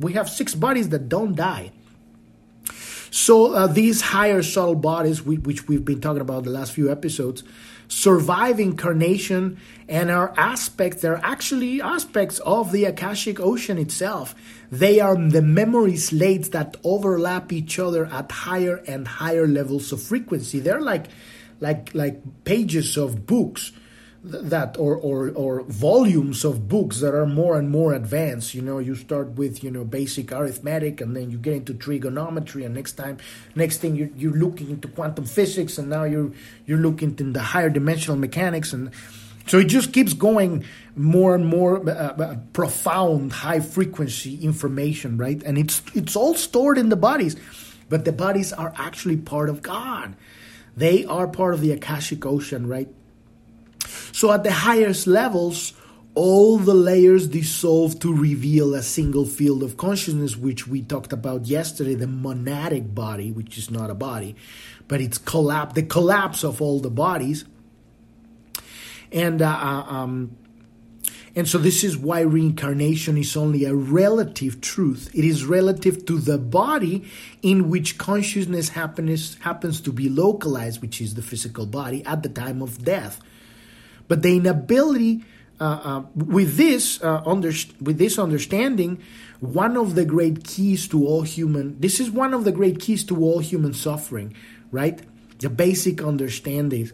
We 0.00 0.14
have 0.14 0.28
six 0.28 0.56
bodies 0.56 0.88
that 0.88 1.08
don't 1.08 1.36
die. 1.36 1.70
So 3.12 3.54
uh, 3.54 3.68
these 3.68 4.00
higher 4.00 4.42
subtle 4.42 4.74
bodies, 4.74 5.22
which 5.22 5.68
we've 5.68 5.84
been 5.84 6.00
talking 6.00 6.20
about 6.20 6.42
the 6.42 6.50
last 6.50 6.72
few 6.72 6.90
episodes, 6.90 7.44
survive 7.86 8.58
incarnation 8.58 9.60
and 9.88 10.10
are 10.10 10.34
aspects, 10.36 11.00
they're 11.00 11.20
actually 11.22 11.80
aspects 11.80 12.40
of 12.40 12.72
the 12.72 12.86
Akashic 12.86 13.38
Ocean 13.38 13.78
itself. 13.78 14.34
They 14.72 14.98
are 14.98 15.14
the 15.14 15.42
memory 15.42 15.96
slates 15.96 16.48
that 16.48 16.76
overlap 16.82 17.52
each 17.52 17.78
other 17.78 18.06
at 18.06 18.32
higher 18.32 18.82
and 18.88 19.06
higher 19.06 19.46
levels 19.46 19.92
of 19.92 20.02
frequency. 20.02 20.58
They're 20.58 20.80
like 20.80 21.06
like 21.60 21.94
like 21.94 22.20
pages 22.44 22.96
of 22.96 23.26
books 23.26 23.72
that 24.26 24.76
or, 24.76 24.96
or 24.96 25.30
or 25.30 25.62
volumes 25.62 26.44
of 26.44 26.68
books 26.68 27.00
that 27.00 27.14
are 27.14 27.26
more 27.26 27.58
and 27.58 27.70
more 27.70 27.94
advanced. 27.94 28.54
You 28.54 28.62
know 28.62 28.78
you 28.78 28.94
start 28.94 29.30
with 29.30 29.62
you 29.62 29.70
know 29.70 29.84
basic 29.84 30.32
arithmetic 30.32 31.00
and 31.00 31.14
then 31.14 31.30
you 31.30 31.38
get 31.38 31.54
into 31.54 31.74
trigonometry 31.74 32.64
and 32.64 32.74
next 32.74 32.92
time 32.92 33.18
next 33.54 33.78
thing 33.78 33.94
you're, 33.94 34.10
you're 34.16 34.32
looking 34.32 34.70
into 34.70 34.88
quantum 34.88 35.24
physics 35.24 35.78
and 35.78 35.88
now 35.88 36.04
you're 36.04 36.32
you're 36.66 36.78
looking 36.78 37.10
into 37.10 37.30
the 37.32 37.42
higher 37.42 37.70
dimensional 37.70 38.18
mechanics 38.18 38.72
and 38.72 38.90
so 39.46 39.58
it 39.58 39.66
just 39.66 39.92
keeps 39.92 40.12
going 40.12 40.64
more 40.96 41.36
and 41.36 41.46
more 41.46 41.88
uh, 41.88 41.92
uh, 41.92 42.36
profound 42.52 43.32
high 43.32 43.60
frequency 43.60 44.36
information 44.42 45.18
right? 45.18 45.40
And 45.44 45.56
it's 45.56 45.82
it's 45.94 46.16
all 46.16 46.34
stored 46.34 46.78
in 46.78 46.88
the 46.88 46.96
bodies 46.96 47.36
but 47.88 48.04
the 48.04 48.12
bodies 48.12 48.52
are 48.52 48.72
actually 48.76 49.16
part 49.16 49.48
of 49.48 49.62
god 49.62 50.16
they 50.76 51.04
are 51.06 51.26
part 51.26 51.54
of 51.54 51.60
the 51.60 51.72
akashic 51.72 52.24
ocean 52.26 52.66
right 52.66 52.88
so 54.16 54.32
at 54.32 54.44
the 54.44 54.50
highest 54.50 55.06
levels, 55.06 55.74
all 56.14 56.56
the 56.56 56.72
layers 56.72 57.26
dissolve 57.26 58.00
to 58.00 58.14
reveal 58.14 58.74
a 58.74 58.82
single 58.82 59.26
field 59.26 59.62
of 59.62 59.76
consciousness, 59.76 60.38
which 60.38 60.66
we 60.66 60.80
talked 60.80 61.12
about 61.12 61.44
yesterday, 61.44 61.94
the 61.94 62.06
monadic 62.06 62.94
body, 62.94 63.30
which 63.30 63.58
is 63.58 63.70
not 63.70 63.90
a 63.90 63.94
body, 63.94 64.34
but 64.88 65.02
it's 65.02 65.18
collapse, 65.18 65.74
the 65.74 65.82
collapse 65.82 66.44
of 66.44 66.62
all 66.62 66.80
the 66.80 66.90
bodies. 66.90 67.44
And 69.12 69.42
uh, 69.42 69.50
uh 69.50 69.84
um, 69.92 70.36
and 71.36 71.46
so 71.46 71.58
this 71.58 71.84
is 71.84 71.98
why 71.98 72.20
reincarnation 72.22 73.18
is 73.18 73.36
only 73.36 73.66
a 73.66 73.74
relative 73.74 74.62
truth. 74.62 75.10
It 75.12 75.22
is 75.22 75.44
relative 75.44 76.06
to 76.06 76.18
the 76.18 76.38
body 76.38 77.04
in 77.42 77.68
which 77.68 77.98
consciousness 77.98 78.70
happens 78.70 79.36
happens 79.40 79.82
to 79.82 79.92
be 79.92 80.08
localized, 80.08 80.80
which 80.80 80.98
is 80.98 81.14
the 81.14 81.20
physical 81.20 81.66
body 81.66 82.02
at 82.06 82.22
the 82.22 82.30
time 82.30 82.62
of 82.62 82.82
death. 82.82 83.20
But 84.08 84.22
the 84.22 84.34
inability 84.34 85.26
uh, 85.60 85.64
uh, 85.64 86.02
with 86.14 86.56
this 86.56 87.02
uh, 87.02 87.22
under, 87.26 87.52
with 87.82 87.98
this 87.98 88.18
understanding, 88.18 89.02
one 89.40 89.76
of 89.76 89.94
the 89.94 90.06
great 90.06 90.42
keys 90.42 90.88
to 90.88 91.06
all 91.06 91.20
human 91.20 91.78
this 91.80 92.00
is 92.00 92.10
one 92.10 92.32
of 92.32 92.44
the 92.44 92.52
great 92.52 92.80
keys 92.80 93.04
to 93.04 93.16
all 93.22 93.40
human 93.40 93.74
suffering, 93.74 94.34
right? 94.70 95.02
The 95.40 95.50
basic 95.50 96.02
understanding 96.02 96.92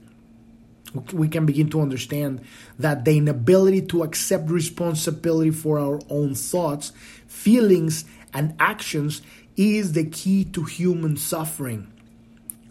we 1.13 1.29
can 1.29 1.47
begin 1.47 1.71
to 1.71 1.81
understand 1.81 2.41
that 2.79 3.05
the 3.05 3.17
inability 3.17 3.83
to 3.83 4.03
accept 4.03 4.51
responsibility 4.51 5.51
for 5.51 5.79
our 5.79 6.01
own 6.11 6.35
thoughts, 6.35 6.93
feelings, 7.27 8.05
and 8.35 8.55
actions 8.59 9.23
is 9.57 9.93
the 9.93 10.05
key 10.05 10.45
to 10.45 10.65
human 10.65 11.17
suffering. 11.17 11.93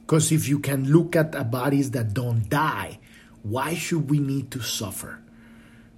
Because 0.02 0.32
if 0.32 0.48
you 0.48 0.60
can 0.60 0.92
look 0.92 1.16
at 1.16 1.52
bodies 1.52 1.92
that 1.92 2.14
don't 2.14 2.50
die, 2.50 3.00
why 3.44 3.74
should 3.74 4.10
we 4.10 4.20
need 4.20 4.52
to 4.52 4.62
suffer? 4.62 5.20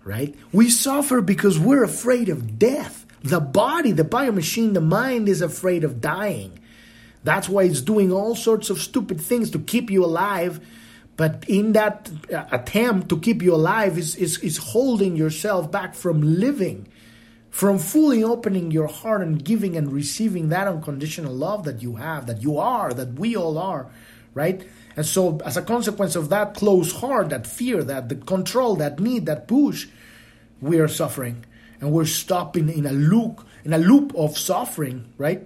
Right? 0.03 0.35
We 0.51 0.69
suffer 0.69 1.21
because 1.21 1.57
we're 1.57 1.83
afraid 1.83 2.29
of 2.29 2.59
death. 2.59 3.05
The 3.23 3.39
body, 3.39 3.91
the 3.91 4.03
biomachine, 4.03 4.73
the 4.73 4.81
mind 4.81 5.29
is 5.29 5.41
afraid 5.41 5.83
of 5.83 6.01
dying. 6.01 6.59
That's 7.23 7.47
why 7.47 7.63
it's 7.63 7.81
doing 7.81 8.11
all 8.11 8.35
sorts 8.35 8.69
of 8.69 8.81
stupid 8.81 9.21
things 9.21 9.49
to 9.51 9.59
keep 9.59 9.89
you 9.89 10.03
alive. 10.03 10.59
But 11.15 11.45
in 11.47 11.73
that 11.73 12.09
attempt 12.51 13.09
to 13.09 13.19
keep 13.19 13.41
you 13.41 13.53
alive 13.53 13.97
is, 13.97 14.15
is, 14.15 14.39
is 14.39 14.57
holding 14.57 15.15
yourself 15.15 15.71
back 15.71 15.93
from 15.93 16.21
living, 16.21 16.87
from 17.51 17.77
fully 17.77 18.23
opening 18.23 18.71
your 18.71 18.87
heart 18.87 19.21
and 19.21 19.43
giving 19.43 19.77
and 19.77 19.93
receiving 19.93 20.49
that 20.49 20.67
unconditional 20.67 21.33
love 21.33 21.65
that 21.65 21.83
you 21.83 21.97
have, 21.97 22.25
that 22.25 22.41
you 22.41 22.57
are, 22.57 22.93
that 22.93 23.13
we 23.13 23.35
all 23.35 23.59
are, 23.59 23.91
right? 24.33 24.67
And 24.95 25.05
so, 25.05 25.39
as 25.45 25.55
a 25.55 25.61
consequence 25.61 26.15
of 26.15 26.29
that 26.29 26.55
closed 26.55 26.95
heart, 26.97 27.29
that 27.29 27.45
fear, 27.45 27.83
that 27.83 28.09
the 28.09 28.15
control, 28.15 28.75
that 28.77 28.99
need, 28.99 29.27
that 29.27 29.47
push, 29.47 29.87
we 30.61 30.79
are 30.79 30.87
suffering, 30.87 31.45
and 31.79 31.91
we're 31.91 32.05
stopping 32.05 32.69
in 32.69 32.85
a 32.85 32.91
loop, 32.91 33.45
in 33.63 33.73
a 33.73 33.77
loop 33.77 34.13
of 34.15 34.37
suffering, 34.37 35.13
right? 35.17 35.43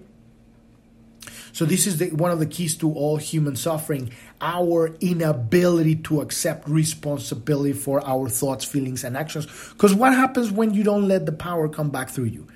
So 1.51 1.65
this 1.65 1.87
is 1.87 1.97
the, 1.97 2.11
one 2.11 2.29
of 2.29 2.39
the 2.39 2.45
keys 2.45 2.77
to 2.77 2.93
all 2.93 3.17
human 3.17 3.55
suffering: 3.55 4.11
our 4.41 4.95
inability 4.99 5.95
to 5.95 6.21
accept 6.21 6.67
responsibility 6.67 7.73
for 7.73 8.05
our 8.05 8.29
thoughts, 8.29 8.65
feelings, 8.65 9.03
and 9.03 9.17
actions. 9.17 9.45
Because 9.73 9.93
what 9.93 10.13
happens 10.13 10.51
when 10.51 10.73
you 10.73 10.83
don't 10.83 11.07
let 11.07 11.25
the 11.25 11.31
power 11.31 11.67
come 11.67 11.89
back 11.89 12.09
through 12.09 12.25
you? 12.25 12.47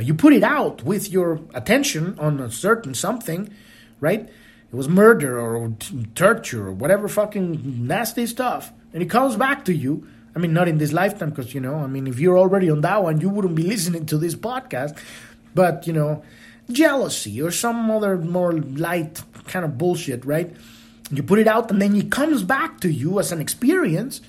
You 0.00 0.14
put 0.14 0.32
it 0.32 0.42
out 0.42 0.82
with 0.82 1.10
your 1.10 1.40
attention 1.54 2.18
on 2.18 2.40
a 2.40 2.50
certain 2.50 2.94
something, 2.94 3.50
right? 4.00 4.28
it 4.72 4.76
was 4.76 4.88
murder 4.88 5.38
or 5.38 5.74
torture 6.14 6.68
or 6.68 6.72
whatever 6.72 7.06
fucking 7.06 7.86
nasty 7.86 8.26
stuff, 8.26 8.72
and 8.94 9.02
it 9.02 9.10
comes 9.10 9.36
back 9.36 9.66
to 9.66 9.74
you. 9.74 10.06
I 10.34 10.38
mean, 10.38 10.54
not 10.54 10.66
in 10.66 10.78
this 10.78 10.92
lifetime, 10.92 11.28
because 11.28 11.52
you 11.52 11.60
know, 11.60 11.74
I 11.74 11.86
mean, 11.86 12.06
if 12.06 12.18
you're 12.18 12.38
already 12.38 12.70
on 12.70 12.80
that 12.80 13.02
one, 13.02 13.20
you 13.20 13.28
wouldn't 13.28 13.54
be 13.54 13.62
listening 13.74 14.06
to 14.06 14.16
this 14.16 14.34
podcast. 14.34 14.98
But 15.54 15.86
you 15.86 15.92
know, 15.92 16.24
jealousy 16.70 17.42
or 17.42 17.50
some 17.50 17.90
other 17.90 18.16
more 18.16 18.52
light 18.52 19.20
kind 19.46 19.66
of 19.66 19.76
bullshit, 19.76 20.24
right? 20.24 20.56
You 21.12 21.22
put 21.22 21.38
it 21.38 21.46
out, 21.46 21.70
and 21.70 21.80
then 21.80 21.94
it 21.94 22.10
comes 22.10 22.42
back 22.42 22.80
to 22.80 22.90
you 22.90 23.18
as 23.20 23.32
an 23.32 23.40
experience, 23.40 24.20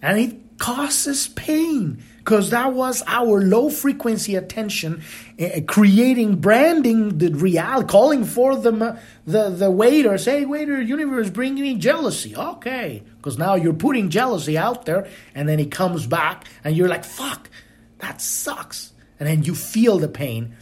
and 0.00 0.18
it 0.18 0.58
causes 0.58 1.28
pain 1.28 2.02
because 2.18 2.50
that 2.50 2.72
was 2.72 3.02
our 3.06 3.42
low 3.42 3.68
frequency 3.68 4.34
attention 4.34 5.02
uh, 5.40 5.60
creating 5.66 6.36
branding 6.36 7.18
the 7.18 7.28
real 7.30 7.82
calling 7.84 8.24
for 8.24 8.56
the 8.56 8.98
the 9.26 9.50
the 9.50 9.70
waiter 9.70 10.16
say 10.16 10.44
waiter 10.44 10.80
universe 10.80 11.28
bring 11.28 11.54
me 11.54 11.74
jealousy. 11.74 12.36
Okay 12.36 13.02
because 13.16 13.36
now 13.36 13.54
you're 13.54 13.74
putting 13.74 14.10
jealousy 14.10 14.56
out 14.56 14.86
there 14.86 15.08
and 15.34 15.48
then 15.48 15.58
it 15.58 15.70
comes 15.70 16.06
back 16.06 16.44
and 16.62 16.76
you're 16.76 16.88
like 16.88 17.04
fuck 17.04 17.50
that 17.98 18.20
sucks. 18.20 18.92
And 19.18 19.28
then 19.28 19.42
you 19.44 19.54
feel 19.54 19.98
the 19.98 20.08
pain 20.08 20.56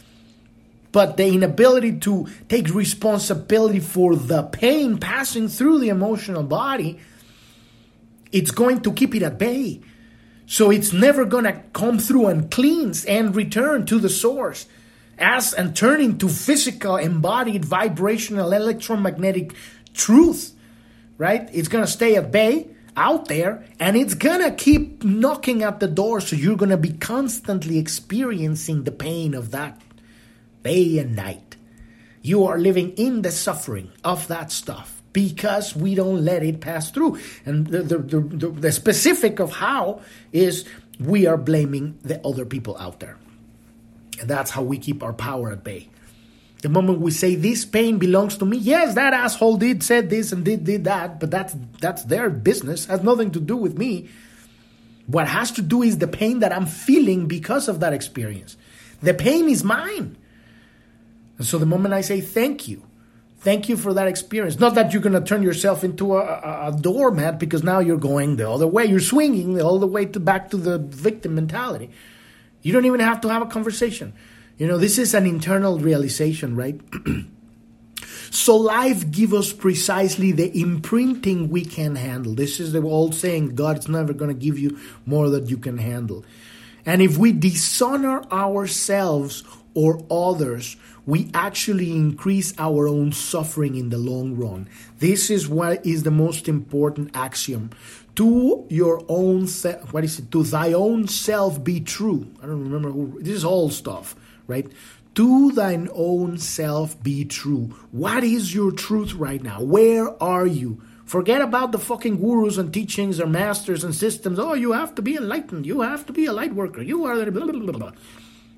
but 0.93 1.17
the 1.17 1.27
inability 1.27 1.99
to 1.99 2.27
take 2.47 2.73
responsibility 2.73 3.81
for 3.81 4.15
the 4.15 4.43
pain 4.43 4.97
passing 4.97 5.49
through 5.49 5.79
the 5.79 5.89
emotional 5.89 6.43
body 6.43 6.99
it's 8.31 8.51
going 8.51 8.79
to 8.79 8.93
keep 8.93 9.13
it 9.13 9.23
at 9.23 9.37
bay 9.37 9.81
so 10.45 10.71
it's 10.71 10.93
never 10.93 11.25
going 11.25 11.45
to 11.45 11.61
come 11.73 11.99
through 11.99 12.27
and 12.27 12.49
cleanse 12.51 13.05
and 13.05 13.35
return 13.35 13.85
to 13.87 13.99
the 13.99 14.09
source 14.09 14.67
as 15.17 15.53
and 15.53 15.75
turn 15.75 16.01
into 16.01 16.27
physical, 16.27 16.97
embodied, 16.97 17.65
vibrational, 17.65 18.51
electromagnetic 18.51 19.53
truth, 19.93 20.53
right? 21.17 21.49
It's 21.53 21.67
going 21.67 21.85
to 21.85 21.91
stay 21.91 22.15
at 22.15 22.31
bay 22.31 22.67
out 22.95 23.27
there 23.27 23.65
and 23.79 23.95
it's 23.95 24.13
going 24.13 24.41
to 24.41 24.51
keep 24.51 25.03
knocking 25.03 25.63
at 25.63 25.79
the 25.79 25.87
door. 25.87 26.21
So 26.21 26.35
you're 26.35 26.57
going 26.57 26.69
to 26.69 26.77
be 26.77 26.93
constantly 26.93 27.77
experiencing 27.77 28.83
the 28.83 28.91
pain 28.91 29.33
of 29.33 29.51
that 29.51 29.81
day 30.63 30.97
and 30.97 31.15
night. 31.15 31.55
You 32.21 32.45
are 32.45 32.57
living 32.57 32.91
in 32.91 33.21
the 33.21 33.31
suffering 33.31 33.91
of 34.03 34.27
that 34.29 34.51
stuff 34.51 35.01
because 35.11 35.75
we 35.75 35.95
don't 35.95 36.25
let 36.25 36.43
it 36.43 36.59
pass 36.59 36.89
through. 36.89 37.19
And 37.45 37.67
the, 37.67 37.83
the, 37.83 37.97
the, 37.97 38.47
the, 38.49 38.71
specific 38.71 39.39
of 39.39 39.51
how 39.51 40.01
is 40.31 40.65
we 40.99 41.27
are 41.27 41.37
blaming 41.37 41.99
the 42.01 42.25
other 42.25 42.45
people 42.45 42.77
out 42.77 42.99
there. 42.99 43.17
And 44.19 44.29
that's 44.29 44.51
how 44.51 44.63
we 44.63 44.77
keep 44.79 45.03
our 45.03 45.13
power 45.13 45.51
at 45.51 45.63
bay. 45.63 45.89
The 46.61 46.69
moment 46.69 47.01
we 47.01 47.11
say 47.11 47.35
this 47.35 47.65
pain 47.65 47.97
belongs 47.97 48.37
to 48.37 48.45
me, 48.45 48.57
yes, 48.57 48.95
that 48.95 49.13
asshole 49.13 49.57
did 49.57 49.83
said 49.83 50.09
this 50.09 50.31
and 50.31 50.45
did 50.45 50.63
did 50.63 50.85
that, 50.85 51.19
but 51.19 51.29
that's 51.29 51.53
that's 51.81 52.03
their 52.05 52.29
business, 52.29 52.85
has 52.85 53.03
nothing 53.03 53.31
to 53.31 53.41
do 53.41 53.57
with 53.57 53.77
me. 53.77 54.07
What 55.07 55.27
has 55.27 55.51
to 55.51 55.61
do 55.61 55.81
is 55.81 55.97
the 55.97 56.07
pain 56.07 56.39
that 56.39 56.53
I'm 56.53 56.65
feeling 56.65 57.27
because 57.27 57.67
of 57.67 57.81
that 57.81 57.91
experience. 57.91 58.55
The 59.01 59.13
pain 59.13 59.49
is 59.49 59.61
mine. 59.65 60.15
And 61.37 61.47
so 61.47 61.57
the 61.57 61.65
moment 61.65 61.93
I 61.93 62.01
say 62.01 62.21
thank 62.21 62.67
you, 62.67 62.83
Thank 63.43 63.67
you 63.67 63.75
for 63.75 63.93
that 63.93 64.07
experience. 64.07 64.57
Not 64.57 64.75
that 64.75 64.93
you're 64.93 65.01
going 65.01 65.21
to 65.21 65.21
turn 65.21 65.43
yourself 65.43 65.83
into 65.83 66.15
a, 66.15 66.21
a, 66.21 66.67
a, 66.69 66.77
doormat 66.79 67.39
because 67.39 67.61
now 67.61 67.79
you're 67.79 67.97
going 67.97 68.37
the 68.37 68.49
other 68.49 68.65
way. 68.65 68.85
You're 68.85 69.01
swinging 69.01 69.61
all 69.61 69.79
the 69.79 69.87
way 69.87 70.05
to 70.05 70.19
back 70.21 70.49
to 70.51 70.57
the 70.57 70.77
victim 70.77 71.35
mentality. 71.35 71.89
You 72.61 72.71
don't 72.71 72.85
even 72.85 73.01
have 73.01 73.19
to 73.19 73.27
have 73.27 73.41
a 73.41 73.47
conversation. 73.47 74.13
You 74.57 74.67
know, 74.67 74.77
this 74.77 74.97
is 74.97 75.13
an 75.13 75.25
internal 75.25 75.77
realization, 75.77 76.55
right? 76.55 76.79
so 78.31 78.55
life 78.55 79.11
gives 79.11 79.33
us 79.33 79.51
precisely 79.51 80.31
the 80.31 80.49
imprinting 80.57 81.49
we 81.49 81.65
can 81.65 81.97
handle. 81.97 82.35
This 82.35 82.61
is 82.61 82.71
the 82.71 82.81
old 82.81 83.13
saying, 83.13 83.55
God's 83.55 83.89
never 83.89 84.13
going 84.13 84.33
to 84.33 84.39
give 84.39 84.57
you 84.57 84.79
more 85.05 85.29
than 85.29 85.47
you 85.47 85.57
can 85.57 85.79
handle. 85.79 86.23
And 86.85 87.01
if 87.01 87.17
we 87.17 87.33
dishonor 87.33 88.23
ourselves 88.31 89.43
or 89.73 90.05
others, 90.09 90.77
we 91.05 91.29
actually 91.33 91.91
increase 91.91 92.53
our 92.57 92.87
own 92.87 93.11
suffering 93.11 93.75
in 93.75 93.89
the 93.89 93.97
long 93.97 94.35
run. 94.35 94.69
This 94.99 95.29
is 95.29 95.47
what 95.47 95.85
is 95.85 96.03
the 96.03 96.11
most 96.11 96.47
important 96.47 97.11
axiom. 97.15 97.71
To 98.15 98.65
your 98.69 99.03
own 99.09 99.47
self, 99.47 99.91
what 99.91 100.03
is 100.03 100.19
it? 100.19 100.31
To 100.31 100.43
thy 100.43 100.73
own 100.73 101.07
self 101.07 101.63
be 101.63 101.79
true. 101.79 102.27
I 102.41 102.45
don't 102.45 102.63
remember 102.63 102.91
who, 102.91 103.19
this 103.19 103.33
is 103.33 103.45
all 103.45 103.69
stuff, 103.69 104.15
right? 104.47 104.71
To 105.15 105.51
thine 105.51 105.89
own 105.93 106.37
self 106.37 107.01
be 107.03 107.25
true. 107.25 107.75
What 107.91 108.23
is 108.23 108.53
your 108.53 108.71
truth 108.71 109.13
right 109.13 109.41
now? 109.41 109.61
Where 109.61 110.21
are 110.21 110.45
you? 110.45 110.81
Forget 111.05 111.41
about 111.41 111.71
the 111.71 111.79
fucking 111.79 112.19
gurus 112.19 112.57
and 112.57 112.73
teachings 112.73 113.19
or 113.19 113.27
masters 113.27 113.83
and 113.83 113.93
systems. 113.93 114.39
Oh, 114.39 114.53
you 114.53 114.71
have 114.71 114.95
to 114.95 115.01
be 115.01 115.15
enlightened. 115.15 115.65
You 115.65 115.81
have 115.81 116.05
to 116.07 116.13
be 116.13 116.25
a 116.25 116.33
light 116.33 116.55
worker. 116.55 116.81
You 116.81 117.05
are 117.05 117.29
blah, 117.29 117.45
blah, 117.45 117.59
blah, 117.59 117.71
blah. 117.71 117.91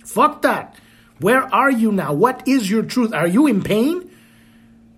Fuck 0.06 0.42
that. 0.44 0.76
Where 1.20 1.44
are 1.54 1.72
you 1.72 1.92
now? 1.92 2.14
What 2.14 2.48
is 2.48 2.70
your 2.70 2.84
truth? 2.84 3.14
Are 3.14 3.28
you 3.28 3.48
in 3.48 3.62
pain? 3.64 4.10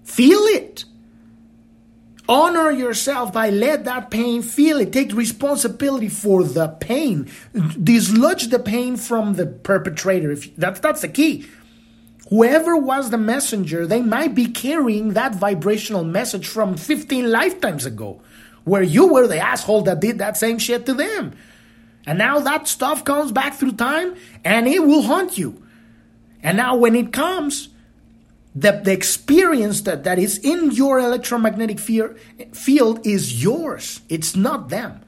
Feel 0.04 0.42
it. 0.46 0.86
Honor 2.30 2.72
yourself 2.72 3.32
by 3.32 3.50
let 3.50 3.86
that 3.86 4.12
pain 4.12 4.42
feel 4.42 4.80
it. 4.80 4.92
Take 4.92 5.14
responsibility 5.14 6.10
for 6.10 6.44
the 6.44 6.68
pain. 6.68 7.30
Dislodge 7.82 8.50
the 8.50 8.60
pain 8.60 8.98
from 8.98 9.36
the 9.36 9.46
perpetrator. 9.46 10.32
If 10.32 10.56
that's 10.58 10.80
that's 10.82 11.02
the 11.02 11.08
key. 11.08 11.46
Whoever 12.30 12.76
was 12.76 13.10
the 13.10 13.18
messenger, 13.18 13.88
they 13.88 14.02
might 14.02 14.36
be 14.36 14.48
carrying 14.48 15.14
that 15.14 15.36
vibrational 15.36 16.04
message 16.04 16.46
from 16.46 16.76
15 16.76 17.32
lifetimes 17.32 17.86
ago, 17.86 18.22
where 18.66 18.84
you 18.84 19.08
were 19.08 19.28
the 19.28 19.40
asshole 19.40 19.84
that 19.84 20.02
did 20.02 20.18
that 20.18 20.36
same 20.36 20.60
shit 20.60 20.86
to 20.88 20.94
them. 20.94 21.34
And 22.06 22.18
now 22.18 22.40
that 22.40 22.68
stuff 22.68 23.06
comes 23.06 23.32
back 23.32 23.54
through 23.54 23.74
time 23.74 24.16
and 24.44 24.68
it 24.68 24.80
will 24.80 25.04
haunt 25.04 25.38
you. 25.38 25.64
And 26.48 26.56
now 26.56 26.78
when 26.78 26.96
it 26.96 27.12
comes, 27.12 27.68
the, 28.56 28.72
the 28.72 28.94
experience 28.94 29.82
that, 29.82 30.06
that 30.06 30.18
is 30.18 30.38
in 30.38 30.72
your 30.72 30.98
electromagnetic 30.98 31.78
fear, 31.78 32.16
field 32.54 33.06
is 33.06 33.44
yours. 33.44 34.00
It's 34.08 34.34
not 34.34 34.70
them. 34.70 35.02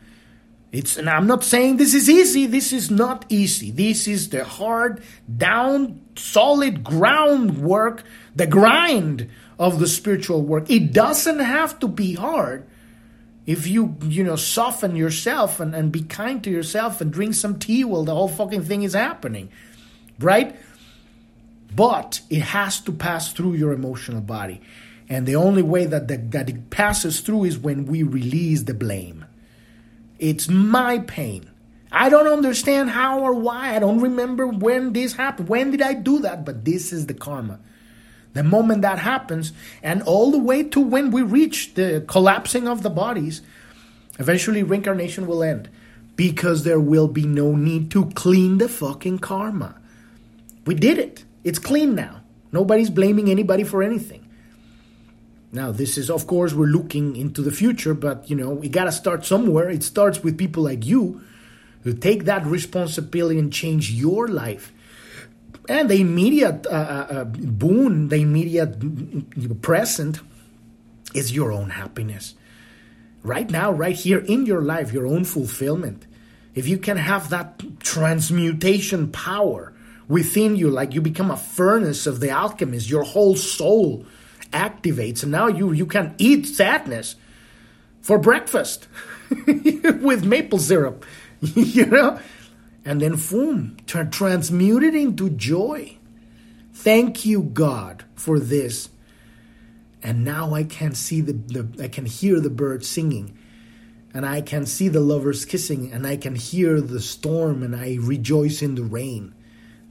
It's 0.74 0.98
and 0.98 1.10
I'm 1.10 1.28
not 1.28 1.46
saying 1.46 1.78
this 1.78 1.94
is 1.94 2.10
easy. 2.10 2.46
This 2.46 2.74
is 2.74 2.92
not 2.92 3.24
easy. 3.30 3.72
This 3.72 4.06
is 4.06 4.28
the 4.30 4.44
hard, 4.44 5.02
down, 5.38 6.02
solid 6.18 6.84
groundwork, 6.84 8.04
the 8.36 8.46
grind 8.46 9.30
of 9.58 9.80
the 9.80 9.88
spiritual 9.88 10.42
work. 10.42 10.70
It 10.70 10.92
doesn't 10.92 11.40
have 11.40 11.80
to 11.80 11.88
be 11.88 12.16
hard 12.16 12.68
if 13.46 13.66
you 13.66 13.96
you 14.04 14.26
know 14.26 14.36
soften 14.36 14.98
yourself 14.98 15.62
and, 15.62 15.74
and 15.74 15.90
be 15.90 16.02
kind 16.02 16.44
to 16.44 16.50
yourself 16.50 17.00
and 17.00 17.14
drink 17.14 17.34
some 17.34 17.58
tea 17.58 17.86
while 17.86 18.04
the 18.04 18.14
whole 18.14 18.28
fucking 18.28 18.64
thing 18.64 18.84
is 18.84 18.94
happening. 18.94 19.50
Right? 20.20 20.58
But 21.76 22.22
it 22.30 22.42
has 22.42 22.80
to 22.82 22.92
pass 22.92 23.32
through 23.32 23.54
your 23.54 23.74
emotional 23.74 24.22
body. 24.22 24.62
And 25.08 25.26
the 25.26 25.36
only 25.36 25.62
way 25.62 25.86
that, 25.86 26.08
the, 26.08 26.18
that 26.18 26.50
it 26.50 26.70
passes 26.70 27.20
through 27.22 27.46
is 27.46 27.58
when 27.58 27.86
we 27.86 28.04
release 28.04 28.64
the 28.64 28.74
blame. 28.74 29.26
It's 30.20 30.48
my 30.48 31.00
pain. 31.00 31.50
I 31.92 32.10
don't 32.10 32.28
understand 32.28 32.92
how 32.92 33.20
or 33.22 33.34
why. 33.34 33.76
I 33.76 33.80
don't 33.80 34.02
remember 34.02 34.46
when 34.46 34.94
this 34.94 35.14
happened. 35.14 35.50
When 35.50 35.72
did 35.72 35.82
I 35.82 35.94
do 35.94 36.20
that? 36.20 36.46
But 36.46 36.66
this 36.66 36.94
is 36.94 37.08
the 37.08 37.16
karma. 37.16 37.60
The 38.34 38.44
moment 38.44 38.84
that 38.84 39.00
happens, 39.00 39.54
and 39.82 40.04
all 40.04 40.30
the 40.30 40.38
way 40.38 40.64
to 40.64 40.80
when 40.80 41.10
we 41.10 41.24
reach 41.24 41.74
the 41.74 42.04
collapsing 42.08 42.68
of 42.68 42.84
the 42.84 42.92
bodies, 42.92 43.42
eventually 44.20 44.62
reincarnation 44.62 45.26
will 45.26 45.42
end 45.42 45.68
because 46.16 46.64
there 46.64 46.80
will 46.80 47.08
be 47.08 47.26
no 47.26 47.56
need 47.56 47.90
to 47.90 48.06
clean 48.12 48.60
the 48.60 48.70
fucking 48.70 49.18
karma. 49.18 49.76
We 50.66 50.76
did 50.76 51.00
it. 51.00 51.24
It's 51.44 51.60
clean 51.60 51.96
now. 51.96 52.22
Nobody's 52.52 52.90
blaming 52.90 53.30
anybody 53.30 53.64
for 53.64 53.84
anything. 53.84 54.26
Now, 55.52 55.72
this 55.72 55.98
is, 55.98 56.10
of 56.10 56.28
course, 56.28 56.54
we're 56.54 56.68
looking 56.68 57.16
into 57.16 57.42
the 57.42 57.52
future, 57.52 57.94
but 57.94 58.30
you 58.30 58.36
know, 58.36 58.52
we 58.52 58.70
got 58.70 58.86
to 58.86 58.92
start 58.92 59.26
somewhere. 59.26 59.70
It 59.70 59.84
starts 59.84 60.24
with 60.24 60.38
people 60.38 60.64
like 60.64 60.86
you 60.86 61.22
who 61.84 61.94
take 61.94 62.26
that 62.26 62.46
responsibility 62.46 63.40
and 63.40 63.52
change 63.52 63.92
your 63.92 64.28
life. 64.28 64.72
And 65.68 65.90
the 65.90 66.02
immediate 66.02 66.68
uh, 66.68 66.70
uh, 66.70 67.14
uh 67.14 67.24
boon, 67.26 68.10
the 68.10 68.18
immediate 68.18 69.62
present 69.62 70.20
is 71.14 71.32
your 71.32 71.52
own 71.52 71.72
happiness. 71.72 72.36
Right 73.24 73.50
now, 73.50 73.72
right 73.72 73.96
here 73.96 74.20
in 74.20 74.46
your 74.46 74.62
life, 74.62 74.94
your 74.94 75.08
own 75.08 75.26
fulfillment. 75.26 76.06
If 76.56 76.68
you 76.68 76.78
can 76.78 76.98
have 76.98 77.30
that 77.30 77.62
transmutation 77.80 79.12
power 79.12 79.74
within 80.10 80.58
you, 80.58 80.70
like 80.70 80.94
you 80.94 81.00
become 81.00 81.32
a 81.32 81.38
furnace 81.38 82.06
of 82.06 82.20
the 82.20 82.30
alchemist, 82.30 82.90
your 82.90 83.04
whole 83.04 83.36
soul 83.36 84.06
activates, 84.52 85.24
and 85.24 85.32
now 85.32 85.48
you 85.48 85.72
you 85.72 85.86
can 85.86 86.14
eat 86.18 86.46
sadness 86.46 87.16
for 88.02 88.18
breakfast 88.18 88.90
with 89.48 90.26
maple 90.26 90.60
syrup, 90.60 91.06
you 91.40 91.86
know, 91.86 92.20
and 92.84 93.00
then 93.02 93.16
boom, 93.16 93.78
tra- 93.88 94.10
transmute 94.10 94.84
it 94.84 94.96
into 94.96 95.30
joy. 95.30 95.96
Thank 96.74 97.26
you, 97.26 97.44
God, 97.44 98.04
for 98.16 98.40
this. 98.40 98.90
And 100.02 100.24
now 100.24 100.54
I 100.54 100.64
can 100.64 100.96
see 100.96 101.22
the, 101.22 101.34
the 101.34 101.84
I 101.84 101.88
can 101.88 102.06
hear 102.06 102.42
the 102.42 102.50
birds 102.50 102.88
singing 102.88 103.38
and 104.14 104.26
I 104.26 104.42
can 104.42 104.66
see 104.66 104.88
the 104.88 105.00
lovers 105.00 105.46
kissing, 105.46 105.92
and 105.92 106.06
I 106.06 106.18
can 106.18 106.36
hear 106.36 106.82
the 106.82 107.00
storm, 107.00 107.62
and 107.62 107.76
I 107.76 107.98
rejoice 108.00 108.62
in 108.62 108.76
the 108.76 108.84
rain. 108.84 109.36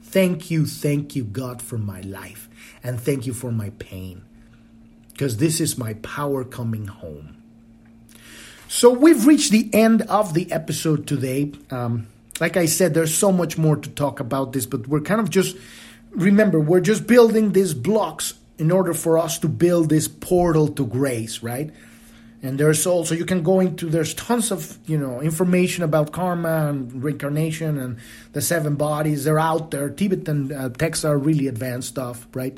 Thank 0.09 0.49
you, 0.49 0.65
thank 0.65 1.15
you, 1.15 1.23
God, 1.23 1.61
for 1.61 1.77
my 1.77 2.01
life, 2.01 2.49
and 2.83 2.99
thank 2.99 3.27
you 3.27 3.33
for 3.33 3.51
my 3.51 3.69
pain 3.77 4.23
because 5.11 5.37
this 5.37 5.61
is 5.61 5.77
my 5.77 5.93
power 5.95 6.43
coming 6.43 6.87
home. 6.87 7.37
So 8.67 8.89
we've 8.89 9.27
reached 9.27 9.51
the 9.51 9.69
end 9.71 10.01
of 10.03 10.33
the 10.33 10.51
episode 10.51 11.05
today. 11.05 11.51
Um, 11.69 12.07
like 12.39 12.57
I 12.57 12.65
said, 12.65 12.95
there's 12.95 13.13
so 13.13 13.31
much 13.31 13.59
more 13.59 13.75
to 13.75 13.89
talk 13.91 14.19
about 14.19 14.53
this, 14.53 14.65
but 14.65 14.87
we're 14.87 15.01
kind 15.01 15.21
of 15.21 15.29
just 15.29 15.55
remember 16.09 16.59
we're 16.59 16.81
just 16.81 17.05
building 17.05 17.51
these 17.51 17.75
blocks 17.75 18.33
in 18.57 18.71
order 18.71 18.95
for 18.95 19.19
us 19.19 19.37
to 19.39 19.47
build 19.47 19.89
this 19.89 20.07
portal 20.07 20.69
to 20.69 20.87
grace, 20.87 21.43
right? 21.43 21.71
And 22.41 22.57
there's 22.57 22.87
also 22.87 23.15
you 23.15 23.25
can 23.25 23.43
go 23.43 23.59
into 23.59 23.89
there's 23.89 24.13
tons 24.13 24.51
of 24.51 24.77
you 24.85 24.97
know 24.97 25.21
information 25.21 25.83
about 25.83 26.13
karma 26.13 26.69
and 26.69 27.03
reincarnation 27.03 27.77
and 27.77 27.97
the 28.31 28.41
seven 28.41 28.75
bodies. 28.75 29.25
They're 29.25 29.39
out 29.39 29.71
there. 29.71 29.89
Tibetan 29.89 30.51
uh, 30.51 30.69
texts 30.69 31.03
are 31.03 31.17
really 31.17 31.47
advanced 31.47 31.89
stuff, 31.89 32.27
right? 32.33 32.57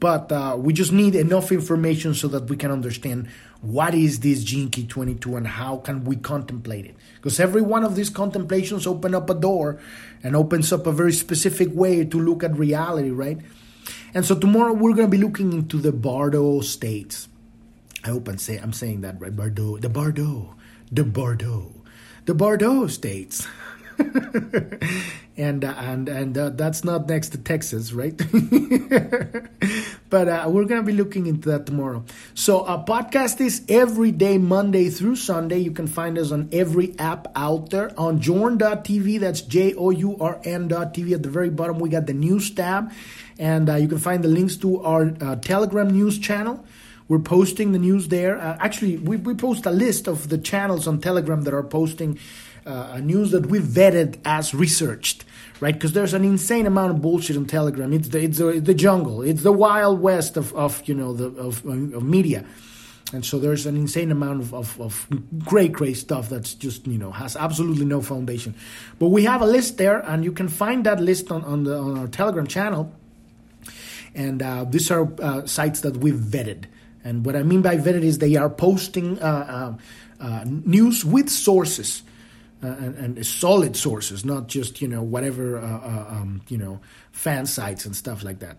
but 0.00 0.30
uh, 0.30 0.56
we 0.58 0.72
just 0.72 0.92
need 0.92 1.14
enough 1.14 1.50
information 1.50 2.14
so 2.14 2.28
that 2.28 2.48
we 2.48 2.56
can 2.56 2.70
understand 2.70 3.28
what 3.60 3.94
is 3.94 4.20
this 4.20 4.44
key 4.44 4.86
22 4.86 5.36
and 5.36 5.46
how 5.46 5.78
can 5.78 6.04
we 6.04 6.14
contemplate 6.14 6.86
it 6.86 6.94
because 7.16 7.40
every 7.40 7.62
one 7.62 7.84
of 7.84 7.96
these 7.96 8.08
contemplations 8.08 8.86
open 8.86 9.14
up 9.14 9.28
a 9.28 9.34
door 9.34 9.80
and 10.22 10.36
opens 10.36 10.72
up 10.72 10.86
a 10.86 10.92
very 10.92 11.12
specific 11.12 11.68
way 11.72 12.04
to 12.04 12.20
look 12.20 12.44
at 12.44 12.56
reality 12.56 13.10
right 13.10 13.38
and 14.14 14.24
so 14.24 14.34
tomorrow 14.36 14.72
we're 14.72 14.94
going 14.94 15.10
to 15.10 15.16
be 15.16 15.22
looking 15.22 15.52
into 15.52 15.78
the 15.78 15.90
bardo 15.90 16.60
states 16.60 17.28
i 18.08 18.10
hope 18.10 18.40
say, 18.40 18.56
I'm 18.56 18.72
saying 18.72 19.02
that 19.02 19.20
right 19.20 19.34
Bordeaux, 19.34 19.76
the 19.76 19.90
Bordeaux, 19.90 20.54
the 20.90 21.04
Bordeaux, 21.04 21.74
the 22.24 22.34
bardo 22.34 22.86
states 22.86 23.46
and 25.36 25.64
uh, 25.64 25.74
and 25.76 26.08
and 26.08 26.38
uh, 26.38 26.50
that's 26.50 26.84
not 26.84 27.08
next 27.08 27.30
to 27.30 27.38
Texas, 27.38 27.92
right? 27.92 28.16
but 30.08 30.28
uh, 30.28 30.46
we're 30.48 30.64
gonna 30.64 30.84
be 30.84 30.92
looking 30.92 31.26
into 31.26 31.50
that 31.50 31.66
tomorrow. 31.66 32.04
So 32.34 32.64
our 32.64 32.84
podcast 32.84 33.40
is 33.40 33.62
every 33.68 34.12
day, 34.12 34.38
Monday 34.38 34.88
through 34.88 35.16
Sunday. 35.16 35.58
You 35.58 35.72
can 35.72 35.86
find 35.86 36.16
us 36.16 36.32
on 36.32 36.48
every 36.52 36.98
app 36.98 37.26
out 37.36 37.70
there 37.70 37.92
on 37.98 38.20
Journ.tv. 38.20 39.20
That's 39.20 39.42
J 39.42 39.74
O 39.74 39.90
U 39.90 40.16
R 40.20 40.40
N.tv. 40.44 41.12
At 41.12 41.22
the 41.22 41.30
very 41.30 41.50
bottom, 41.50 41.78
we 41.78 41.88
got 41.90 42.06
the 42.06 42.14
news 42.14 42.50
tab, 42.50 42.92
and 43.38 43.68
uh, 43.68 43.74
you 43.74 43.88
can 43.88 43.98
find 43.98 44.24
the 44.24 44.28
links 44.28 44.56
to 44.58 44.80
our 44.82 45.12
uh, 45.20 45.36
Telegram 45.36 45.90
news 45.90 46.18
channel. 46.18 46.64
We're 47.08 47.18
posting 47.18 47.72
the 47.72 47.78
news 47.78 48.08
there. 48.08 48.38
Uh, 48.38 48.58
actually, 48.60 48.98
we, 48.98 49.16
we 49.16 49.34
post 49.34 49.64
a 49.64 49.70
list 49.70 50.06
of 50.06 50.28
the 50.28 50.38
channels 50.38 50.86
on 50.86 51.00
Telegram 51.00 51.42
that 51.42 51.54
are 51.54 51.62
posting 51.62 52.18
uh, 52.66 53.00
news 53.02 53.30
that 53.30 53.46
we've 53.46 53.62
vetted 53.62 54.18
as 54.26 54.54
researched, 54.54 55.24
right? 55.60 55.72
Because 55.72 55.92
there's 55.92 56.12
an 56.12 56.24
insane 56.24 56.66
amount 56.66 56.90
of 56.90 57.00
bullshit 57.00 57.36
on 57.36 57.46
Telegram. 57.46 57.92
It's 57.94 58.08
the, 58.08 58.20
it's 58.20 58.38
the, 58.38 58.60
the 58.60 58.74
jungle. 58.74 59.22
It's 59.22 59.42
the 59.42 59.52
wild 59.52 60.00
west 60.00 60.36
of, 60.36 60.54
of 60.54 60.86
you 60.86 60.94
know 60.94 61.14
the 61.14 61.28
of, 61.40 61.64
of 61.64 62.02
media. 62.02 62.44
And 63.12 63.24
so 63.24 63.38
there's 63.38 63.64
an 63.64 63.74
insane 63.74 64.12
amount 64.12 64.42
of, 64.42 64.52
of, 64.52 64.78
of, 64.80 65.06
great, 65.38 65.72
great 65.72 65.96
stuff 65.96 66.28
that's 66.28 66.52
just, 66.52 66.86
you 66.86 66.98
know, 66.98 67.10
has 67.10 67.36
absolutely 67.36 67.86
no 67.86 68.02
foundation. 68.02 68.54
But 68.98 69.08
we 69.08 69.24
have 69.24 69.40
a 69.40 69.46
list 69.46 69.78
there, 69.78 70.00
and 70.00 70.22
you 70.22 70.30
can 70.32 70.48
find 70.48 70.84
that 70.84 71.00
list 71.00 71.32
on, 71.32 71.42
on, 71.44 71.64
the, 71.64 71.78
on 71.78 71.98
our 71.98 72.06
Telegram 72.08 72.46
channel. 72.46 72.92
And 74.14 74.42
uh, 74.42 74.64
these 74.64 74.90
are 74.90 75.08
uh, 75.22 75.46
sites 75.46 75.80
that 75.80 75.96
we've 75.96 76.16
vetted. 76.16 76.64
And 77.08 77.24
what 77.24 77.36
I 77.36 77.42
mean 77.42 77.62
by 77.62 77.76
vetted 77.76 78.02
is 78.02 78.18
they 78.18 78.36
are 78.36 78.50
posting 78.50 79.18
uh, 79.18 79.76
uh, 80.20 80.24
uh 80.24 80.44
news 80.44 81.04
with 81.04 81.30
sources 81.30 82.02
uh, 82.62 82.66
and, 82.66 83.16
and, 83.16 83.26
solid 83.26 83.76
sources, 83.76 84.24
not 84.24 84.48
just 84.48 84.82
you 84.82 84.88
know 84.88 85.02
whatever 85.02 85.58
uh, 85.58 85.64
uh, 85.64 86.06
um, 86.10 86.42
you 86.48 86.58
know 86.58 86.80
fan 87.12 87.46
sites 87.46 87.86
and 87.86 87.96
stuff 87.96 88.22
like 88.22 88.40
that. 88.40 88.56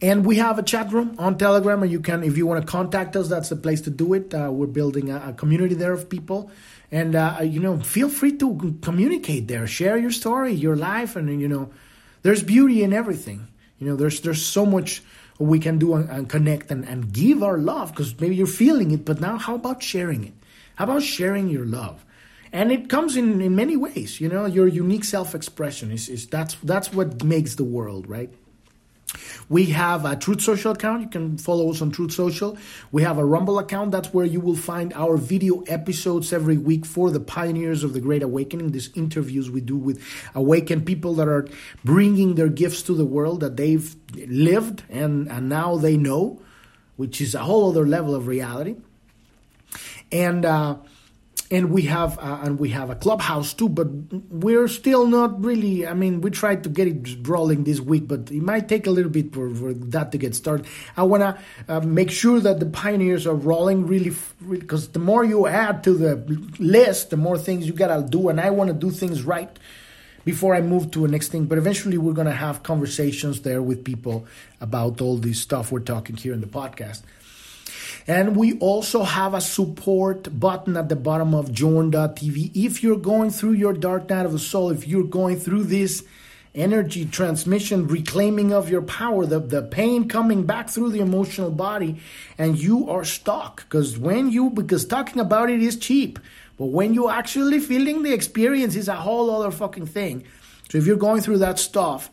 And 0.00 0.24
we 0.24 0.36
have 0.36 0.58
a 0.58 0.62
chat 0.62 0.92
room 0.92 1.16
on 1.18 1.38
Telegram, 1.38 1.82
and 1.82 1.90
you 1.90 2.00
can, 2.00 2.22
if 2.22 2.36
you 2.36 2.46
want 2.46 2.64
to 2.64 2.70
contact 2.70 3.16
us, 3.16 3.28
that's 3.28 3.48
the 3.48 3.56
place 3.56 3.80
to 3.82 3.90
do 3.90 4.14
it. 4.14 4.32
Uh, 4.32 4.50
we're 4.52 4.66
building 4.66 5.10
a, 5.10 5.30
a, 5.30 5.32
community 5.32 5.74
there 5.74 5.92
of 5.92 6.08
people, 6.08 6.50
and 6.92 7.16
uh, 7.16 7.40
you 7.42 7.58
know, 7.58 7.80
feel 7.80 8.08
free 8.08 8.36
to 8.38 8.78
communicate 8.82 9.48
there, 9.48 9.66
share 9.66 9.96
your 9.96 10.12
story, 10.12 10.52
your 10.52 10.76
life, 10.76 11.16
and 11.16 11.40
you 11.40 11.48
know, 11.48 11.70
there's 12.22 12.42
beauty 12.42 12.82
in 12.84 12.92
everything. 12.92 13.48
You 13.78 13.88
know, 13.88 13.96
there's 13.96 14.20
there's 14.20 14.44
so 14.44 14.64
much 14.64 15.02
we 15.38 15.58
can 15.58 15.78
do 15.78 15.94
and, 15.94 16.08
and 16.10 16.28
connect 16.28 16.70
and, 16.70 16.84
and 16.84 17.12
give 17.12 17.42
our 17.42 17.58
love 17.58 17.90
because 17.90 18.18
maybe 18.20 18.36
you're 18.36 18.46
feeling 18.46 18.90
it, 18.90 19.04
but 19.04 19.20
now 19.20 19.36
how 19.36 19.54
about 19.54 19.82
sharing 19.82 20.24
it? 20.24 20.34
How 20.76 20.84
about 20.84 21.02
sharing 21.02 21.48
your 21.48 21.66
love? 21.66 22.04
and 22.54 22.70
it 22.70 22.88
comes 22.88 23.16
in, 23.16 23.42
in 23.42 23.54
many 23.54 23.76
ways 23.76 24.20
you 24.20 24.28
know 24.28 24.46
your 24.46 24.68
unique 24.68 25.04
self-expression 25.04 25.90
is, 25.90 26.08
is 26.08 26.26
that's 26.28 26.54
that's 26.62 26.92
what 26.92 27.22
makes 27.22 27.56
the 27.56 27.64
world 27.64 28.08
right 28.08 28.32
we 29.48 29.66
have 29.66 30.04
a 30.04 30.16
Truth 30.16 30.42
Social 30.42 30.72
account. 30.72 31.02
You 31.02 31.08
can 31.08 31.38
follow 31.38 31.70
us 31.70 31.82
on 31.82 31.90
Truth 31.90 32.12
Social. 32.12 32.56
We 32.92 33.02
have 33.02 33.18
a 33.18 33.24
Rumble 33.24 33.58
account. 33.58 33.90
That's 33.90 34.12
where 34.12 34.26
you 34.26 34.40
will 34.40 34.56
find 34.56 34.92
our 34.94 35.16
video 35.16 35.62
episodes 35.62 36.32
every 36.32 36.56
week 36.56 36.86
for 36.86 37.10
the 37.10 37.20
pioneers 37.20 37.84
of 37.84 37.92
the 37.92 38.00
Great 38.00 38.22
Awakening. 38.22 38.72
These 38.72 38.90
interviews 38.94 39.50
we 39.50 39.60
do 39.60 39.76
with 39.76 40.02
awakened 40.34 40.86
people 40.86 41.14
that 41.14 41.28
are 41.28 41.46
bringing 41.84 42.34
their 42.34 42.48
gifts 42.48 42.82
to 42.82 42.94
the 42.94 43.04
world 43.04 43.40
that 43.40 43.56
they've 43.56 43.94
lived 44.14 44.82
and, 44.88 45.30
and 45.30 45.48
now 45.48 45.76
they 45.76 45.96
know, 45.96 46.40
which 46.96 47.20
is 47.20 47.34
a 47.34 47.40
whole 47.40 47.70
other 47.70 47.86
level 47.86 48.14
of 48.14 48.26
reality. 48.26 48.76
And, 50.12 50.44
uh, 50.44 50.76
and 51.50 51.70
we 51.70 51.82
have 51.82 52.18
uh, 52.18 52.40
and 52.42 52.58
we 52.58 52.70
have 52.70 52.90
a 52.90 52.94
clubhouse 52.94 53.52
too 53.52 53.68
but 53.68 53.86
we're 54.30 54.68
still 54.68 55.06
not 55.06 55.44
really 55.44 55.86
i 55.86 55.94
mean 55.94 56.20
we 56.20 56.30
tried 56.30 56.62
to 56.62 56.68
get 56.68 56.86
it 56.88 57.28
rolling 57.28 57.64
this 57.64 57.80
week 57.80 58.08
but 58.08 58.30
it 58.30 58.42
might 58.42 58.68
take 58.68 58.86
a 58.86 58.90
little 58.90 59.10
bit 59.10 59.32
for, 59.32 59.54
for 59.54 59.74
that 59.74 60.12
to 60.12 60.18
get 60.18 60.34
started 60.34 60.66
i 60.96 61.02
want 61.02 61.22
to 61.22 61.38
uh, 61.68 61.80
make 61.80 62.10
sure 62.10 62.40
that 62.40 62.60
the 62.60 62.66
pioneers 62.66 63.26
are 63.26 63.34
rolling 63.34 63.86
really 63.86 64.14
because 64.48 64.88
the 64.88 64.98
more 64.98 65.24
you 65.24 65.46
add 65.46 65.84
to 65.84 65.92
the 65.92 66.16
list 66.58 67.10
the 67.10 67.16
more 67.16 67.38
things 67.38 67.66
you 67.66 67.72
gotta 67.72 68.06
do 68.08 68.28
and 68.28 68.40
i 68.40 68.50
want 68.50 68.68
to 68.68 68.74
do 68.74 68.90
things 68.90 69.22
right 69.22 69.58
before 70.24 70.54
I 70.54 70.62
move 70.62 70.90
to 70.92 71.00
the 71.00 71.08
next 71.08 71.28
thing. 71.28 71.44
But 71.44 71.58
eventually, 71.58 71.98
we're 71.98 72.14
to 72.14 72.32
have 72.32 72.62
conversations 72.62 73.42
there 73.42 73.62
with 73.62 73.84
people 73.84 74.26
about 74.60 75.00
all 75.00 75.18
this 75.18 75.40
stuff 75.40 75.70
we're 75.70 75.80
talking 75.80 76.16
here 76.16 76.32
in 76.32 76.40
the 76.40 76.46
podcast. 76.46 77.02
And 78.06 78.36
we 78.36 78.58
also 78.58 79.02
have 79.02 79.32
a 79.32 79.40
support 79.40 80.38
button 80.38 80.76
at 80.76 80.88
the 80.90 80.96
bottom 80.96 81.34
of 81.34 81.52
journ.tv. 81.52 82.50
If 82.54 82.82
you're 82.82 82.98
going 82.98 83.30
through 83.30 83.52
your 83.52 83.72
dark 83.72 84.10
night 84.10 84.26
of 84.26 84.32
the 84.32 84.38
soul, 84.38 84.70
if 84.70 84.86
you're 84.86 85.04
going 85.04 85.38
through 85.40 85.64
this 85.64 86.04
energy 86.54 87.06
transmission, 87.06 87.86
reclaiming 87.88 88.52
of 88.52 88.68
your 88.68 88.82
power, 88.82 89.26
the, 89.26 89.40
the 89.40 89.62
pain 89.62 90.08
coming 90.08 90.44
back 90.44 90.68
through 90.68 90.90
the 90.90 91.00
emotional 91.00 91.50
body, 91.50 91.98
and 92.38 92.58
you 92.58 92.88
are 92.90 93.04
stuck. 93.04 93.64
Because 93.64 93.98
when 93.98 94.30
you, 94.30 94.50
because 94.50 94.84
talking 94.84 95.20
about 95.20 95.50
it 95.50 95.62
is 95.62 95.76
cheap, 95.76 96.18
but 96.58 96.66
when 96.66 96.94
you 96.94 97.08
actually 97.08 97.58
feeling 97.58 98.02
the 98.02 98.12
experience 98.12 98.76
is 98.76 98.88
a 98.88 98.94
whole 98.94 99.30
other 99.30 99.50
fucking 99.50 99.86
thing. 99.86 100.24
So 100.70 100.78
if 100.78 100.86
you're 100.86 100.96
going 100.96 101.22
through 101.22 101.38
that 101.38 101.58
stuff 101.58 102.10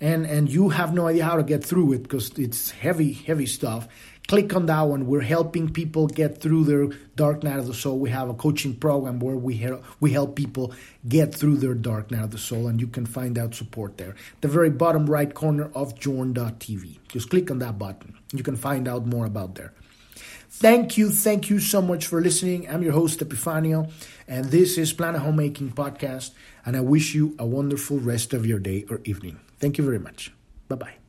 and, 0.00 0.26
and 0.26 0.50
you 0.50 0.70
have 0.70 0.92
no 0.92 1.06
idea 1.06 1.24
how 1.24 1.36
to 1.36 1.42
get 1.42 1.64
through 1.64 1.92
it 1.92 2.02
because 2.02 2.30
it's 2.36 2.70
heavy, 2.72 3.12
heavy 3.12 3.46
stuff, 3.46 3.88
click 4.26 4.54
on 4.54 4.66
that 4.66 4.82
one. 4.82 5.06
We're 5.06 5.20
helping 5.20 5.72
people 5.72 6.06
get 6.06 6.40
through 6.40 6.64
their 6.64 6.86
dark 7.16 7.42
night 7.42 7.58
of 7.58 7.66
the 7.66 7.74
soul. 7.74 7.98
We 7.98 8.10
have 8.10 8.28
a 8.28 8.34
coaching 8.34 8.74
program 8.74 9.20
where 9.20 9.36
we 9.36 9.56
help, 9.56 9.84
we 10.00 10.12
help 10.12 10.36
people 10.36 10.72
get 11.06 11.34
through 11.34 11.56
their 11.56 11.74
dark 11.74 12.10
night 12.10 12.24
of 12.24 12.30
the 12.30 12.38
soul, 12.38 12.68
and 12.68 12.80
you 12.80 12.86
can 12.86 13.06
find 13.06 13.38
out 13.38 13.54
support 13.54 13.98
there. 13.98 14.14
The 14.40 14.48
very 14.48 14.70
bottom 14.70 15.06
right 15.06 15.32
corner 15.32 15.70
of 15.74 15.98
journ.tv. 15.98 16.98
Just 17.08 17.30
click 17.30 17.50
on 17.50 17.58
that 17.60 17.78
button. 17.78 18.14
You 18.32 18.42
can 18.42 18.56
find 18.56 18.88
out 18.88 19.06
more 19.06 19.26
about 19.26 19.54
there. 19.54 19.72
Thank 20.50 20.96
you, 20.96 21.10
thank 21.10 21.50
you 21.50 21.58
so 21.58 21.82
much 21.82 22.06
for 22.06 22.20
listening. 22.20 22.68
I'm 22.68 22.82
your 22.82 22.92
host, 22.92 23.18
Epifanio, 23.18 23.90
and 24.28 24.46
this 24.46 24.78
is 24.78 24.92
Planet 24.92 25.20
Homemaking 25.20 25.72
Podcast, 25.72 26.30
and 26.64 26.76
I 26.76 26.80
wish 26.80 27.12
you 27.12 27.34
a 27.40 27.44
wonderful 27.46 27.98
rest 27.98 28.32
of 28.32 28.46
your 28.46 28.60
day 28.60 28.84
or 28.88 29.00
evening. 29.04 29.40
Thank 29.58 29.78
you 29.78 29.84
very 29.84 29.98
much. 29.98 30.32
Bye 30.68 30.76
bye. 30.76 31.03